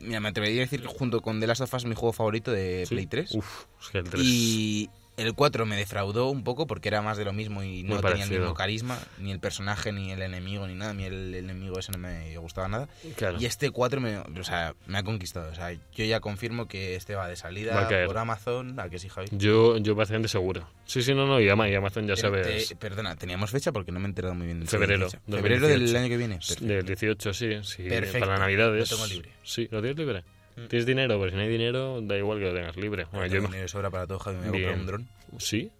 Mira, 0.00 0.18
me 0.20 0.30
atrevería 0.30 0.62
a 0.62 0.64
decir 0.64 0.80
que 0.80 0.88
junto 0.88 1.20
con 1.20 1.38
The 1.38 1.46
Last 1.46 1.60
of 1.60 1.74
Us 1.74 1.84
mi 1.84 1.94
juego 1.94 2.12
favorito 2.12 2.50
de 2.50 2.84
Sí. 2.86 2.94
Play 2.94 3.06
3. 3.06 3.34
Uf, 3.34 3.64
es 3.80 3.88
que 3.90 3.98
el 3.98 4.04
3 4.04 4.22
Y 4.24 4.90
el 5.16 5.34
4 5.34 5.66
me 5.66 5.76
defraudó 5.76 6.30
un 6.30 6.42
poco 6.44 6.66
porque 6.66 6.88
era 6.88 7.02
más 7.02 7.16
de 7.18 7.24
lo 7.24 7.32
mismo 7.32 7.62
y 7.62 7.82
no 7.82 8.00
tenía 8.00 8.24
el 8.24 8.30
mismo 8.30 8.54
carisma, 8.54 8.98
ni 9.18 9.30
el 9.30 9.40
personaje, 9.40 9.92
ni 9.92 10.10
el 10.12 10.22
enemigo, 10.22 10.66
ni 10.66 10.74
nada. 10.74 10.92
A 10.92 10.94
mí 10.94 11.04
el, 11.04 11.34
el 11.34 11.44
enemigo 11.44 11.78
ese 11.78 11.92
no 11.92 11.98
me 11.98 12.36
gustaba 12.38 12.68
nada. 12.68 12.88
claro. 13.16 13.36
Y 13.40 13.46
este 13.46 13.70
4 13.70 14.00
me, 14.00 14.18
o 14.18 14.44
sea, 14.44 14.74
me 14.86 14.98
ha 14.98 15.02
conquistado. 15.02 15.50
O 15.50 15.54
sea, 15.54 15.72
yo 15.72 16.04
ya 16.04 16.20
confirmo 16.20 16.66
que 16.68 16.96
este 16.96 17.14
va 17.14 17.28
de 17.28 17.36
salida 17.36 17.88
por 18.06 18.18
Amazon. 18.18 18.78
¿A 18.80 18.88
que 18.88 18.98
sí, 18.98 19.08
Javi? 19.08 19.28
Yo, 19.32 19.76
yo 19.78 19.94
bastante 19.94 20.28
seguro. 20.28 20.66
Sí, 20.84 21.02
sí, 21.02 21.14
no, 21.14 21.26
no, 21.26 21.40
y 21.40 21.48
Ama- 21.48 21.68
y 21.68 21.74
Amazon 21.74 22.06
ya 22.06 22.16
sabes. 22.16 22.68
te- 22.68 22.76
perdona, 22.76 23.16
teníamos 23.16 23.50
fecha 23.50 23.72
porque 23.72 23.92
no 23.92 24.00
me 24.00 24.06
he 24.06 24.08
enterado 24.08 24.34
muy 24.34 24.46
bien. 24.46 24.60
de 24.60 24.66
Febrero. 24.66 25.08
Febrero 25.10 25.68
del 25.68 25.80
2018. 25.92 25.98
año 25.98 26.08
que 26.08 26.16
viene. 26.16 26.34
Perfecto. 26.36 26.64
Del 26.64 26.84
18, 26.86 27.32
sí, 27.34 27.48
sí. 27.62 27.82
Perfecto. 27.88 28.26
Para 28.26 28.38
Navidades. 28.38 28.90
Lo 28.90 28.96
tengo 28.96 29.06
libre. 29.08 29.30
Sí, 29.42 29.68
¿lo 29.70 29.80
tienes 29.80 29.98
libre? 29.98 30.24
Mm. 30.56 30.66
¿Tienes 30.68 30.86
dinero? 30.86 31.18
Pues 31.18 31.30
si 31.30 31.36
no 31.36 31.42
hay 31.42 31.48
dinero, 31.48 32.00
da 32.02 32.16
igual 32.18 32.38
que 32.38 32.44
lo 32.46 32.54
tengas 32.54 32.76
libre. 32.76 33.06
Bueno, 33.12 33.26
yo 33.26 33.32
tengo 33.32 33.48
me- 33.48 33.54
dinero 33.54 33.68
sobra 33.68 33.90
para 33.90 34.06
todo, 34.06 34.18
Javi. 34.18 34.36
Me 34.38 34.50
voy 34.50 34.64
a 34.64 34.72
comprar 34.72 34.78
un 34.80 34.86
dron. 34.86 35.08
¿Sí? 35.38 35.70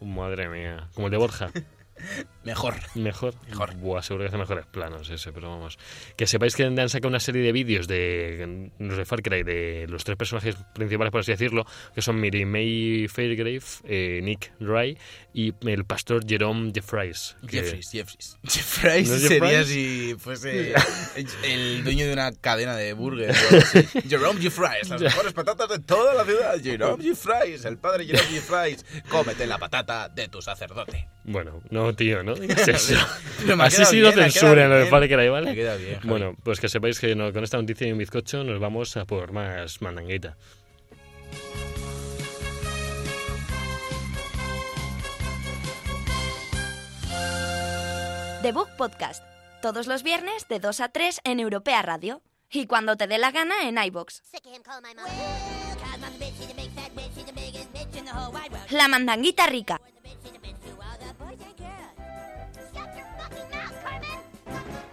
Madre 0.00 0.48
mía. 0.48 0.88
Como 0.94 1.06
el 1.06 1.10
de 1.12 1.16
Borja. 1.16 1.50
Mejor. 2.44 2.74
Mejor. 2.94 3.34
Mejor. 3.48 3.74
Buah, 3.76 4.02
seguro 4.02 4.24
que 4.24 4.28
hace 4.28 4.38
mejores 4.38 4.66
planos 4.66 5.10
ese, 5.10 5.32
pero 5.32 5.50
vamos. 5.50 5.78
Que 6.16 6.26
sepáis 6.26 6.56
que 6.56 6.64
han 6.64 6.88
sacado 6.88 7.08
una 7.08 7.20
serie 7.20 7.42
de 7.42 7.52
vídeos 7.52 7.86
de, 7.88 8.70
sé, 8.96 9.04
Far 9.04 9.22
Cry, 9.22 9.42
de 9.42 9.86
los 9.88 10.04
tres 10.04 10.16
personajes 10.16 10.56
principales, 10.74 11.10
por 11.10 11.20
así 11.20 11.32
decirlo, 11.32 11.66
que 11.94 12.00
son 12.02 12.18
Miri 12.20 12.44
May 12.46 13.06
Fairgrave, 13.08 13.60
eh, 13.84 14.20
Nick 14.22 14.52
Dry 14.58 14.96
y 15.34 15.52
el 15.68 15.84
pastor 15.84 16.24
Jerome 16.26 16.72
Jeffries. 16.74 17.36
que- 17.46 17.58
Jeffries, 17.62 17.90
Jeffries. 17.90 18.38
Jeffries 18.44 19.08
¿No 19.08 19.14
es 19.16 19.22
sería 19.22 19.48
Jeffries? 19.48 19.66
si 19.68 20.14
fuese 20.18 20.74
el 21.44 21.84
dueño 21.84 22.06
de 22.06 22.12
una 22.12 22.32
cadena 22.32 22.76
de 22.76 22.92
burgers. 22.94 23.36
Jerome 24.08 24.40
Jeffries, 24.40 24.88
las 24.88 25.00
mejores 25.00 25.32
patatas 25.32 25.68
de 25.68 25.78
toda 25.80 26.14
la 26.14 26.24
ciudad. 26.24 26.58
Jerome 26.62 27.02
Jeffries, 27.02 27.64
el 27.66 27.76
padre 27.78 28.06
Jerome 28.06 28.28
Jeffries. 28.30 28.84
Cómete 29.08 29.46
la 29.46 29.58
patata 29.58 30.08
de 30.08 30.28
tu 30.28 30.40
sacerdote. 30.40 31.08
Bueno, 31.24 31.60
no, 31.70 31.87
tío, 31.94 32.22
¿no? 32.22 32.34
¿Qué 32.36 32.46
es 32.52 32.68
eso? 32.68 32.94
Así 33.60 33.84
sí 33.84 34.00
lo 34.00 34.12
censuran 34.12 34.70
lo 34.70 34.78
de. 34.78 34.86
Far 34.86 35.06
Cry, 35.08 35.28
¿vale? 35.28 35.50
Me 35.50 35.54
queda 35.54 35.76
bien, 35.76 35.94
Javi. 35.96 36.08
Bueno, 36.08 36.34
pues 36.42 36.60
que 36.60 36.68
sepáis 36.68 36.98
que 36.98 37.14
no- 37.14 37.32
con 37.32 37.44
esta 37.44 37.56
noticia 37.58 37.86
y 37.86 37.92
un 37.92 37.98
bizcocho 37.98 38.44
nos 38.44 38.58
vamos 38.60 38.96
a 38.96 39.04
por 39.04 39.32
más 39.32 39.80
mandanguita. 39.82 40.36
The 48.42 48.52
Book 48.52 48.68
Podcast. 48.76 49.22
Todos 49.60 49.86
los 49.88 50.02
viernes 50.02 50.46
de 50.48 50.60
2 50.60 50.80
a 50.80 50.88
3 50.88 51.20
en 51.24 51.40
Europea 51.40 51.82
Radio. 51.82 52.22
Y 52.50 52.66
cuando 52.66 52.96
te 52.96 53.06
dé 53.06 53.18
la 53.18 53.30
gana 53.30 53.54
en 53.68 53.76
iBox. 53.76 54.22
Sick 54.24 54.46
of 54.46 54.54
him 54.54 54.62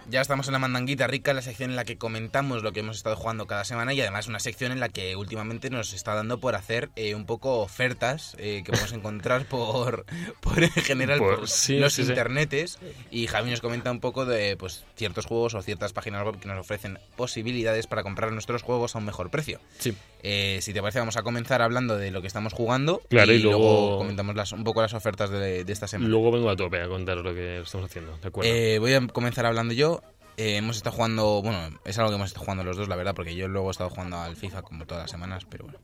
Ya 0.08 0.20
estamos 0.20 0.46
en 0.46 0.52
la 0.52 0.60
mandanguita 0.60 1.08
rica, 1.08 1.34
la 1.34 1.42
sección 1.42 1.70
en 1.70 1.76
la 1.76 1.84
que 1.84 1.98
comentamos 1.98 2.62
lo 2.62 2.70
que 2.72 2.78
hemos 2.78 2.96
estado 2.96 3.16
jugando 3.16 3.48
cada 3.48 3.64
semana 3.64 3.92
y 3.92 4.00
además 4.00 4.28
una 4.28 4.38
sección 4.38 4.70
en 4.70 4.78
la 4.78 4.88
que 4.88 5.16
últimamente 5.16 5.68
nos 5.68 5.92
está 5.92 6.14
dando 6.14 6.38
por 6.38 6.54
hacer 6.54 6.90
eh, 6.94 7.16
un 7.16 7.26
poco 7.26 7.58
ofertas 7.58 8.36
eh, 8.38 8.62
que 8.64 8.70
podemos 8.70 8.92
encontrar 8.92 9.46
por, 9.48 10.06
por 10.40 10.62
en 10.62 10.70
general 10.70 11.18
Por- 11.18 11.40
por 11.40 11.48
sí, 11.48 11.78
los 11.80 11.92
sí, 11.92 12.04
sí. 12.04 12.10
internetes 12.10 12.78
y 13.10 13.26
Javi 13.26 13.50
nos 13.50 13.60
comenta 13.60 13.90
un 13.90 13.98
poco 13.98 14.24
de 14.26 14.56
pues 14.56 14.84
ciertos 14.94 15.26
juegos 15.26 15.54
o 15.54 15.62
ciertas 15.62 15.92
páginas 15.92 16.24
web 16.24 16.38
que 16.38 16.46
nos 16.46 16.60
ofrecen 16.60 17.00
posibilidades 17.16 17.88
para 17.88 18.04
comprar 18.04 18.30
nuestros 18.30 18.62
juegos 18.62 18.94
a 18.94 18.98
un 18.98 19.06
mejor 19.06 19.30
precio. 19.30 19.58
Sí. 19.80 19.92
Eh, 20.22 20.60
si 20.62 20.72
te 20.72 20.80
parece 20.80 20.98
vamos 21.00 21.16
a 21.16 21.22
comenzar 21.24 21.62
hablando 21.62 21.96
de 21.96 22.10
lo 22.12 22.20
que 22.20 22.26
estamos 22.28 22.52
jugando 22.52 23.02
Claro, 23.10 23.32
y, 23.32 23.36
y 23.36 23.42
luego- 23.42 23.98
comentamos 23.98 24.36
las, 24.36 24.52
un 24.52 24.62
poco 24.62 24.82
las 24.82 24.94
ofertas 24.94 25.30
de, 25.30 25.64
de 25.64 25.72
esta 25.72 25.88
semana. 25.88 26.08
Luego 26.08 26.30
vengo 26.30 26.48
a 26.48 26.56
tope 26.56 26.80
a 26.80 26.86
contaros 26.88 27.24
lo 27.24 27.34
que 27.34 27.60
estamos 27.60 27.90
haciendo, 27.90 28.16
¿de 28.18 28.28
acuerdo? 28.28 28.50
Eh, 28.52 28.78
voy 28.78 28.94
a 28.94 29.04
comenzar 29.08 29.46
hablando 29.46 29.74
yo. 29.74 29.95
Eh, 30.38 30.56
hemos 30.56 30.76
estado 30.76 30.94
jugando, 30.96 31.40
bueno, 31.42 31.78
es 31.84 31.96
algo 31.98 32.10
que 32.10 32.16
hemos 32.16 32.28
estado 32.28 32.44
jugando 32.44 32.62
los 32.64 32.76
dos, 32.76 32.88
la 32.88 32.96
verdad, 32.96 33.14
porque 33.14 33.34
yo 33.34 33.48
luego 33.48 33.68
he 33.68 33.72
estado 33.72 33.88
jugando 33.90 34.18
al 34.20 34.36
FIFA 34.36 34.62
como 34.62 34.84
todas 34.86 35.04
las 35.04 35.10
semanas, 35.10 35.46
pero 35.48 35.64
bueno. 35.64 35.78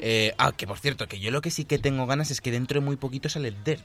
Eh, 0.00 0.32
ah, 0.38 0.52
que 0.52 0.66
por 0.66 0.78
cierto, 0.78 1.06
que 1.06 1.20
yo 1.20 1.30
lo 1.30 1.42
que 1.42 1.50
sí 1.50 1.64
que 1.66 1.78
tengo 1.78 2.06
ganas 2.06 2.30
es 2.30 2.40
que 2.40 2.50
dentro 2.50 2.80
de 2.80 2.86
muy 2.86 2.96
poquito 2.96 3.28
sale 3.28 3.50
Dirt. 3.64 3.84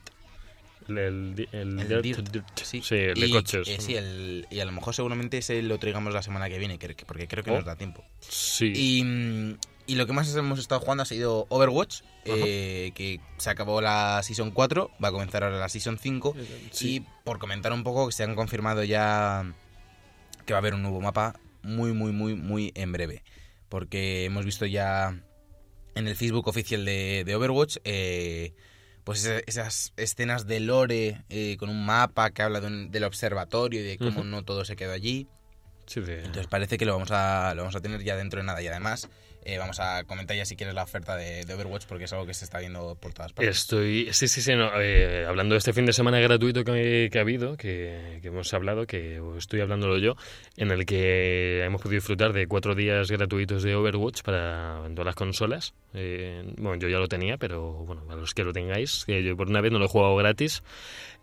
el, 0.87 1.47
el, 1.51 1.79
el 1.79 1.91
El 1.91 2.01
Dirt- 2.01 2.43
sí. 2.63 2.81
Sí, 2.81 2.95
el 2.95 3.19
de 3.19 3.27
Y, 3.27 3.31
coches. 3.31 3.67
eh, 3.67 3.77
sí, 3.79 3.95
el- 3.95 4.47
y 4.49 4.59
a 4.59 4.65
lo 4.65 4.71
mejor 4.71 4.93
seguramente 4.93 5.37
ese 5.39 5.61
lo 5.63 5.79
traigamos 5.79 6.13
la 6.13 6.21
semana 6.21 6.47
que 6.47 6.59
viene, 6.59 6.77
que- 6.77 6.95
que- 6.95 7.05
porque 7.05 7.27
creo 7.27 7.43
que 7.43 7.51
Oh. 7.51 7.55
nos 7.55 7.65
da 7.65 7.75
tiempo. 7.75 8.03
Sí. 8.21 8.71
Y, 8.75 9.57
y 9.91 9.95
lo 9.95 10.05
que 10.07 10.13
más 10.13 10.33
hemos 10.35 10.59
estado 10.59 10.79
jugando 10.81 11.01
ha 11.03 11.05
sido 11.07 11.45
Overwatch, 11.49 12.01
eh, 12.25 12.91
que 12.95 13.19
se 13.37 13.49
acabó 13.49 13.81
la 13.81 14.21
Season 14.23 14.51
4, 14.51 14.91
va 15.03 15.09
a 15.09 15.11
comenzar 15.11 15.43
ahora 15.43 15.57
la 15.59 15.69
Season 15.69 15.97
5. 15.97 16.35
Sí. 16.71 16.95
Y 16.95 16.99
por 17.23 17.37
comentar 17.39 17.73
un 17.73 17.83
poco, 17.83 18.05
que 18.07 18.13
se 18.13 18.23
han 18.23 18.35
confirmado 18.35 18.83
ya 18.83 19.51
que 20.45 20.53
va 20.53 20.57
a 20.57 20.61
haber 20.61 20.73
un 20.73 20.81
nuevo 20.83 21.01
mapa 21.01 21.39
muy, 21.63 21.93
muy, 21.93 22.11
muy, 22.11 22.35
muy 22.35 22.71
en 22.75 22.91
breve. 22.91 23.23
Porque 23.69 24.25
hemos 24.25 24.45
visto 24.45 24.65
ya 24.65 25.19
en 25.95 26.07
el 26.07 26.15
Facebook 26.15 26.47
oficial 26.47 26.85
de, 26.85 27.23
de 27.25 27.35
Overwatch, 27.35 27.77
eh, 27.83 28.53
pues 29.03 29.23
esa- 29.25 29.39
esas 29.47 29.93
escenas 29.97 30.45
de 30.47 30.59
lore 30.59 31.23
eh, 31.29 31.57
con 31.57 31.69
un 31.69 31.85
mapa 31.85 32.31
que 32.31 32.41
habla 32.41 32.59
de 32.61 32.67
un- 32.67 32.91
del 32.91 33.03
observatorio 33.03 33.79
y 33.81 33.83
de 33.83 33.97
cómo 33.97 34.23
no 34.23 34.43
todo 34.43 34.65
se 34.65 34.75
quedó 34.75 34.93
allí. 34.93 35.27
Sí, 35.87 35.99
Entonces 35.99 36.47
parece 36.47 36.77
que 36.77 36.85
lo 36.85 36.93
vamos 36.93 37.11
a, 37.11 37.53
lo 37.55 37.61
vamos 37.61 37.75
a 37.75 37.79
tener 37.81 38.03
ya 38.03 38.15
dentro 38.15 38.39
de 38.39 38.45
nada. 38.45 38.61
Y 38.61 38.67
además, 38.67 39.07
eh, 39.45 39.57
vamos 39.59 39.79
a 39.79 40.03
comentar 40.05 40.35
ya 40.35 40.43
si 40.43 40.55
quieres 40.55 40.75
la 40.75 40.83
oferta 40.83 41.15
de, 41.15 41.45
de 41.45 41.53
Overwatch, 41.53 41.85
porque 41.85 42.05
es 42.05 42.13
algo 42.13 42.25
que 42.25 42.33
se 42.33 42.45
está 42.45 42.59
viendo 42.59 42.95
por 42.95 43.13
todas 43.13 43.31
partes. 43.31 43.57
Estoy, 43.57 44.11
sí, 44.11 44.27
sí, 44.27 44.41
sí, 44.41 44.55
no, 44.55 44.71
eh, 44.81 45.25
hablando 45.25 45.53
de 45.53 45.59
este 45.59 45.71
fin 45.71 45.85
de 45.85 45.93
semana 45.93 46.19
gratuito 46.19 46.63
que, 46.63 47.09
que 47.11 47.17
ha 47.17 47.21
habido, 47.21 47.55
que, 47.55 48.19
que 48.21 48.27
hemos 48.27 48.53
hablado, 48.53 48.87
que 48.87 49.21
estoy 49.37 49.61
hablándolo 49.61 49.97
yo, 49.99 50.15
en 50.57 50.71
el 50.71 50.85
que 50.85 51.63
hemos 51.63 51.81
podido 51.81 51.99
disfrutar 51.99 52.33
de 52.33 52.47
cuatro 52.47 52.75
días 52.75 53.09
gratuitos 53.11 53.63
de 53.63 53.75
Overwatch 53.75 54.23
para 54.23 54.81
todas 54.89 55.05
las 55.05 55.15
consolas. 55.15 55.73
Eh, 55.93 56.43
bueno, 56.57 56.77
yo 56.77 56.89
ya 56.89 56.97
lo 56.97 57.07
tenía, 57.07 57.37
pero 57.37 57.71
bueno, 57.85 58.03
a 58.09 58.15
los 58.15 58.33
que 58.33 58.43
lo 58.43 58.51
tengáis, 58.51 59.05
que 59.05 59.23
yo 59.23 59.37
por 59.37 59.47
una 59.47 59.61
vez 59.61 59.71
no 59.71 59.79
lo 59.79 59.85
he 59.85 59.89
jugado 59.89 60.15
gratis, 60.15 60.63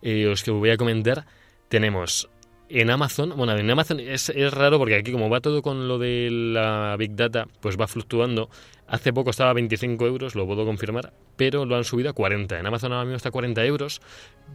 os 0.01 0.43
que 0.43 0.51
voy 0.51 0.69
a 0.69 0.77
comentar, 0.77 1.25
tenemos 1.67 2.29
en 2.69 2.89
Amazon, 2.89 3.33
bueno, 3.35 3.55
en 3.55 3.69
Amazon 3.69 3.99
es, 3.99 4.31
raro 4.51 4.77
porque 4.77 4.95
aquí 4.95 5.11
como 5.11 5.29
va 5.29 5.41
todo 5.41 5.61
con 5.61 5.87
lo 5.87 5.99
de 5.99 6.29
la 6.31 6.95
Big 6.97 7.15
Data, 7.15 7.47
pues 7.61 7.79
va 7.79 7.87
fluctuando. 7.87 8.49
Hace 8.87 9.13
poco 9.13 9.29
estaba 9.29 9.51
a 9.51 9.53
25 9.53 10.05
euros, 10.05 10.35
lo 10.35 10.45
puedo 10.45 10.65
confirmar, 10.65 11.13
pero 11.35 11.65
lo 11.65 11.75
han 11.75 11.83
subido 11.83 12.09
a 12.09 12.13
40. 12.13 12.59
En 12.59 12.65
Amazon 12.65 12.93
ahora 12.93 13.05
mismo 13.05 13.17
está 13.17 13.29
a 13.29 13.31
40 13.31 13.65
euros, 13.65 14.01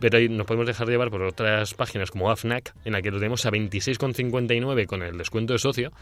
pero 0.01 0.19
ahí 0.19 0.29
nos 0.29 0.47
podemos 0.47 0.67
dejar 0.67 0.89
llevar 0.89 1.11
por 1.11 1.23
otras 1.23 1.75
páginas 1.75 2.11
como 2.11 2.31
AFNAC, 2.31 2.75
en 2.85 2.93
la 2.93 3.03
que 3.03 3.11
lo 3.11 3.19
tenemos 3.19 3.47
a 3.47 3.51
26,59 3.51 4.87
con 4.87 5.03
el 5.03 5.17
descuento 5.17 5.53
de 5.53 5.59
socio. 5.59 5.93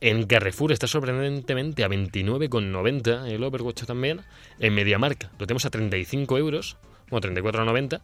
En 0.00 0.26
Carrefour 0.26 0.72
está 0.72 0.88
sorprendentemente 0.88 1.84
a 1.84 1.88
29,90 1.88 3.28
el 3.28 3.44
Overwatch 3.44 3.84
también. 3.84 4.22
En 4.58 4.74
MediaMark 4.74 5.30
lo 5.38 5.46
tenemos 5.46 5.64
a 5.64 5.70
35 5.70 6.38
euros, 6.38 6.76
bueno, 7.08 7.28
34,90. 7.28 8.00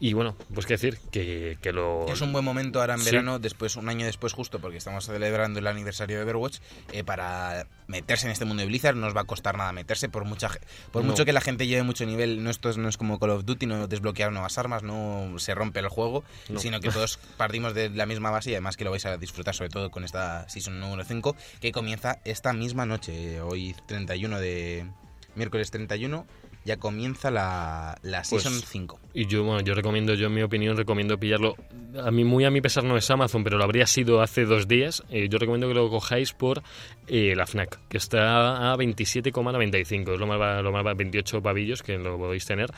Y 0.00 0.12
bueno, 0.12 0.36
pues 0.54 0.64
qué 0.64 0.74
decir, 0.74 0.96
que, 1.10 1.58
que 1.60 1.72
lo... 1.72 2.06
Es 2.06 2.20
un 2.20 2.32
buen 2.32 2.44
momento 2.44 2.80
ahora 2.80 2.94
en 2.94 3.00
Sí. 3.00 3.06
verano, 3.10 3.40
después 3.40 3.74
un 3.74 3.88
año 3.88 4.06
después 4.06 4.32
justo, 4.32 4.60
porque 4.60 4.76
estamos 4.76 5.04
celebrando 5.06 5.58
el 5.58 5.66
aniversario 5.66 6.18
de 6.18 6.22
Overwatch, 6.22 6.58
eh, 6.92 7.02
para 7.02 7.66
meterse 7.88 8.26
en 8.26 8.32
este 8.32 8.44
mundo 8.44 8.60
de 8.60 8.68
Blizzard 8.68 8.94
no 8.94 9.08
os 9.08 9.16
va 9.16 9.22
a 9.22 9.24
costar 9.24 9.56
nada 9.56 9.72
meterse, 9.72 10.08
por 10.08 10.24
mucha 10.24 10.50
por 10.92 11.02
No. 11.02 11.10
mucho 11.10 11.24
que 11.24 11.32
la 11.32 11.40
gente 11.40 11.66
lleve 11.66 11.82
mucho 11.82 12.06
nivel, 12.06 12.44
no 12.44 12.50
esto 12.50 12.70
es- 12.70 12.76
no 12.78 12.88
es 12.88 12.96
como 12.96 13.18
Call 13.18 13.30
of 13.30 13.44
Duty, 13.44 13.66
no 13.66 13.88
desbloquear 13.88 14.30
nuevas 14.30 14.56
armas, 14.56 14.84
no 14.84 15.36
se 15.38 15.52
rompe 15.56 15.80
el 15.80 15.88
juego, 15.88 16.22
No. 16.48 16.60
sino 16.60 16.78
que 16.78 16.90
todos 17.08 17.18
partimos 17.36 17.74
de 17.74 17.90
la 17.90 18.06
misma 18.06 18.30
base 18.30 18.50
y 18.50 18.54
además 18.54 18.76
que 18.76 18.84
lo 18.84 18.92
vais 18.92 19.04
a 19.04 19.16
disfrutar 19.16 19.56
sobre 19.56 19.70
todo 19.70 19.90
con 19.90 20.04
esta 20.04 20.48
Season 20.48 20.78
número 20.78 21.02
5, 21.04 21.34
que 21.60 21.72
comienza 21.72 22.20
esta 22.24 22.52
misma 22.52 22.86
noche, 22.86 23.40
hoy 23.40 23.74
31 23.86 24.38
de... 24.38 24.86
miércoles 25.34 25.70
31, 25.72 26.24
ya 26.64 26.76
comienza 26.76 27.30
la, 27.30 27.96
la 28.02 28.18
Pues, 28.28 28.42
Season 28.42 28.60
5. 28.60 29.00
Y 29.14 29.26
yo, 29.26 29.42
bueno, 29.44 29.60
yo 29.60 29.74
recomiendo, 29.74 30.14
yo 30.14 30.26
en 30.26 30.34
mi 30.34 30.42
opinión, 30.42 30.76
recomiendo 30.76 31.18
pillarlo. 31.18 31.56
A 32.02 32.10
mí, 32.10 32.24
muy 32.24 32.44
a 32.44 32.50
mi 32.50 32.60
pesar, 32.60 32.84
no 32.84 32.96
es 32.96 33.10
Amazon, 33.10 33.42
pero 33.44 33.56
lo 33.58 33.64
habría 33.64 33.86
sido 33.86 34.20
hace 34.20 34.44
dos 34.44 34.68
días. 34.68 35.02
Eh, 35.10 35.28
yo 35.30 35.38
recomiendo 35.38 35.66
que 35.68 35.74
lo 35.74 35.88
cojáis 35.88 36.32
por 36.34 36.62
eh, 37.06 37.34
la 37.36 37.46
FNAC, 37.46 37.78
que 37.88 37.96
está 37.96 38.72
a 38.72 38.76
27,95. 38.76 40.14
Es 40.14 40.20
lo 40.20 40.26
más, 40.26 40.62
lo 40.62 40.72
más 40.72 40.84
ba- 40.84 40.94
28 40.94 41.42
pavillos 41.42 41.82
que 41.82 41.96
lo 41.98 42.18
podéis 42.18 42.44
tener. 42.44 42.70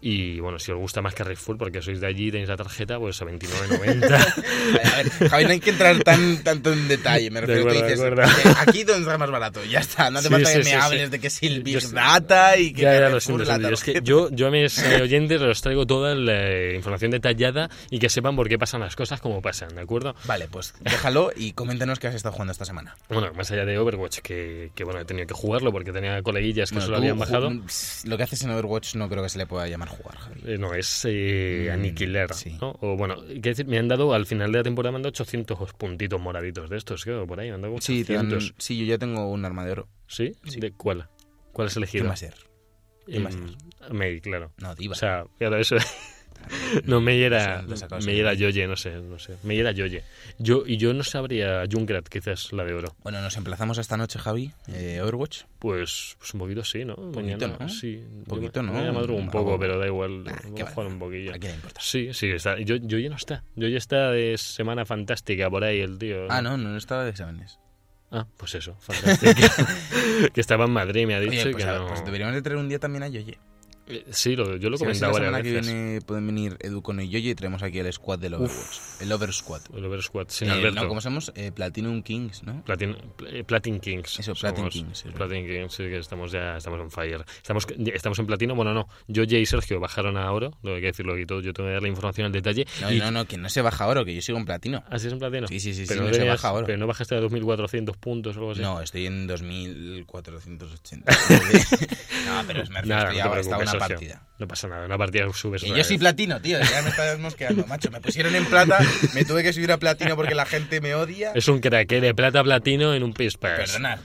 Y 0.00 0.38
bueno, 0.40 0.58
si 0.58 0.70
os 0.70 0.78
gusta 0.78 1.02
más 1.02 1.14
Carrefour, 1.14 1.58
porque 1.58 1.82
sois 1.82 2.00
de 2.00 2.06
allí 2.06 2.28
y 2.28 2.30
tenéis 2.30 2.48
la 2.48 2.56
tarjeta, 2.56 2.98
pues 2.98 3.20
a 3.20 3.24
29,90. 3.24 4.04
A 4.84 4.96
ver, 4.96 5.28
Javi, 5.30 5.44
no 5.44 5.50
hay 5.50 5.60
que 5.60 5.70
entrar 5.70 6.02
tan, 6.04 6.42
tanto 6.44 6.72
en 6.72 6.86
detalle. 6.88 7.30
Me 7.30 7.40
refiero 7.40 7.62
acuerdo, 7.62 7.86
que 7.86 7.94
dices, 7.94 8.42
que 8.42 8.48
aquí 8.60 8.84
donde 8.84 9.02
está 9.02 9.18
más 9.18 9.30
barato. 9.30 9.64
Ya 9.64 9.80
está. 9.80 10.10
No 10.10 10.18
hace 10.18 10.28
Sí, 10.28 10.34
falta 10.34 10.50
sí, 10.50 10.58
que 10.58 10.64
sí, 10.64 10.70
me 10.70 10.76
hables 10.76 11.10
de 11.10 11.18
que 11.18 11.30
si 11.30 11.46
el 11.46 11.62
Big 11.62 11.78
Yo 11.78 11.88
Data 11.90 12.56
y 12.56 12.72
que 12.72 12.82
ya, 12.82 13.00
ya, 13.00 13.08
lo 13.08 13.20
siento, 13.20 13.44
la. 13.44 13.68
Es 13.68 13.82
que 13.82 14.00
yo, 14.02 14.28
yo 14.30 14.46
a 14.46 14.50
mis 14.50 14.78
eh, 14.78 15.02
oyentes 15.02 15.40
les 15.40 15.60
traigo 15.60 15.86
toda 15.86 16.14
la 16.14 16.48
eh, 16.48 16.74
información 16.76 17.10
detallada 17.10 17.68
y 17.90 17.98
que 17.98 18.08
sepan 18.08 18.36
por 18.36 18.48
qué 18.48 18.58
pasan 18.58 18.80
las 18.80 18.94
cosas 18.94 19.20
como 19.20 19.42
pasan, 19.42 19.74
¿de 19.74 19.80
acuerdo? 19.80 20.14
Vale, 20.24 20.48
pues 20.48 20.74
déjalo 20.80 21.32
y 21.34 21.52
coméntanos 21.52 21.98
qué 21.98 22.06
has 22.06 22.14
estado 22.14 22.32
jugando 22.32 22.52
esta 22.52 22.64
semana. 22.64 22.96
Bueno, 23.08 23.32
más 23.34 23.50
allá 23.50 23.64
de 23.64 23.78
Overwatch, 23.78 24.18
que, 24.18 24.70
que 24.74 24.84
bueno, 24.84 25.00
he 25.00 25.04
tenido 25.04 25.26
que 25.26 25.34
jugarlo 25.34 25.72
porque 25.72 25.92
tenía 25.92 26.22
coleguillas 26.22 26.70
que 26.70 26.76
Bueno, 26.76 26.86
se 26.86 26.90
lo 26.92 26.96
habían 26.98 27.18
bajado. 27.18 27.50
Lo 28.04 28.16
que 28.16 28.22
haces 28.22 28.42
en 28.42 28.50
Overwatch 28.50 28.94
no 28.94 29.08
creo 29.08 29.22
que 29.22 29.28
se 29.28 29.38
le 29.38 29.46
pueda 29.46 29.66
llamar 29.66 29.87
jugar, 29.88 30.16
Javi. 30.16 30.40
Eh, 30.46 30.58
no, 30.58 30.74
es 30.74 31.04
eh, 31.08 31.66
Mm, 31.68 31.72
aniquilar, 31.72 32.34
sí. 32.34 32.56
¿no? 32.60 32.76
O 32.80 32.96
bueno, 32.96 33.16
que 33.26 33.40
decir, 33.50 33.66
me 33.66 33.78
han 33.78 33.88
dado, 33.88 34.14
al 34.14 34.26
final 34.26 34.52
de 34.52 34.58
la 34.58 34.64
temporada 34.64 34.92
me 34.92 34.96
han 34.96 35.02
dado 35.02 35.10
800 35.10 35.72
puntitos 35.74 36.20
moraditos 36.20 36.70
de 36.70 36.76
estos, 36.76 37.04
creo, 37.04 37.26
por 37.26 37.40
ahí, 37.40 37.48
me 37.48 37.54
han 37.56 37.62
dado 37.62 37.74
Sí, 37.80 38.04
te 38.04 38.14
dan- 38.14 38.26
800. 38.26 38.54
sí, 38.58 38.78
yo 38.78 38.84
ya 38.86 38.98
tengo 38.98 39.28
un 39.30 39.44
arma 39.44 39.64
de 39.64 39.72
oro. 39.72 39.88
¿Sí? 40.06 40.32
Sí. 40.44 40.60
¿De 40.60 40.72
cuál? 40.72 41.08
¿Cuál 41.52 41.68
has 41.68 41.74
¿Qué 41.74 41.80
elegido? 41.80 42.04
más 42.06 42.20
ser? 42.20 42.34
¿Qué 43.06 43.20
más 43.20 43.36
May, 43.90 44.20
claro. 44.20 44.52
No, 44.58 44.74
Diva. 44.74 44.92
O 44.92 44.96
sea, 44.96 45.24
claro, 45.38 45.56
eso... 45.56 45.76
No, 46.84 47.00
Mei 47.00 47.22
era. 47.22 47.62
Yoye, 48.34 48.66
no 48.66 48.76
sé, 48.76 48.90
no 49.00 49.18
sé. 49.18 49.36
Mei 49.42 49.58
era 49.58 49.72
Yoye. 49.72 50.02
Yo, 50.38 50.64
y 50.66 50.76
yo 50.76 50.92
no 50.94 51.04
sabría 51.04 51.64
Junkrat, 51.70 52.08
quizás, 52.08 52.52
la 52.52 52.64
de 52.64 52.74
oro. 52.74 52.94
Bueno, 53.02 53.20
nos 53.20 53.36
emplazamos 53.36 53.78
esta 53.78 53.96
noche, 53.96 54.18
Javi, 54.18 54.52
eh, 54.68 55.00
Overwatch. 55.02 55.42
Pues, 55.58 56.16
pues 56.18 56.34
un 56.34 56.40
poquito 56.40 56.64
sí, 56.64 56.84
¿no? 56.84 56.94
poquito, 56.96 57.20
Mañana, 57.20 57.56
¿no? 57.60 57.68
sí. 57.68 58.02
Poquito, 58.26 58.60
Yo 58.60 58.62
me- 58.62 58.68
¿no? 58.68 58.72
mañana 58.74 58.92
madrugo 58.92 59.18
un 59.18 59.30
poco, 59.30 59.50
Algo- 59.52 59.60
pero 59.60 59.78
da 59.78 59.86
igual. 59.86 60.24
Nah, 60.24 60.32
Voy 60.48 60.60
a 60.62 60.66
jugar 60.66 60.86
un 60.92 60.98
poquillo. 60.98 61.30
¿A 61.34 61.38
quién 61.38 61.52
le 61.52 61.56
importa? 61.56 61.80
Sí, 61.82 62.10
sí, 62.14 62.28
está. 62.30 62.58
Yo, 62.60 62.76
Yoye 62.76 63.08
no 63.08 63.16
está. 63.16 63.42
Yoye 63.56 63.76
está 63.76 64.10
de 64.10 64.36
semana 64.38 64.84
fantástica 64.84 65.50
por 65.50 65.64
ahí, 65.64 65.80
el 65.80 65.98
tío. 65.98 66.26
Ah, 66.30 66.42
no, 66.42 66.56
no, 66.56 66.68
no 66.70 66.76
estaba 66.76 67.04
de 67.04 67.10
exámenes. 67.10 67.58
Ah, 68.10 68.26
pues 68.38 68.54
eso, 68.54 68.74
fantástica. 68.80 69.34
que 70.32 70.40
estaba 70.40 70.64
en 70.64 70.70
Madrid, 70.70 71.06
me 71.06 71.14
ha 71.14 71.20
dicho 71.20 71.32
Oye, 71.42 71.52
pues, 71.52 71.64
que 71.64 71.70
no... 71.70 71.88
pues 71.88 72.04
deberíamos 72.04 72.34
de 72.34 72.42
traer 72.42 72.58
un 72.58 72.68
día 72.68 72.78
también 72.78 73.02
a 73.02 73.08
Yoye. 73.08 73.36
Eh, 73.88 74.04
Sí, 74.10 74.36
lo, 74.36 74.56
yo 74.56 74.68
lo 74.70 74.76
he 74.76 74.78
si 74.78 74.84
comentado 74.84 75.18
la 75.18 75.42
que 75.42 75.50
viene 75.50 76.00
pueden 76.02 76.26
venir 76.26 76.56
Edu 76.60 76.82
con 76.82 77.00
el 77.00 77.08
Yoye 77.08 77.30
y 77.30 77.34
traemos 77.34 77.62
aquí 77.62 77.78
el 77.78 77.92
squad 77.92 78.18
del 78.18 78.34
Overwatch. 78.34 78.78
El 79.00 79.10
Over 79.12 79.32
Squad. 79.32 79.62
El 79.74 79.84
Over 79.84 80.02
Squad, 80.02 80.26
sin 80.28 80.48
Eh, 80.48 80.52
Alberto. 80.52 80.82
no, 80.82 80.88
¿cómo 80.88 81.00
somos? 81.00 81.32
Eh, 81.34 81.52
Platinum 81.52 82.02
Kings, 82.02 82.42
¿no? 82.42 82.62
Platin, 82.64 82.96
eh, 83.26 83.44
Platin 83.44 83.80
Kings. 83.80 84.18
Eso, 84.20 84.34
Platin. 84.34 84.68
Kings, 84.68 85.04
Platin 85.14 85.46
Kings, 85.46 85.72
sí, 85.74 85.84
que 85.84 85.98
estamos 85.98 86.32
ya 86.32 86.56
estamos 86.56 86.80
en 86.80 86.90
fire. 86.90 87.24
Estamos, 87.36 87.66
estamos 87.94 88.18
en 88.18 88.26
platino, 88.26 88.54
bueno, 88.54 88.74
no. 88.74 88.88
Yo, 89.06 89.24
Jay 89.28 89.42
y 89.42 89.46
Sergio 89.46 89.80
bajaron 89.80 90.16
a 90.16 90.30
oro, 90.32 90.50
lo 90.62 90.70
que 90.70 90.74
hay 90.76 90.80
que 90.82 90.86
decirlo 90.88 91.14
aquí 91.14 91.24
todo. 91.26 91.40
Yo 91.40 91.52
tengo 91.52 91.68
que 91.68 91.72
dar 91.74 91.82
la 91.82 91.88
información 91.88 92.26
al 92.26 92.32
detalle. 92.32 92.66
No, 92.80 92.92
y, 92.92 92.98
no, 92.98 93.10
no, 93.10 93.24
que 93.26 93.36
no 93.38 93.48
se 93.48 93.62
baja 93.62 93.86
oro, 93.86 94.04
que 94.04 94.14
yo 94.14 94.20
sigo 94.20 94.38
en 94.38 94.44
platino. 94.44 94.84
¿Así 94.90 95.06
es 95.06 95.12
en 95.12 95.18
platino? 95.18 95.46
Sí, 95.48 95.60
sí, 95.60 95.72
sí, 95.74 95.84
pero 95.88 96.00
sí, 96.00 96.00
no, 96.00 96.06
no 96.08 96.12
se 96.12 96.18
tenías- 96.20 96.36
baja 96.42 96.52
oro. 96.52 96.66
Pero 96.66 96.78
no 96.78 96.86
bajaste 96.86 97.14
a 97.14 97.20
2.400 97.20 97.96
puntos 97.96 98.36
o 98.36 98.40
algo 98.40 98.52
así. 98.52 98.60
No, 98.60 98.80
estoy 98.82 99.06
en 99.06 99.26
2480. 99.26 101.12
no, 102.26 102.42
pero 102.46 102.62
es 102.62 102.70
no 102.70 102.76
una 103.78 103.86
Sergio. 103.88 104.08
partida. 104.10 104.28
No 104.38 104.46
pasa 104.46 104.68
nada, 104.68 104.86
una 104.86 104.98
partida 104.98 105.24
subes. 105.32 105.62
Otra 105.64 105.76
yo 105.76 105.82
soy 105.84 105.96
vez. 105.96 106.00
platino, 106.00 106.40
tío, 106.40 106.58
ya 106.60 106.82
me 106.82 106.90
estás 106.90 107.18
mosqueando, 107.18 107.66
macho. 107.66 107.90
Me 107.90 108.00
pusieron 108.00 108.34
en 108.34 108.44
plata, 108.46 108.78
me 109.14 109.24
tuve 109.24 109.42
que 109.42 109.52
subir 109.52 109.72
a 109.72 109.78
platino 109.78 110.14
porque 110.16 110.34
la 110.34 110.46
gente 110.46 110.80
me 110.80 110.94
odia. 110.94 111.32
Es 111.34 111.48
un 111.48 111.60
crack, 111.60 111.90
¿eh? 111.92 112.00
de 112.00 112.14
plata 112.14 112.40
a 112.40 112.44
platino 112.44 112.94
en 112.94 113.02
un 113.02 113.12
piece. 113.14 113.36
Perdona, 113.38 113.98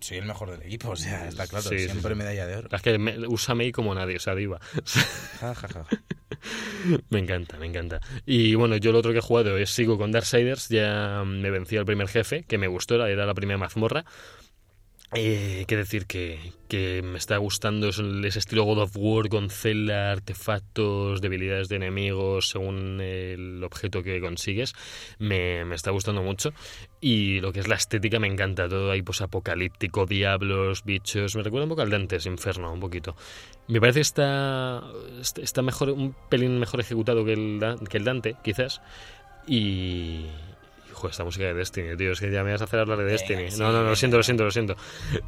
soy 0.00 0.18
el 0.18 0.24
mejor 0.26 0.50
del 0.52 0.62
equipo, 0.62 0.90
o 0.90 0.96
sea, 0.96 1.28
está 1.28 1.46
claro, 1.46 1.68
Sí, 1.68 1.78
siempre 1.80 2.12
sí. 2.12 2.18
medalla 2.18 2.46
de 2.46 2.56
oro. 2.56 2.68
Es 2.72 2.82
que 2.82 2.98
me- 2.98 3.26
usa 3.26 3.54
Mei 3.54 3.72
como 3.72 3.94
nadie, 3.94 4.16
o 4.16 4.20
sea, 4.20 4.34
diva. 4.34 4.60
Ja, 5.40 5.54
ja, 5.54 5.68
ja. 5.68 5.86
Me 7.10 7.18
encanta, 7.18 7.58
me 7.58 7.66
encanta. 7.66 8.00
Y 8.24 8.54
bueno, 8.54 8.76
yo 8.76 8.92
lo 8.92 8.98
otro 9.00 9.12
que 9.12 9.18
he 9.18 9.22
jugado 9.22 9.58
es 9.58 9.70
sigo 9.70 9.98
con 9.98 10.10
Darksiders, 10.12 10.68
ya 10.68 11.22
me 11.26 11.50
vencí 11.50 11.76
al 11.76 11.84
primer 11.84 12.08
jefe, 12.08 12.44
que 12.44 12.56
me 12.56 12.66
gustó, 12.68 13.04
era 13.04 13.26
la 13.26 13.34
primera 13.34 13.58
mazmorra. 13.58 14.04
Eh, 15.12 15.64
decir 15.68 16.06
que, 16.06 16.52
que 16.68 17.02
me 17.02 17.18
está 17.18 17.36
gustando 17.38 17.88
ese 17.88 18.38
estilo 18.38 18.62
God 18.62 18.78
of 18.82 18.92
War 18.96 19.28
con 19.28 19.50
celda, 19.50 20.12
artefactos, 20.12 21.20
debilidades 21.20 21.68
de 21.68 21.76
enemigos 21.76 22.50
según 22.50 23.00
el 23.00 23.62
objeto 23.64 24.04
que 24.04 24.20
consigues. 24.20 24.72
Me, 25.18 25.64
me 25.64 25.74
está 25.74 25.90
gustando 25.90 26.22
mucho. 26.22 26.52
Y 27.00 27.40
lo 27.40 27.52
que 27.52 27.58
es 27.58 27.66
la 27.66 27.74
estética 27.74 28.20
me 28.20 28.28
encanta. 28.28 28.68
Todo 28.68 28.92
ahí 28.92 29.02
pues 29.02 29.20
apocalíptico, 29.20 30.06
diablos, 30.06 30.84
bichos. 30.84 31.34
Me 31.34 31.42
recuerda 31.42 31.64
un 31.64 31.70
poco 31.70 31.82
al 31.82 31.90
Dantes 31.90 32.26
Inferno, 32.26 32.72
un 32.72 32.78
poquito. 32.80 33.16
Me 33.66 33.80
parece 33.80 33.98
que 33.98 34.02
está, 34.02 34.84
está- 35.42 35.62
mejor, 35.62 35.90
un 35.90 36.14
pelín 36.28 36.60
mejor 36.60 36.80
ejecutado 36.80 37.24
que 37.24 37.32
el, 37.32 37.60
que 37.88 37.96
el 37.98 38.04
Dante, 38.04 38.36
quizás. 38.44 38.80
Y. 39.46 40.26
Joder, 41.00 41.12
esta 41.12 41.24
música 41.24 41.46
de 41.46 41.54
Destiny, 41.54 41.96
tío. 41.96 42.12
Es 42.12 42.20
que 42.20 42.30
ya 42.30 42.44
me 42.44 42.52
vas 42.52 42.60
a 42.60 42.64
hacer 42.64 42.78
hablar 42.78 42.98
de 42.98 43.04
Destiny. 43.04 43.48
no, 43.58 43.72
no, 43.72 43.82
no, 43.82 43.88
lo 43.88 43.96
siento, 43.96 44.18
lo 44.18 44.22
siento, 44.22 44.44
lo 44.44 44.50
siento. 44.50 44.76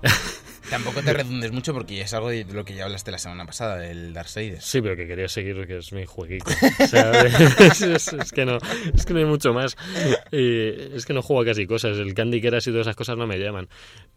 Tampoco 0.70 1.02
te 1.02 1.12
redundes 1.12 1.52
mucho 1.52 1.72
porque 1.74 1.96
ya 1.96 2.04
es 2.04 2.14
algo 2.14 2.30
de 2.30 2.44
lo 2.44 2.64
que 2.64 2.74
ya 2.74 2.84
hablaste 2.84 3.10
la 3.10 3.18
semana 3.18 3.44
pasada, 3.46 3.86
el 3.88 4.12
Darksiders. 4.12 4.64
Sí, 4.64 4.80
pero 4.80 4.96
que 4.96 5.06
quería 5.06 5.28
seguir, 5.28 5.66
que 5.66 5.78
es 5.78 5.92
mi 5.92 6.06
jueguito. 6.06 6.50
O 6.80 6.86
sea, 6.86 7.10
es, 7.60 7.82
es- 7.82 8.12
es 8.12 8.32
que 8.32 8.44
no, 8.44 8.58
es 8.94 9.04
que 9.04 9.12
no 9.12 9.18
hay 9.18 9.24
mucho 9.26 9.52
más. 9.52 9.76
Eh, 10.30 10.92
es 10.94 11.04
que 11.06 11.12
no 11.12 11.22
juego 11.22 11.42
a 11.42 11.44
casi 11.44 11.66
cosas. 11.66 11.98
El 11.98 12.14
Candy 12.14 12.40
Crush 12.40 12.68
y 12.68 12.70
todas 12.70 12.86
esas 12.86 12.96
cosas 12.96 13.16
no 13.16 13.26
me 13.26 13.38
llaman. 13.38 13.68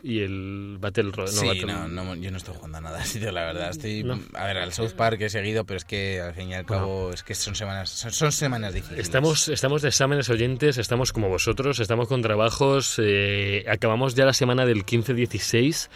Y 0.04 0.20
el 0.22 0.78
Battle 0.80 1.12
Royale. 1.12 1.36
No, 1.36 1.41
sí, 1.41 1.48
Battle- 1.48 1.66
no, 1.74 1.88
no, 1.88 2.16
yo 2.16 2.32
no 2.32 2.38
estoy 2.38 2.54
jugando 2.56 2.78
a 2.78 2.82
nada, 2.82 3.04
la 3.32 3.43
verdad. 3.46 3.70
Estoy, 3.72 4.04
No. 4.04 4.20
a 4.36 4.46
ver, 4.46 4.58
al 4.58 4.72
South 4.74 4.91
Park 4.96 5.20
he 5.22 5.30
seguido, 5.30 5.66
pero 5.66 5.78
es 5.78 5.86
que 5.86 6.22
al 6.22 6.34
fin 6.34 6.50
y 6.50 6.54
al 6.54 6.66
cabo 6.66 7.12
es 7.12 7.24
que 7.24 7.34
son 7.36 7.56
semanas, 7.56 7.89
son, 7.89 8.12
son 8.12 8.32
semanas 8.32 8.74
difíciles. 8.74 9.00
Estamos, 9.02 9.50
estamos 9.50 9.82
de 9.82 9.89
exámenes 9.89 10.30
oyentes, 10.30 10.78
estamos 10.78 11.12
como 11.12 11.28
vosotros, 11.30 11.80
estamos 11.80 12.08
con 12.08 12.22
trabajos. 12.22 12.96
eh, 13.02 13.66
acabamos 13.68 14.16
ya 14.16 14.26
la 14.26 14.34
semana 14.34 14.66
del 14.66 14.86
15-16, 14.86 15.89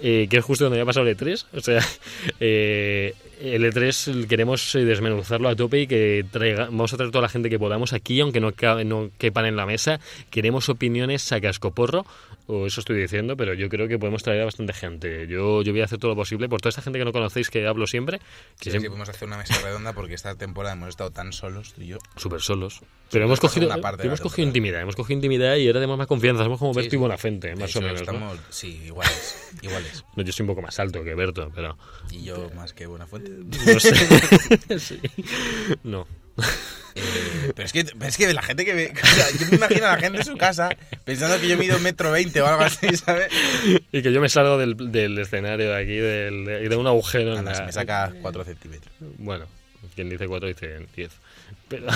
eh, 0.00 0.26
que 0.30 0.36
es 0.38 0.44
justo 0.44 0.64
cuando 0.64 0.76
ya 0.76 0.82
ha 0.82 0.86
pasado 0.86 1.06
el 1.06 1.16
E3. 1.16 1.46
O 1.52 1.60
sea, 1.60 1.80
eh, 2.40 3.14
el 3.40 3.64
E3 3.64 4.26
queremos 4.26 4.74
eh, 4.74 4.84
desmenuzarlo 4.84 5.48
a 5.48 5.56
tope 5.56 5.82
y 5.82 5.86
que 5.86 6.24
traiga, 6.30 6.66
vamos 6.66 6.92
a 6.92 6.96
traer 6.96 7.12
toda 7.12 7.22
la 7.22 7.28
gente 7.28 7.50
que 7.50 7.58
podamos 7.58 7.92
aquí, 7.92 8.20
aunque 8.20 8.40
no, 8.40 8.52
ca- 8.52 8.82
no 8.84 9.10
quepan 9.18 9.46
en 9.46 9.56
la 9.56 9.66
mesa. 9.66 10.00
Queremos 10.30 10.68
opiniones 10.68 11.30
a 11.32 11.40
cascoporro, 11.40 12.06
o 12.46 12.66
eso 12.66 12.80
estoy 12.80 12.96
diciendo, 13.00 13.36
pero 13.36 13.54
yo 13.54 13.68
creo 13.68 13.88
que 13.88 13.98
podemos 13.98 14.22
traer 14.22 14.42
a 14.42 14.44
bastante 14.46 14.72
gente. 14.72 15.26
Yo, 15.28 15.62
yo 15.62 15.72
voy 15.72 15.80
a 15.80 15.84
hacer 15.84 15.98
todo 15.98 16.12
lo 16.12 16.16
posible 16.16 16.48
por 16.48 16.60
toda 16.60 16.70
esta 16.70 16.82
gente 16.82 16.98
que 16.98 17.04
no 17.04 17.12
conocéis, 17.12 17.50
que 17.50 17.66
hablo 17.66 17.86
siempre, 17.86 18.18
que 18.18 18.24
Sí, 18.24 18.70
siempre- 18.70 18.80
sí, 18.82 18.88
podemos 18.88 19.08
hacer 19.08 19.26
una 19.28 19.36
mesa 19.38 19.60
redonda 19.62 19.92
porque 19.92 20.14
esta 20.14 20.34
temporada 20.34 20.74
hemos 20.74 20.90
estado 20.90 21.10
tan 21.10 21.32
solos 21.32 21.74
tú 21.74 21.82
y 21.82 21.88
yo. 21.88 21.98
Súper 22.16 22.40
solos. 22.40 22.80
Pero 23.10 23.24
hemos 23.26 23.38
cogido, 23.40 23.80
parte 23.80 24.06
hemos 24.06 24.20
cogido 24.20 24.46
intimidad, 24.48 24.80
hemos 24.80 24.96
cogido 24.96 25.16
intimidad 25.18 25.54
y 25.56 25.66
ahora 25.68 25.78
tenemos 25.80 25.96
más 25.98 26.06
confianza. 26.08 26.42
Somos 26.42 26.58
como 26.58 26.74
Berto 26.74 26.88
y 26.88 26.90
sí. 26.90 26.96
Buenafente, 26.96 27.48
De 27.48 27.56
más 27.56 27.70
hecho, 27.70 27.78
o 27.78 27.82
menos. 27.82 28.00
¿no? 28.00 28.12
estamos, 28.12 28.38
sí, 28.50 28.82
iguales, 28.86 29.50
iguales. 29.62 30.04
No, 30.16 30.22
yo 30.24 30.32
soy 30.32 30.42
un 30.44 30.48
poco 30.48 30.62
más 30.62 30.78
alto 30.80 31.04
que 31.04 31.14
Berto, 31.14 31.50
pero 31.54 31.78
Y 32.10 32.24
yo 32.24 32.50
más 32.56 32.72
que 32.72 32.86
buena 32.86 33.06
fuente. 33.06 33.30
no 33.30 33.80
sé. 33.80 34.78
Sí. 34.78 35.00
No. 35.84 36.06
Eh, 36.96 37.52
pero, 37.54 37.66
es 37.66 37.72
que, 37.72 37.84
pero 37.84 38.06
es 38.06 38.16
que 38.16 38.32
la 38.32 38.42
gente 38.42 38.64
que 38.64 38.74
ve. 38.74 38.92
o 39.02 39.06
sea, 39.06 39.26
yo 39.38 39.46
me 39.50 39.56
imagino 39.56 39.86
a 39.86 39.92
la 39.92 39.98
gente 39.98 40.18
en 40.18 40.24
su 40.24 40.36
casa 40.36 40.70
pensando 41.04 41.38
que 41.40 41.48
yo 41.48 41.56
mido 41.58 41.78
metro 41.78 42.10
veinte 42.10 42.40
o 42.40 42.46
algo 42.46 42.62
así, 42.64 42.88
¿sabes? 42.96 43.28
Y 43.92 44.02
que 44.02 44.12
yo 44.12 44.20
me 44.20 44.28
salgo 44.28 44.58
del, 44.58 44.76
del 44.92 45.18
escenario 45.18 45.70
de 45.70 45.76
aquí, 45.76 45.94
del, 45.96 46.44
de, 46.44 46.68
de 46.68 46.76
un 46.76 46.86
agujero 46.86 47.36
en 47.38 47.44
la- 47.44 47.54
se 47.54 47.62
me 47.64 47.72
saca 47.72 48.12
4 48.22 48.44
centímetros. 48.44 48.92
Bueno, 49.18 49.46
quien 49.94 50.08
dice 50.08 50.26
4 50.26 50.48
dice 50.48 50.86
10. 50.96 51.10
Pero, 51.68 51.86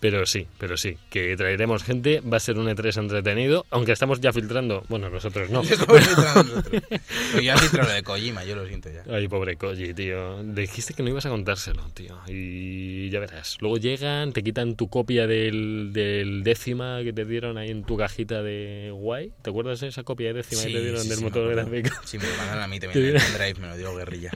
pero 0.00 0.26
sí, 0.26 0.48
pero 0.58 0.76
sí, 0.76 0.98
que 1.08 1.36
traeremos 1.36 1.84
gente, 1.84 2.20
va 2.20 2.38
a 2.38 2.40
ser 2.40 2.58
un 2.58 2.66
E3 2.66 2.98
entretenido, 2.98 3.64
aunque 3.70 3.92
estamos 3.92 4.20
ya 4.20 4.32
filtrando, 4.32 4.84
bueno, 4.88 5.08
nosotros 5.08 5.50
no. 5.50 5.62
Nosotros. 5.72 6.64
Pero 6.70 7.42
yo 7.42 7.52
he 7.52 7.58
filtrado 7.58 7.88
lo 7.88 7.94
de 7.94 8.02
Kojima, 8.02 8.44
yo 8.44 8.56
lo 8.56 8.66
siento 8.66 8.90
ya. 8.90 9.04
Ay, 9.08 9.28
pobre 9.28 9.56
Koji, 9.56 9.94
tío. 9.94 10.42
Dijiste 10.42 10.94
que 10.94 11.02
no 11.02 11.10
ibas 11.10 11.26
a 11.26 11.30
contárselo, 11.30 11.88
tío. 11.94 12.18
Y 12.26 13.08
ya 13.10 13.20
verás. 13.20 13.58
Luego 13.60 13.76
llegan, 13.76 14.32
te 14.32 14.42
quitan 14.42 14.74
tu 14.74 14.88
copia 14.88 15.26
del, 15.26 15.90
del 15.92 16.42
décima 16.42 17.02
que 17.04 17.12
te 17.12 17.24
dieron 17.24 17.58
ahí 17.58 17.70
en 17.70 17.84
tu 17.84 17.96
cajita 17.96 18.42
de 18.42 18.90
guay. 18.92 19.32
¿Te 19.42 19.50
acuerdas 19.50 19.80
de 19.80 19.88
esa 19.88 20.02
copia 20.02 20.28
de 20.28 20.34
décima 20.34 20.62
que 20.62 20.72
te 20.72 20.80
dieron 20.80 21.08
del 21.08 21.18
me 21.18 21.24
motor 21.24 21.54
gráfico? 21.54 21.90
Sí, 22.04 22.18
me 22.18 22.26
lo 22.26 22.36
mandaron 22.36 22.62
a 22.62 22.68
mí 22.68 22.80
Te 22.80 22.86
también. 22.88 23.16
En 23.16 23.22
pendrive 23.22 23.60
me 23.60 23.68
lo 23.68 23.76
dio 23.76 23.94
guerrilla. 23.94 24.32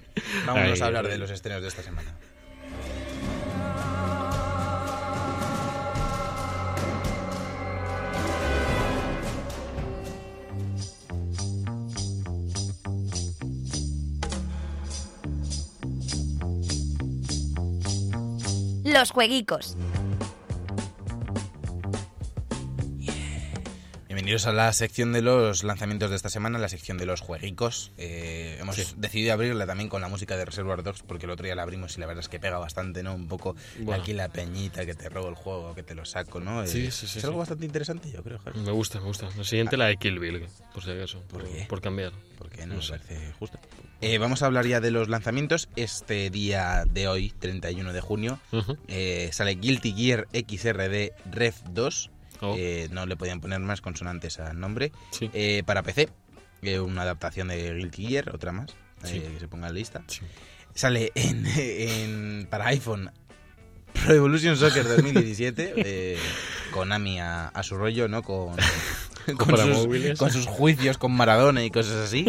Vámonos 0.47 0.81
Ay, 0.81 0.83
a 0.83 0.87
hablar 0.87 1.09
de 1.09 1.19
los 1.19 1.31
estrenos 1.31 1.63
de 1.63 1.69
esta 1.69 1.83
semana. 1.83 2.15
Los 18.97 19.11
jueguicos. 19.11 19.77
Bienvenidos 24.27 24.47
a 24.49 24.53
la 24.53 24.73
sección 24.73 25.13
de 25.13 25.23
los 25.23 25.63
lanzamientos 25.63 26.11
de 26.11 26.17
esta 26.17 26.29
semana, 26.31 26.59
la 26.59 26.69
sección 26.69 26.99
de 26.99 27.07
los 27.07 27.21
jueguicos. 27.21 27.93
Eh, 27.97 28.57
hemos 28.61 28.75
Sí. 28.75 28.83
decidido 28.97 29.33
abrirla 29.33 29.67
también 29.69 29.89
con 29.89 30.01
la 30.03 30.09
música 30.09 30.37
de 30.37 30.45
Reservoir 30.45 30.83
Dogs 30.83 31.05
porque 31.05 31.27
el 31.27 31.31
otro 31.31 31.45
día 31.45 31.55
la 31.55 31.63
abrimos 31.63 31.97
y 31.97 32.01
la 32.01 32.07
verdad 32.07 32.25
es 32.25 32.29
que 32.29 32.41
pega 32.41 32.59
bastante, 32.59 33.05
¿no? 33.05 33.15
Un 33.15 33.29
poco 33.29 33.55
Bueno. 33.79 34.03
aquí 34.03 34.15
la 34.15 34.29
peñita 34.29 34.85
que 34.85 34.95
te 34.97 35.09
robo 35.11 35.29
el 35.29 35.37
juego, 35.37 35.77
que 35.77 35.85
te 35.85 35.95
lo 35.95 36.05
saco, 36.05 36.41
¿no? 36.41 36.65
Eh, 36.65 36.67
Sí, 36.67 36.91
sí, 36.91 37.07
sí, 37.07 37.21
Es 37.21 37.25
algo 37.25 37.37
sí. 37.37 37.39
bastante 37.39 37.67
interesante, 37.67 38.11
yo 38.11 38.21
creo, 38.25 38.41
Javi. 38.41 38.59
Me 38.63 38.73
gusta, 38.73 38.99
me 38.99 39.07
gusta. 39.07 39.29
La 39.37 39.45
siguiente 39.45 39.77
la 39.77 39.87
de 39.87 39.97
Kill 39.97 40.19
Bill, 40.19 40.45
por 40.75 40.83
si 40.83 40.91
acaso. 40.91 41.21
¿Por 41.29 41.43
Por, 41.43 41.49
qué? 41.53 41.67
por 41.69 41.81
cambiar. 41.81 42.11
Porque 42.37 42.63
no, 42.67 42.75
No 42.75 42.81
me 42.81 42.83
sé. 42.83 42.99
parece 42.99 43.33
justo. 43.39 43.61
Eh, 44.01 44.19
vamos 44.19 44.43
a 44.43 44.47
hablar 44.47 44.67
ya 44.67 44.81
de 44.81 44.91
los 44.91 45.09
lanzamientos. 45.09 45.69
Este 45.77 46.31
día 46.31 46.83
de 46.91 47.07
hoy, 47.07 47.33
31 47.39 47.93
de 47.93 48.01
junio, 48.01 48.41
sale 49.31 49.55
Guilty 49.55 49.93
Gear 49.93 50.27
XRD 50.33 51.13
Rev 51.31 51.55
2. 51.71 52.11
Oh, 52.41 52.55
Eh, 52.59 52.89
no 52.91 53.07
le 53.07 53.17
podían 53.17 53.41
poner 53.41 53.61
más 53.61 53.81
consonantes 53.81 54.39
al 54.39 54.59
nombre. 54.61 54.93
sí. 55.11 55.31
Eh, 55.33 55.63
para 55.67 55.83
PC, 55.83 56.09
eh, 56.63 56.79
una 56.81 57.03
adaptación 57.03 57.49
de 57.49 57.75
Guilty 57.75 58.07
Gear, 58.09 58.35
otra 58.35 58.53
más, 58.53 58.71
Sí. 59.05 59.21
que 59.21 59.39
se 59.41 59.49
ponga 59.49 59.69
en 59.69 59.75
lista. 59.75 60.03
sí. 60.07 60.21
Sale 60.75 61.11
en, 61.15 61.47
en- 61.57 62.47
para 62.51 62.67
iPhone 62.67 63.11
Pro 64.05 64.13
Evolution 64.15 64.57
Soccer 64.57 64.85
2017, 64.97 65.73
eh, 65.77 66.19
Konami 66.71 67.19
a, 67.21 67.49
a 67.49 67.63
su 67.63 67.77
rollo, 67.79 68.09
¿no? 68.09 68.23
Con, 68.23 68.55
con, 69.39 69.57
sus, 69.57 69.69
móviles. 69.87 70.19
con 70.19 70.31
sus 70.31 70.45
juicios 70.47 70.99
con 70.99 71.13
Maradona 71.13 71.65
y 71.65 71.71
cosas 71.71 71.95
así, 72.09 72.27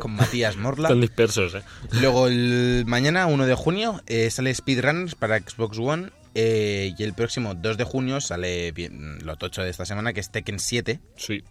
con 0.00 0.12
Matías 0.12 0.56
Morla. 0.56 0.88
Están 0.88 1.02
dispersos, 1.02 1.54
¿eh? 1.54 1.62
Luego 1.92 2.28
el 2.28 2.84
mañana, 2.86 3.26
1 3.26 3.44
de 3.46 3.54
junio, 3.54 4.00
eh, 4.06 4.30
sale 4.30 4.54
Speedrunners 4.54 5.14
para 5.14 5.38
Xbox 5.38 5.76
One. 5.78 6.10
Eh, 6.36 6.94
y 6.96 7.02
el 7.02 7.14
próximo 7.14 7.54
2 7.54 7.76
de 7.76 7.84
junio 7.84 8.20
sale 8.20 8.70
bien, 8.72 9.18
lo 9.24 9.36
tocho 9.36 9.62
de 9.62 9.70
esta 9.70 9.84
semana, 9.86 10.12
que 10.12 10.20
es 10.20 10.30
Tekken 10.30 10.58
7. 10.58 11.00
Sí. 11.16 11.42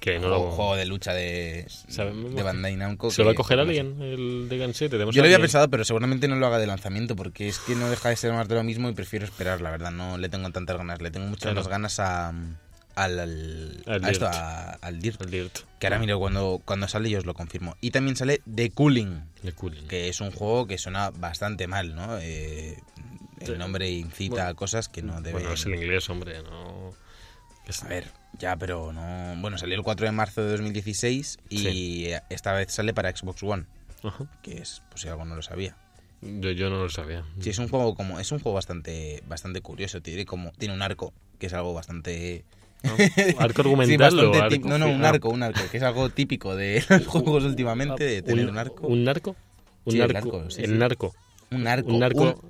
Que 0.00 0.18
no 0.18 0.28
juego, 0.28 0.44
lo... 0.46 0.50
juego 0.52 0.76
de 0.76 0.86
lucha 0.86 1.12
de, 1.12 1.66
Sabemos 1.88 2.34
de 2.34 2.42
Bandai 2.42 2.74
Namco. 2.74 3.10
¿Se 3.10 3.20
lo 3.20 3.26
va 3.26 3.32
a 3.32 3.34
coger 3.34 3.58
no 3.58 3.64
sé. 3.64 3.78
alguien 3.80 4.00
el 4.00 4.48
Gan 4.58 4.72
7? 4.72 4.88
¿Tenemos 4.92 5.14
Yo 5.14 5.20
lo 5.20 5.26
había 5.26 5.36
alguien? 5.36 5.42
pensado, 5.48 5.68
pero 5.68 5.84
seguramente 5.84 6.26
no 6.26 6.36
lo 6.36 6.46
haga 6.46 6.58
de 6.58 6.66
lanzamiento, 6.66 7.14
porque 7.16 7.48
es 7.48 7.58
que 7.58 7.74
no 7.74 7.90
deja 7.90 8.08
de 8.08 8.16
ser 8.16 8.32
más 8.32 8.48
de 8.48 8.54
lo 8.54 8.64
mismo 8.64 8.88
y 8.88 8.94
prefiero 8.94 9.26
esperar, 9.26 9.60
la 9.60 9.70
verdad. 9.70 9.90
No 9.90 10.16
le 10.16 10.30
tengo 10.30 10.48
tantas 10.52 10.78
ganas. 10.78 11.02
Le 11.02 11.10
tengo 11.10 11.26
muchas 11.26 11.42
Claro. 11.52 11.56
más 11.56 11.68
ganas 11.68 12.00
a, 12.00 12.28
al, 12.28 13.18
al, 13.18 13.82
Al 13.86 14.04
a 14.06 14.10
esto, 14.10 14.24
Dirt. 14.24 14.34
a- 14.38 14.70
al 14.80 15.00
Dirt. 15.02 15.20
El 15.20 15.30
Dirt. 15.30 15.58
Que 15.78 15.86
ahora 15.88 15.98
miro 15.98 16.18
cuando, 16.18 16.62
cuando 16.64 16.88
sale 16.88 17.10
y 17.10 17.16
os 17.16 17.26
lo 17.26 17.34
confirmo. 17.34 17.76
Y 17.82 17.90
también 17.90 18.16
sale 18.16 18.40
The 18.54 18.70
Cooling, 18.70 19.20
De 19.42 19.52
Cooling. 19.52 19.86
que 19.86 20.08
es 20.08 20.22
un 20.22 20.30
juego 20.30 20.66
que 20.66 20.78
suena 20.78 21.10
bastante 21.10 21.66
mal, 21.66 21.94
¿no? 21.94 22.16
Eh. 22.20 22.78
El 23.40 23.58
nombre 23.58 23.90
incita 23.90 24.34
Bueno, 24.34 24.48
a 24.50 24.54
cosas 24.54 24.88
que 24.88 25.02
no 25.02 25.16
deben... 25.20 25.32
Bueno, 25.42 25.52
es 25.52 25.64
el 25.66 25.74
inglés, 25.74 26.08
hombre, 26.10 26.42
no... 26.42 26.92
A 27.82 27.88
ver, 27.88 28.10
ya, 28.38 28.56
pero 28.56 28.92
no... 28.92 29.40
Bueno, 29.40 29.56
salió 29.56 29.76
el 29.76 29.82
4 29.82 30.06
de 30.06 30.12
marzo 30.12 30.42
de 30.42 30.50
2016 30.50 31.38
y 31.48 32.06
esta 32.28 32.52
vez 32.52 32.72
sale 32.72 32.92
para 32.92 33.14
Xbox 33.14 33.42
One, 33.42 33.64
Ajá. 34.02 34.26
que 34.42 34.58
es, 34.58 34.82
pues 34.88 35.02
si 35.02 35.08
algo 35.08 35.24
no 35.24 35.36
lo 35.36 35.42
sabía. 35.42 35.76
Yo, 36.20 36.50
yo 36.50 36.68
no 36.68 36.78
lo 36.82 36.88
sabía. 36.90 37.24
Sí, 37.40 37.50
es 37.50 37.58
un 37.58 37.68
juego 37.68 37.94
como 37.94 38.18
es 38.20 38.30
un 38.32 38.40
juego 38.40 38.54
bastante 38.56 39.22
bastante 39.26 39.60
curioso, 39.62 40.02
tiene 40.02 40.26
como 40.26 40.50
tiene 40.52 40.74
un 40.74 40.82
arco, 40.82 41.14
que 41.38 41.46
es 41.46 41.54
algo 41.54 41.72
bastante 41.72 42.44
¿No? 42.82 42.90
¿Arco 43.38 43.62
Sí, 43.62 43.68
argumental 43.68 44.18
o 44.18 44.34
arco? 44.34 44.54
tip- 44.54 44.64
No, 44.64 44.78
no, 44.78 44.90
un 44.90 45.04
Ah, 45.04 45.10
arco, 45.10 45.28
un 45.30 45.42
arco, 45.42 45.60
que 45.70 45.76
es 45.78 45.82
algo 45.82 46.10
típico 46.10 46.56
de 46.56 46.84
los 46.90 47.06
juegos 47.06 47.44
últimamente 47.44 48.04
de 48.04 48.22
tener 48.22 48.48
un, 48.48 48.58
arco. 48.58 48.86
¿Un 48.88 49.04
narco? 49.04 49.36
Un 49.84 49.92
Sí, 49.92 50.00
el 50.00 50.16
arco, 50.16 50.50
sí, 50.50 50.62
el 50.62 50.70
sí. 50.72 50.76
narco. 50.76 51.14
Un 51.52 51.66
arco, 51.66 51.88
un 51.88 51.96
un 51.96 52.02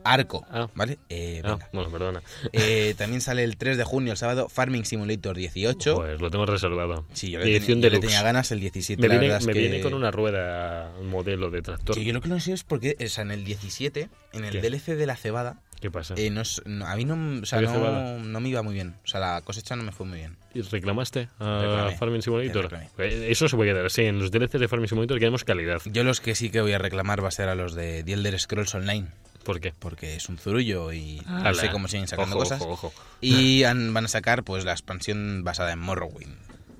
arco- 0.05 0.44
Ah. 0.51 0.68
¿vale? 0.74 0.98
Eh, 1.09 1.40
Ah, 1.44 1.59
bueno, 1.72 1.90
perdona. 1.90 2.22
Eh, 2.53 2.94
también 2.98 3.20
sale 3.22 3.44
el 3.44 3.57
3 3.57 3.78
de 3.78 3.84
junio, 3.84 4.12
el 4.12 4.18
sábado, 4.18 4.48
Farming 4.48 4.84
Simulator 4.84 5.36
18. 5.36 5.94
Pues 5.96 6.20
lo 6.20 6.30
tengo 6.30 6.44
reservado. 6.44 7.07
Sí, 7.14 7.30
yo 7.30 7.38
le, 7.38 7.46
Edición 7.57 7.78
yo 7.78 7.84
le 7.84 7.90
deluxe. 7.90 8.07
tenía 8.09 8.22
ganas 8.22 8.51
el 8.53 8.61
17. 8.61 9.01
Me, 9.01 9.09
la 9.09 9.14
viene, 9.14 9.26
verdad 9.28 9.40
es 9.40 9.46
me 9.46 9.53
que- 9.55 9.59
viene 9.61 9.80
con 9.80 9.94
una 9.94 10.11
rueda, 10.11 10.92
modelo 11.03 11.51
de 11.51 11.62
tractor. 11.62 11.94
Sí, 11.94 12.05
yo 12.05 12.12
lo 12.12 12.20
que 12.20 12.28
no 12.28 12.38
sé 12.40 12.53
es 12.53 12.62
porque, 12.64 12.96
o 13.03 13.09
sea, 13.09 13.22
en 13.22 13.30
el 13.30 13.44
17, 13.44 14.09
en 14.32 14.44
el 14.44 14.53
¿Qué? 14.53 14.61
DLC 14.61 14.94
de 14.96 15.07
la 15.07 15.16
cebada, 15.16 15.61
¿Qué 15.80 15.90
pasa? 15.90 16.14
eh, 16.18 16.28
no 16.30 16.42
a 16.86 16.94
mí 16.96 17.05
no, 17.07 17.40
o 17.42 17.46
sea, 17.46 17.59
¿Había 17.59 17.72
no, 17.72 18.18
no 18.18 18.40
me 18.40 18.48
iba 18.51 18.61
muy 18.62 18.74
bien. 18.74 18.96
O 19.03 19.07
sea, 19.09 19.18
la 19.20 19.40
cosecha 19.40 19.76
no 19.76 19.82
me 19.82 19.92
fue 19.92 20.05
muy 20.07 20.18
bien. 20.18 20.36
¿Y 20.53 20.62
reclamaste 20.62 21.28
a 21.38 21.61
Reclamé, 21.62 21.96
Farming 21.96 22.22
Simulator? 22.22 22.68
Eh, 22.98 23.28
Eso 23.30 23.48
se 23.48 23.57
puede 23.57 23.72
quedar. 23.72 23.90
Sí, 23.90 24.03
en 24.03 24.18
los 24.18 24.30
DLCs 24.32 24.59
de 24.61 24.66
Farming 24.68 24.88
Simulator 24.88 25.18
queremos 25.18 25.44
calidad. 25.44 25.80
Yo 25.86 26.03
los 26.03 26.20
que 26.20 26.34
sí 26.34 26.51
que 26.51 26.61
voy 26.61 26.72
a 26.72 26.78
reclamar 26.78 27.22
va 27.22 27.28
a 27.28 27.32
ser 27.32 27.48
a 27.48 27.55
los 27.55 27.74
de 27.74 28.03
The 28.03 28.12
Elder 28.14 28.38
Scrolls 28.40 28.74
Online, 28.74 29.07
¿Por 29.44 29.61
qué? 29.61 29.72
porque 29.78 30.16
es 30.16 30.28
un 30.28 30.38
zurullo 30.38 30.92
y 30.92 31.20
no 31.26 31.36
Ala. 31.38 31.55
sé 31.55 31.70
cómo 31.70 31.86
siguen 31.88 32.09
sacando 32.09 32.34
Ojo, 32.36 32.44
cosas. 32.44 32.61
Ojo, 32.62 32.72
ojo. 32.88 32.92
Y 33.20 33.62
han- 33.64 33.94
van 33.94 34.07
a 34.07 34.09
sacar 34.09 34.42
pues 34.42 34.64
la 34.64 34.72
expansión 34.72 35.44
basada 35.44 35.72
en 35.72 35.78
Morrowind, 35.78 36.36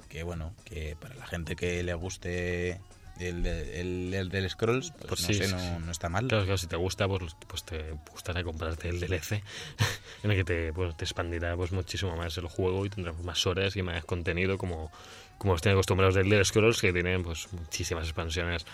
que 0.09 0.25
bueno, 0.25 0.53
que 0.65 0.97
para 1.01 1.15
la 1.15 1.27
gente 1.27 1.55
que 1.55 1.83
le 1.85 1.95
guste 1.95 2.81
el, 3.21 3.47
el 3.47 4.15
Elder 4.15 4.49
Scrolls, 4.51 4.93
pues, 4.93 5.07
Pues 5.09 5.21
no 5.23 5.27
sí, 5.29 5.35
sé, 5.35 5.47
sí, 5.47 5.55
no, 5.55 5.81
no 5.81 5.91
está 5.93 6.09
mal. 6.09 6.27
Claro, 6.29 6.45
claro, 6.45 6.59
si 6.59 6.67
te 6.67 6.77
gusta, 6.77 7.07
pues, 7.09 7.37
pues 7.47 7.65
te 7.65 7.93
gustará 8.11 8.43
comprarte 8.45 8.89
el 8.89 9.01
DLC, 9.01 9.43
en 10.23 10.31
el 10.31 10.37
que 10.37 10.45
te, 10.45 10.73
pues, 10.73 10.97
te 10.97 11.05
expandirá 11.05 11.57
pues, 11.57 11.73
muchísimo 11.73 12.17
más 12.17 12.37
el 12.39 12.47
juego 12.47 12.85
y 12.87 12.91
tendrás 12.91 13.19
más 13.23 13.47
horas 13.47 13.77
y 13.77 13.83
más 13.83 14.05
contenido 14.05 14.59
como, 14.59 14.91
como 15.39 15.57
tienen 15.59 15.77
acostumbrados 15.77 16.15
del 16.15 16.27
Elder 16.27 16.45
Scrolls, 16.47 16.81
que 16.81 16.93
tienen 16.93 17.23
pues 17.23 17.53
muchísimas 17.53 18.05
expansiones. 18.05 18.65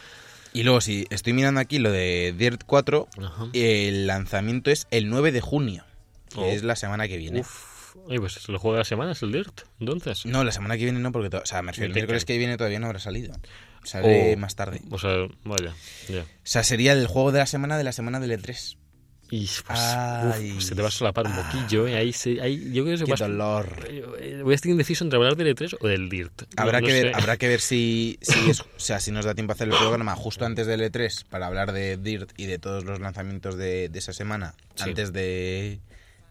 Y 0.53 0.63
luego, 0.63 0.81
si 0.81 1.07
estoy 1.11 1.33
mirando 1.35 1.61
aquí 1.61 1.79
lo 1.79 1.91
de 1.93 2.35
Dirt 2.37 2.63
4, 2.65 3.09
Ajá. 3.23 3.47
el 3.53 4.07
lanzamiento 4.07 4.71
es 4.71 4.87
el 4.91 5.11
9 5.11 5.33
de 5.33 5.41
junio, 5.41 5.85
que 6.31 6.41
Oh. 6.41 6.47
es 6.47 6.63
la 6.63 6.77
semana 6.77 7.09
que 7.09 7.17
viene. 7.19 7.41
Uf. 7.41 7.77
Oye, 8.09 8.21
pues 8.21 8.47
lo 8.49 8.59
juega 8.59 8.79
la 8.79 8.85
semana, 8.85 9.13
es 9.13 9.23
el 9.23 9.33
Dirt, 9.33 9.63
entonces. 9.81 10.27
No, 10.27 10.45
la 10.45 10.53
semana 10.53 10.77
que 10.77 10.85
viene 10.85 10.99
no, 11.01 11.13
porque 11.13 11.35
o 11.35 11.47
sea, 11.47 11.63
me 11.63 11.73
refiero, 11.73 11.87
El 11.87 11.91
el 11.93 11.95
miércoles 11.95 12.25
que 12.27 12.37
viene 12.39 12.57
todavía 12.59 12.79
no 12.79 12.87
habrá 12.87 12.99
salido. 13.01 13.35
Sale 13.87 14.35
O- 14.35 14.39
más 14.39 14.55
tarde. 14.57 14.83
O 14.91 14.99
sea, 14.99 15.11
vaya, 15.45 15.75
ya. 16.09 16.21
O 16.23 16.27
sea, 16.43 16.63
sería 16.63 16.93
el 16.93 17.07
juego 17.07 17.33
de 17.33 17.39
la 17.39 17.47
semana 17.47 17.79
de 17.79 17.85
la 17.85 17.93
semana 17.93 18.21
del 18.21 18.33
E3. 18.33 18.77
Y 19.29 19.49
pues, 19.67 19.79
Ay. 19.81 20.53
uf, 20.53 20.63
se 20.63 20.77
te 20.77 20.83
va 20.83 20.87
a 20.89 20.91
solapar 20.93 21.27
un 21.27 21.35
poquillo, 21.35 21.89
¿eh? 21.89 21.97
Ahí, 21.97 22.13
se, 22.13 22.41
ahí 22.41 22.71
yo 22.73 22.85
creo 22.85 22.97
que 22.97 23.05
Qué 23.07 23.11
va 23.11 23.17
a- 23.27 23.29
dolor. 23.29 23.85
Eh, 24.21 24.41
Voy 24.45 24.53
a 24.53 24.55
estar 24.55 24.71
indeciso 24.71 25.03
entre 25.03 25.17
hablar 25.17 25.35
del 25.35 25.49
E3 25.57 25.77
o 25.81 25.89
del 25.89 26.09
Dirt. 26.09 26.43
No- 26.43 26.63
Habrá, 26.63 26.81
no 26.81 26.87
que 26.87 26.93
ver, 26.93 27.09
sé. 27.09 27.13
habrá 27.21 27.37
que 27.37 27.49
ver 27.49 27.61
si, 27.61 28.19
si, 28.23 28.51
es, 28.51 28.61
o 28.61 28.67
sea, 28.77 29.01
si 29.01 29.11
nos 29.11 29.25
da 29.25 29.35
tiempo 29.35 29.51
a 29.53 29.55
hacer 29.55 29.67
el 29.69 29.75
programa 29.77 30.15
justo 30.15 30.45
antes 30.47 30.69
del 30.69 30.81
E3 30.81 31.25
para 31.29 31.49
hablar 31.49 31.73
de 31.73 31.97
Dirt 31.97 32.31
y 32.37 32.47
de 32.47 32.61
todos 32.61 32.85
los 32.85 33.01
lanzamientos 33.01 33.57
de, 33.57 33.89
de 33.89 33.99
esa 33.99 34.13
semana 34.13 34.55
Sí. 34.77 34.85
antes 34.91 35.13
de, 35.13 35.81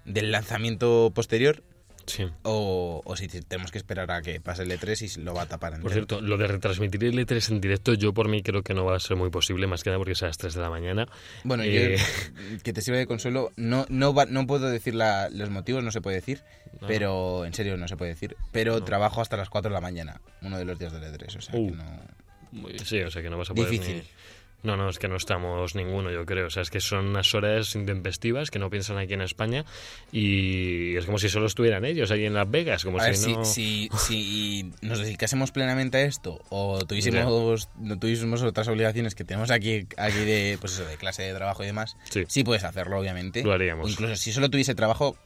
del 0.06 0.32
lanzamiento 0.32 1.12
posterior 1.14 1.64
Sí. 2.08 2.26
o, 2.44 3.02
o 3.04 3.16
si 3.16 3.28
tenemos 3.28 3.72
que 3.72 3.78
esperar 3.78 4.12
a 4.12 4.22
que 4.22 4.40
pase 4.40 4.64
el 4.64 4.72
E3 4.72 5.18
y 5.18 5.22
lo 5.22 5.34
va 5.34 5.44
a 5.44 5.46
tapar 5.48 5.74
en 5.74 5.82
Por 5.82 5.92
cierto, 5.92 6.22
lo 6.22 6.38
de 6.38 6.48
retransmitir 6.48 7.04
el 7.06 7.18
E3 7.20 7.52
en 7.52 7.62
directo, 7.62 7.94
yo 7.94 8.14
por 8.14 8.28
mí 8.30 8.42
creo 8.44 8.62
que 8.64 8.74
no 8.74 8.86
va 8.86 8.96
a 8.96 9.00
ser 9.00 9.18
muy 9.18 9.30
posible, 9.30 9.68
más 9.68 9.84
que 9.84 9.90
nada 9.90 9.98
porque 9.98 10.14
es 10.14 10.24
a 10.24 10.28
las 10.28 10.38
3 10.38 10.54
de 10.54 10.62
la 10.62 10.70
mañana. 10.70 11.08
Bueno, 11.44 11.64
Eh, 11.64 11.98
yo, 11.98 12.58
que 12.64 12.74
te 12.74 12.82
sirva 12.82 12.98
de 13.00 13.08
consuelo, 13.08 13.52
no, 13.56 13.86
no, 13.90 14.14
va- 14.14 14.26
no 14.26 14.46
puedo 14.48 14.70
decir 14.70 14.96
la- 14.96 15.30
los 15.30 15.50
motivos, 15.50 15.84
no 15.84 15.92
se 15.92 16.02
puede 16.02 16.18
decir, 16.18 16.42
No. 16.82 16.88
pero 16.88 17.46
en 17.46 17.54
serio 17.54 17.78
no 17.78 17.88
se 17.88 17.98
puede 17.98 18.12
decir, 18.12 18.36
pero 18.52 18.80
No. 18.80 18.84
trabajo 18.86 19.22
hasta 19.22 19.38
las 19.38 19.50
4 19.50 19.70
de 19.70 19.74
la 19.74 19.82
mañana, 19.82 20.22
uno 20.42 20.58
de 20.58 20.66
los 20.66 20.78
días 20.78 20.94
del 20.94 21.04
E3, 21.04 21.38
o 21.38 21.42
sea 21.42 21.56
Uh. 21.60 21.70
que 21.72 21.76
no... 21.76 22.02
muy- 22.52 22.80
Sí, 22.80 23.02
o 23.02 23.10
sea 23.12 23.22
que 23.22 23.30
no 23.30 23.38
vas 23.38 23.50
a 23.50 23.54
poder. 23.54 23.70
Difícil. 23.72 23.98
ni- 23.98 24.04
No, 24.66 24.76
no, 24.76 24.90
es 24.90 25.00
que 25.00 25.08
no 25.08 25.16
estamos 25.16 25.76
ninguno, 25.76 26.12
yo 26.12 26.26
creo. 26.26 26.48
O 26.48 26.50
sea, 26.50 26.64
es 26.64 26.70
que 26.70 26.80
son 26.82 27.06
unas 27.08 27.34
horas 27.36 27.76
intempestivas 27.76 28.50
que 28.52 28.60
no 28.60 28.70
piensan 28.70 28.98
aquí 28.98 29.14
en 29.14 29.22
España 29.22 29.64
y 30.12 30.96
es 30.98 31.06
como 31.06 31.20
si 31.20 31.30
solo 31.30 31.46
estuvieran 31.46 31.86
ellos 31.86 32.10
ahí 32.12 32.26
en 32.26 32.34
Las 32.34 32.50
Vegas, 32.50 32.84
como 32.84 33.00
A 33.00 33.14
si 33.14 33.16
si, 33.24 33.34
no. 33.34 33.46
si, 33.46 33.90
si 33.98 34.72
nos 34.82 35.00
dedicásemos 35.00 35.52
plenamente 35.52 35.98
a 35.98 36.02
esto 36.02 36.42
o 36.50 36.80
tuviésemos, 36.86 37.70
no 37.78 38.00
tuviésemos 38.00 38.42
otras 38.44 38.68
obligaciones 38.68 39.16
que 39.16 39.24
tenemos 39.24 39.52
aquí, 39.52 39.88
aquí 39.98 40.18
de, 40.20 40.58
pues 40.60 40.74
eso, 40.74 40.86
de 40.86 40.98
clase 40.98 41.24
de 41.24 41.34
trabajo 41.34 41.64
y 41.64 41.68
demás, 41.68 41.96
Sí. 42.10 42.24
sí 42.28 42.44
puedes 42.44 42.64
hacerlo, 42.64 43.00
obviamente. 43.00 43.44
Lo 43.44 43.54
haríamos. 43.54 43.86
O 43.86 43.90
incluso 43.90 44.16
si 44.16 44.32
solo 44.32 44.50
tuviese 44.50 44.74
trabajo, 44.76 45.18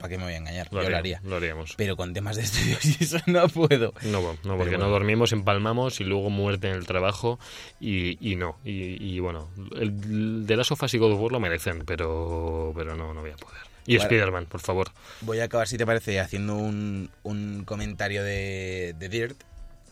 ¿para 0.00 0.08
qué 0.10 0.18
me 0.18 0.24
voy 0.24 0.32
a 0.32 0.38
engañar? 0.38 0.66
Lo 0.72 0.82
Yo 0.82 0.90
lo 0.90 0.96
haría. 0.96 1.20
lo 1.22 1.36
haríamos. 1.36 1.74
Pero 1.76 1.96
con 1.96 2.12
temas 2.12 2.34
de 2.36 2.42
estudios 2.42 2.84
y 2.84 3.04
eso 3.04 3.18
no 3.26 3.46
puedo. 3.48 3.94
No, 4.02 4.20
no, 4.22 4.56
porque 4.56 4.70
bueno. 4.70 4.78
no 4.86 4.88
dormimos, 4.88 5.32
empalmamos 5.32 6.00
y 6.00 6.04
luego 6.04 6.30
muerte 6.30 6.68
en 6.68 6.74
el 6.74 6.86
trabajo 6.86 7.38
y, 7.78 8.18
y 8.26 8.34
no. 8.36 8.56
Y, 8.64 9.14
y 9.14 9.20
bueno, 9.20 9.48
el 9.76 10.46
de 10.46 10.56
las 10.56 10.66
sofás 10.66 10.92
y 10.94 10.98
God 10.98 11.12
of 11.12 11.20
War 11.20 11.32
lo 11.32 11.40
merecen, 11.40 11.84
pero, 11.86 12.72
pero 12.74 12.96
no, 12.96 13.14
no 13.14 13.20
voy 13.20 13.30
a 13.30 13.36
poder. 13.36 13.60
Y 13.86 13.96
Vale. 13.96 14.04
Spider-Man, 14.04 14.46
por 14.46 14.60
favor. 14.60 14.90
Voy 15.20 15.40
a 15.40 15.44
acabar, 15.44 15.66
si 15.68 15.76
te 15.78 15.86
parece, 15.86 16.20
haciendo 16.20 16.54
un, 16.56 17.10
un 17.22 17.62
comentario 17.64 18.22
de, 18.24 18.94
de 18.98 19.08
Dirt. 19.08 19.40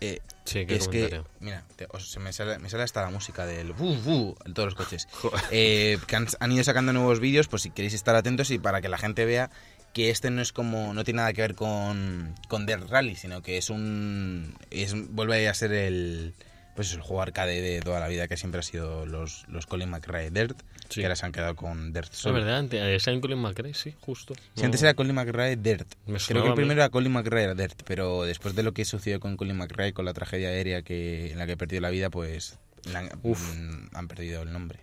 Eh, 0.00 0.20
Sí, 0.44 0.64
qué 0.64 0.76
es 0.76 0.88
que, 0.88 1.20
mira, 1.40 1.64
te- 1.76 1.86
os- 1.90 2.10
se 2.10 2.20
me, 2.20 2.32
sale, 2.32 2.58
me 2.58 2.70
sale 2.70 2.82
hasta 2.84 3.02
la 3.02 3.10
música 3.10 3.44
del 3.44 3.72
bu, 3.74 3.94
bu, 3.96 4.34
en 4.46 4.54
todos 4.54 4.66
los 4.66 4.74
coches. 4.74 5.06
Eh, 5.50 5.98
que 6.06 6.16
han, 6.16 6.26
han 6.40 6.52
ido 6.52 6.64
sacando 6.64 6.92
nuevos 6.94 7.20
vídeos, 7.20 7.48
pues 7.48 7.62
si 7.62 7.70
queréis 7.70 7.92
estar 7.94 8.14
atentos 8.14 8.50
y 8.50 8.58
para 8.58 8.80
que 8.80 8.88
la 8.88 8.96
gente 8.96 9.24
vea 9.26 9.50
que 9.98 10.10
este 10.10 10.30
no 10.30 10.40
es 10.40 10.52
como, 10.52 10.94
no 10.94 11.02
tiene 11.02 11.16
nada 11.18 11.32
que 11.32 11.40
ver 11.42 11.56
con, 11.56 12.32
con 12.46 12.66
Dirt 12.66 12.88
Rally, 12.88 13.16
sino 13.16 13.42
que 13.42 13.58
es 13.58 13.68
un, 13.68 14.54
es, 14.70 14.94
vuelve 15.10 15.48
a 15.48 15.54
ser 15.54 15.72
el, 15.72 16.34
pues 16.76 16.92
el 16.92 17.00
juego 17.00 17.20
arcade 17.22 17.60
de 17.60 17.80
toda 17.80 17.98
la 17.98 18.06
vida 18.06 18.28
que 18.28 18.36
siempre 18.36 18.60
ha 18.60 18.62
sido 18.62 19.06
los, 19.06 19.44
los 19.48 19.66
Colin 19.66 19.90
McRae 19.90 20.30
Dirt, 20.30 20.56
Sí. 20.88 21.00
que 21.00 21.06
ahora 21.06 21.16
se 21.16 21.26
han 21.26 21.32
quedado 21.32 21.56
con 21.56 21.92
Dirt 21.92 22.10
Es 22.12 22.18
solo. 22.18 22.36
verdad, 22.36 22.58
antes, 22.58 22.80
eh, 22.80 22.98
Saint 23.00 23.20
Colin 23.20 23.38
McRae, 23.40 23.74
sí, 23.74 23.92
justo. 24.00 24.34
Si 24.54 24.60
No. 24.60 24.66
antes 24.66 24.80
era 24.82 24.94
Colin 24.94 25.16
McRae 25.16 25.56
Dirt. 25.56 25.86
Creo 26.28 26.42
que 26.44 26.48
el 26.50 26.54
primero 26.54 26.80
era 26.80 26.88
Colin 26.90 27.12
McRae 27.12 27.42
era 27.42 27.54
Dirt, 27.56 27.82
pero 27.84 28.22
después 28.22 28.54
de 28.54 28.62
lo 28.62 28.72
que 28.72 28.84
sucedió 28.84 29.18
con 29.18 29.36
Colin 29.36 29.56
McRae, 29.56 29.92
con 29.92 30.04
la 30.04 30.14
tragedia 30.14 30.48
aérea 30.50 30.82
que, 30.82 31.32
en 31.32 31.38
la 31.38 31.46
que 31.46 31.56
perdió 31.56 31.80
la 31.80 31.90
vida, 31.90 32.08
pues 32.08 32.56
la 32.92 33.00
han, 33.00 33.10
Uf. 33.24 33.52
han 33.92 34.06
perdido 34.08 34.42
el 34.42 34.52
nombre. 34.52 34.78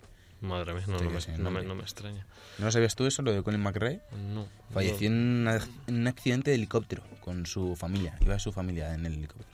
Madre 0.45 0.73
mía, 0.73 0.83
no, 0.87 0.99
me, 0.99 1.37
no, 1.37 1.51
me, 1.51 1.63
no 1.63 1.75
me 1.75 1.81
extraña. 1.83 2.25
¿No 2.59 2.71
sabías 2.71 2.95
tú 2.95 3.05
eso, 3.05 3.21
lo 3.21 3.33
de 3.33 3.41
Colin 3.43 3.61
McRae? 3.61 4.01
No. 4.33 4.47
Falleció 4.73 5.07
en, 5.07 5.13
una- 5.41 5.59
en 5.87 5.95
un 5.95 6.07
accidente 6.07 6.51
de 6.51 6.55
helicóptero 6.55 7.03
con 7.21 7.45
su 7.45 7.75
familia. 7.75 8.17
Iba 8.21 8.37
su 8.39 8.51
familia 8.51 8.93
en 8.93 9.05
el 9.05 9.13
helicóptero. 9.13 9.49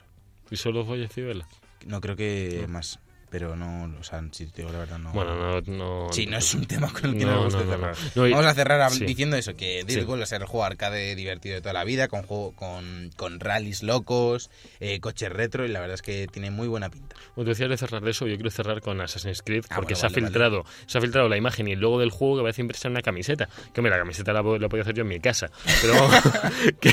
¿Y 0.50 0.56
solo 0.56 0.84
falleció 0.84 1.30
él? 1.30 1.44
No 1.86 2.00
creo 2.00 2.14
que 2.16 2.66
más. 2.68 2.98
Pero 3.32 3.56
no, 3.56 3.90
o 3.98 4.02
sea, 4.04 4.22
si 4.30 4.46
te 4.48 4.60
digo 4.60 4.70
la 4.74 4.80
verdad, 4.80 4.98
no. 4.98 5.10
Bueno, 5.12 5.34
no, 5.34 5.60
no. 5.62 6.12
Sí, 6.12 6.26
no 6.26 6.36
es 6.36 6.52
un 6.54 6.66
tema 6.66 6.92
con 6.92 7.06
el 7.06 7.18
que 7.18 7.24
No, 7.24 7.32
nos 7.32 7.44
guste 7.46 7.64
no, 7.64 7.70
cerrar. 7.72 7.96
no. 8.14 8.22
Vamos 8.24 8.44
a 8.44 8.54
cerrar 8.54 8.90
sí. 8.90 9.06
diciendo 9.06 9.36
eso, 9.38 9.54
que 9.56 9.84
Dirt 9.84 10.02
Sí. 10.02 10.06
Va 10.06 10.22
a 10.22 10.26
ser 10.26 10.42
el 10.42 10.46
juego 10.46 10.64
arcade 10.66 11.14
divertido 11.14 11.54
de 11.54 11.62
toda 11.62 11.72
la 11.72 11.84
vida, 11.84 12.08
con 12.08 12.24
juego 12.24 12.52
con, 12.54 13.10
con 13.16 13.40
rallies 13.40 13.82
locos, 13.82 14.50
eh, 14.80 15.00
coches 15.00 15.32
retro, 15.32 15.64
y 15.64 15.68
la 15.68 15.80
verdad 15.80 15.94
es 15.94 16.02
que 16.02 16.26
tiene 16.30 16.50
muy 16.50 16.68
buena 16.68 16.90
pinta. 16.90 17.16
Como 17.34 17.44
te 17.46 17.50
decía 17.52 17.68
de 17.68 17.78
cerrar 17.78 18.02
de 18.02 18.10
eso, 18.10 18.26
yo 18.26 18.34
quiero 18.34 18.50
cerrar 18.50 18.82
con 18.82 19.00
Assassin's 19.00 19.40
Creed 19.40 19.64
Ah, 19.70 19.76
porque 19.76 19.94
bueno, 19.94 19.96
se, 20.00 20.06
ha 20.06 20.08
vale, 20.10 20.20
filtrado, 20.26 20.64
se 20.84 20.98
ha 20.98 21.00
filtrado 21.00 21.28
la 21.30 21.38
imagen 21.38 21.68
y 21.68 21.72
el 21.72 21.80
logo 21.80 21.98
del 21.98 22.10
juego 22.10 22.36
que 22.36 22.42
parece 22.42 22.60
impresa 22.60 22.88
en 22.88 22.92
una 22.92 23.02
camiseta. 23.02 23.48
Que 23.72 23.80
hombre, 23.80 23.90
la 23.90 23.98
camiseta 23.98 24.34
la, 24.34 24.42
la 24.42 24.68
podía 24.68 24.82
hacer 24.82 24.94
yo 24.94 25.02
en 25.04 25.08
mi 25.08 25.20
casa. 25.20 25.50
Pero 25.80 25.94
que, 26.80 26.92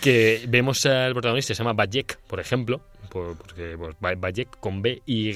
que 0.00 0.44
vemos 0.48 0.86
al 0.86 1.12
protagonista, 1.12 1.54
se 1.54 1.58
llama 1.58 1.72
Bajek, 1.72 2.18
por 2.28 2.38
ejemplo, 2.38 2.80
por- 3.12 3.36
porque 3.36 3.76
pues, 3.76 3.94
Bajek 4.00 4.58
con 4.58 4.80
B, 4.82 5.02
Y 5.06 5.30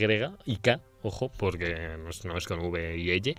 y 0.46 0.56
K, 0.56 0.80
ojo, 1.02 1.30
porque 1.36 1.96
no 2.24 2.36
es, 2.38 2.46
con 2.46 2.60
V 2.60 2.96
y 2.96 3.10
Y. 3.12 3.34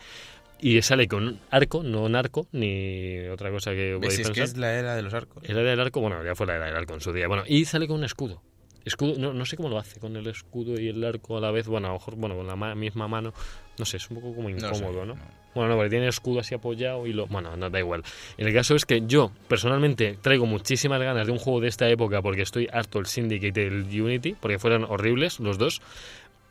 Y 0.60 0.82
sale 0.82 1.08
con 1.08 1.28
un 1.28 1.40
arco, 1.52 1.84
no 1.84 2.04
un 2.04 2.16
arco, 2.16 2.48
ni 2.52 3.28
otra 3.28 3.52
cosa 3.52 3.72
que 3.72 3.96
podéis 4.00 4.20
Es 4.20 4.30
que 4.32 4.42
es 4.42 4.58
la 4.58 4.74
era 4.74 4.96
de 4.96 5.04
los 5.04 5.14
arcos. 5.14 5.44
Era 5.48 5.62
del 5.62 5.80
arco, 5.80 6.02
bueno, 6.02 6.24
ya 6.24 6.34
fue 6.36 6.48
la 6.48 6.56
era 6.56 6.66
del 6.66 6.76
arco 6.76 6.96
en 6.96 7.02
su 7.02 7.14
día. 7.14 7.28
Bueno, 7.28 7.44
y 7.48 7.66
sale 7.66 7.88
con 7.88 7.98
un 7.98 8.04
escudo. 8.06 8.42
Escudo, 8.88 9.14
no, 9.20 9.34
no 9.34 9.46
sé 9.46 9.56
cómo 9.58 9.70
lo 9.70 9.78
hace 9.78 10.00
con 10.00 10.16
el 10.16 10.26
escudo 10.28 10.80
y 10.80 10.88
el 10.90 11.04
arco 11.04 11.38
a 11.38 11.42
la 11.42 11.52
vez. 11.52 11.68
Bueno, 11.68 11.88
a 11.88 11.92
lo 11.92 11.96
mejor, 11.98 12.16
bueno, 12.16 12.36
con 12.36 12.48
la 12.48 12.56
ma- 12.56 12.76
misma 12.76 13.08
mano. 13.08 13.34
No 13.78 13.86
sé, 13.86 13.98
es 13.98 14.10
un 14.10 14.18
poco 14.20 14.34
como 14.36 14.50
No 14.50 14.60
sé, 14.60 14.66
incómodo, 14.66 15.06
¿no? 15.06 15.16
no. 15.16 15.22
Bueno, 15.54 15.70
no, 15.72 15.76
porque 15.76 15.90
tiene 15.90 16.06
el 16.06 16.10
escudo 16.10 16.40
así 16.40 16.54
apoyado 16.56 17.06
y 17.08 17.14
lo. 17.14 17.26
Bueno, 17.28 17.56
no 17.58 17.70
da 17.70 17.80
igual. 17.80 18.04
En 18.38 18.48
el 18.48 18.54
caso 18.54 18.76
es 18.76 18.86
que 18.86 19.04
yo, 19.08 19.32
personalmente, 19.48 20.18
traigo 20.22 20.46
muchísimas 20.46 21.02
ganas 21.02 21.26
de 21.28 21.32
un 21.34 21.40
juego 21.40 21.60
de 21.62 21.68
esta 21.68 21.90
época 21.90 22.22
porque 22.22 22.42
estoy 22.44 22.68
harto 22.72 23.00
el 23.00 23.06
Syndicate 23.08 23.64
y 23.64 23.66
el 23.66 24.02
Unity, 24.02 24.36
porque 24.40 24.60
fueron 24.60 24.84
horribles 24.84 25.40
los 25.40 25.58
dos. 25.58 25.82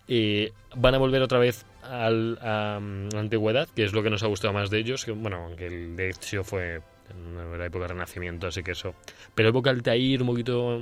Y 0.08 0.48
van 0.76 0.94
a 0.94 0.98
volver 0.98 1.22
otra 1.22 1.38
vez 1.38 1.64
al- 1.82 2.38
a, 2.40 2.78
mm, 2.80 3.08
la 3.12 3.20
antigüedad, 3.20 3.68
que 3.74 3.84
es 3.84 3.92
lo 3.92 4.02
que 4.02 4.10
nos 4.10 4.22
ha 4.22 4.26
gustado 4.28 4.52
más 4.52 4.70
de 4.70 4.78
ellos. 4.78 5.04
Que, 5.04 5.10
bueno, 5.12 5.36
aunque 5.46 5.66
el 5.66 5.96
de 5.96 6.10
Ezio 6.10 6.44
fue 6.44 6.80
en 7.10 7.58
la 7.58 7.66
época 7.66 7.84
del 7.84 7.90
Renacimiento, 7.90 8.46
así 8.46 8.62
que 8.62 8.72
eso. 8.72 8.94
Pero 9.34 9.48
época 9.50 9.70
Altair, 9.70 10.20
un 10.22 10.28
poquito. 10.28 10.80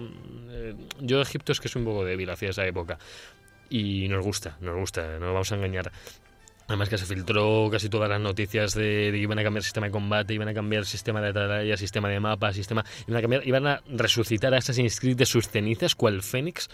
eh, 0.51 0.75
yo, 1.01 1.21
Egipto, 1.21 1.53
es 1.53 1.61
que 1.61 1.69
soy 1.69 1.81
un 1.81 1.87
poco 1.87 2.05
débil 2.05 2.31
hacia 2.31 2.51
esa 2.51 2.67
época. 2.67 2.99
Y 3.71 4.09
nos 4.09 4.25
gusta, 4.25 4.57
nos 4.61 4.77
gusta, 4.77 5.19
no 5.19 5.27
vamos 5.33 5.51
a 5.53 5.57
engañar. 5.57 5.91
Además 6.67 6.89
que 6.89 6.97
se 6.97 7.05
filtró 7.05 7.69
casi 7.71 7.91
todas 7.91 8.09
las 8.09 8.19
noticias 8.21 8.73
de, 8.73 9.11
que 9.13 9.19
iban 9.19 9.39
a 9.39 9.43
cambiar 9.43 9.63
sistema 9.63 9.87
de 9.87 9.93
combate, 9.93 10.33
iban 10.33 10.49
a 10.49 10.55
cambiar 10.55 10.87
sistema 10.87 11.21
de 11.21 11.29
atalaya, 11.29 11.77
sistema 11.77 12.09
de 12.09 12.21
mapa, 12.21 12.55
sistema... 12.55 12.83
Iban 13.07 13.67
a, 13.67 13.73
a 13.75 13.83
resucitar 13.89 14.55
a 14.55 14.59
Assassin's 14.59 14.99
de 15.01 15.27
sus 15.27 15.47
cenizas, 15.49 15.95
cual 15.95 16.23
Fénix. 16.23 16.71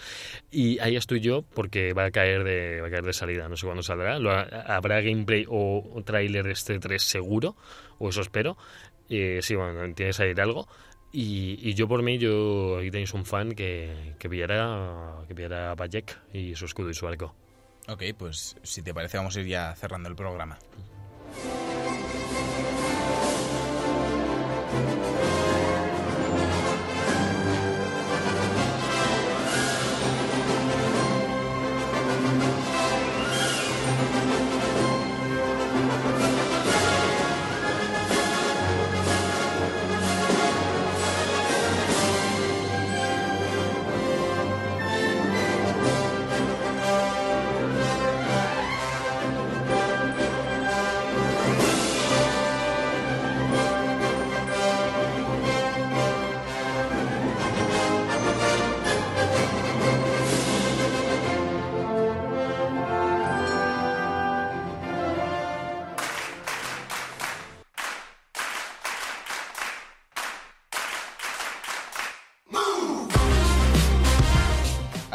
Y 0.49 0.79
ahí 0.79 0.95
estoy 0.95 1.19
yo 1.19 1.41
porque 1.41 1.91
va 1.91 2.05
a 2.05 2.11
caer 2.11 2.45
de, 2.45 2.79
va 2.79 2.87
a 2.87 2.89
caer 2.89 3.03
de 3.03 3.11
salida, 3.11 3.49
no 3.49 3.57
sé 3.57 3.65
cuándo 3.65 3.83
saldrá. 3.83 4.17
Lo 4.17 4.31
ha- 4.31 4.43
habrá 4.43 5.01
gameplay 5.01 5.45
o, 5.49 5.83
o 5.93 6.03
tráiler 6.03 6.47
este 6.47 6.79
3 6.79 7.03
seguro, 7.03 7.57
o 7.99 8.07
eso 8.09 8.21
espero. 8.21 8.55
Eh, 9.11 9.39
sí, 9.41 9.55
bueno, 9.55 9.81
tiene 9.93 10.13
que 10.13 10.41
algo. 10.41 10.67
Y, 11.11 11.59
y 11.61 11.73
yo 11.73 11.87
por 11.89 12.01
mí, 12.01 12.17
yo 12.17 12.77
aquí 12.79 12.89
tenéis 12.89 13.13
un 13.13 13.25
fan 13.25 13.51
que, 13.51 14.15
que 14.17 14.29
pillara, 14.29 15.17
que 15.27 15.35
pillara 15.35 15.71
a 15.71 15.75
Bajek 15.75 16.17
y 16.33 16.55
su 16.55 16.65
escudo 16.65 16.89
y 16.89 16.93
su 16.93 17.05
arco. 17.05 17.35
Ok, 17.89 18.03
pues 18.17 18.55
si 18.63 18.81
te 18.81 18.93
parece 18.93 19.17
vamos 19.17 19.35
a 19.35 19.41
ir 19.41 19.47
ya 19.47 19.75
cerrando 19.75 20.07
el 20.07 20.15
programa. 20.15 20.57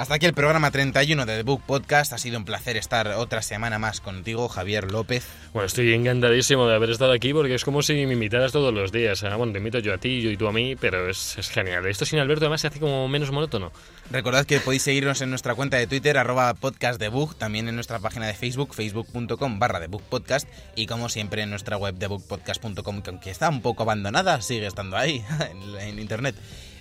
Hasta 0.07 0.15
aquí 0.15 0.27
el 0.27 0.35
programa 0.35 0.71
31 0.71 1.27
de 1.27 1.39
The 1.39 1.43
Book 1.43 1.63
Podcast. 1.67 2.13
Ha 2.13 2.19
sido 2.19 2.39
un 2.39 2.45
placer 2.45 2.77
estar 2.77 3.09
otra 3.09 3.43
semana 3.43 3.81
más 3.81 4.01
contigo, 4.01 4.47
Javier 4.47 4.93
López. 4.93 5.27
Bueno, 5.53 5.67
estoy 5.67 5.93
encantadísimo 5.95 6.69
de 6.69 6.77
haber 6.77 6.91
estado 6.91 7.11
aquí 7.11 7.35
porque 7.35 7.57
es 7.57 7.65
como 7.65 7.83
si 7.83 7.95
me 8.07 8.13
invitaras 8.13 8.53
todos 8.53 8.73
los 8.73 8.93
días. 8.93 9.25
Ah, 9.25 9.35
Bueno, 9.35 9.51
te 9.51 9.59
invito 9.59 9.81
yo 9.81 9.93
a 9.93 9.99
ti, 9.99 10.23
yo 10.23 10.31
y 10.31 10.37
tú 10.37 10.47
a 10.47 10.53
mí, 10.53 10.77
pero 10.77 11.11
es, 11.11 11.37
es 11.39 11.49
genial. 11.49 11.85
Esto 11.87 12.05
sin 12.05 12.21
Alberto 12.21 12.45
además 12.45 12.61
se 12.61 12.69
hace 12.69 12.79
como 12.79 13.09
menos 13.09 13.33
monótono. 13.33 13.73
Recordad 14.13 14.47
que 14.47 14.61
podéis 14.61 14.83
seguirnos 14.83 15.21
en 15.23 15.31
nuestra 15.31 15.57
cuenta 15.57 15.77
de 15.77 15.89
Twitter, 15.89 16.19
arroba 16.19 16.55
podcast 16.55 17.01
de 17.01 17.09
Book, 17.09 17.35
también 17.35 17.67
en 17.69 17.75
nuestra 17.75 17.99
página 17.99 18.29
de 18.29 18.35
Facebook, 18.35 18.77
facebook.com 18.77 19.59
barra 19.59 19.81
Podcast, 19.89 20.49
y 20.77 20.87
como 20.87 21.09
siempre 21.09 21.43
en 21.43 21.51
nuestra 21.51 21.79
web 21.79 21.97
de 21.97 22.07
bookpodcast.com, 22.07 23.03
que 23.03 23.11
aunque 23.11 23.31
está 23.33 23.49
un 23.49 23.61
poco 23.61 23.83
abandonada, 23.83 24.41
sigue 24.41 24.69
estando 24.69 24.97
ahí, 24.97 25.25
en, 25.51 25.81
en 25.81 25.99
internet. 25.99 26.37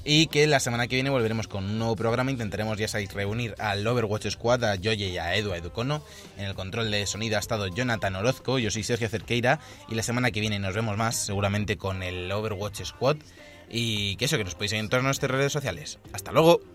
Y 0.08 0.28
que 0.28 0.46
la 0.46 0.60
semana 0.60 0.88
que 0.88 0.96
viene 0.96 1.10
volveremos 1.10 1.48
con 1.48 1.66
un 1.66 1.80
nuevo 1.80 1.96
programa. 1.96 2.30
Intentaremos, 2.30 2.78
ya 2.78 2.88
sabéis, 2.88 3.12
reunir 3.12 3.56
al 3.58 3.86
Overwatch 3.86 4.30
Squad, 4.30 4.64
a 4.64 4.76
Yoye 4.76 5.08
y 5.08 5.18
a 5.18 5.36
Edu, 5.36 5.54
Educono. 5.54 6.04
En 6.38 6.46
el 6.46 6.54
control 6.54 6.92
de 6.92 7.08
sonido 7.08 7.38
ha 7.38 7.40
estado 7.40 7.68
Jonathan 7.68 8.16
Orozco, 8.16 8.60
yo 8.60 8.70
soy 8.70 8.84
Sergio 8.84 9.10
Cerqueira. 9.10 9.60
Y 9.90 9.96
la 9.96 10.04
semana 10.04 10.30
que 10.30 10.42
viene 10.42 10.60
nos 10.60 10.76
vemos 10.76 10.96
más, 10.96 11.26
seguramente 11.26 11.78
con 11.78 12.04
el 12.04 12.32
Overwatch 12.32 12.84
Squad. 12.84 13.18
Y 13.68 14.16
que 14.18 14.26
eso, 14.26 14.38
que 14.38 14.44
nos 14.44 14.54
podéis 14.54 14.70
seguir 14.70 14.84
en 14.84 14.90
todas 14.90 15.04
nuestras 15.04 15.32
redes 15.32 15.52
sociales. 15.52 15.98
¡Hasta 16.14 16.32
luego! 16.32 16.75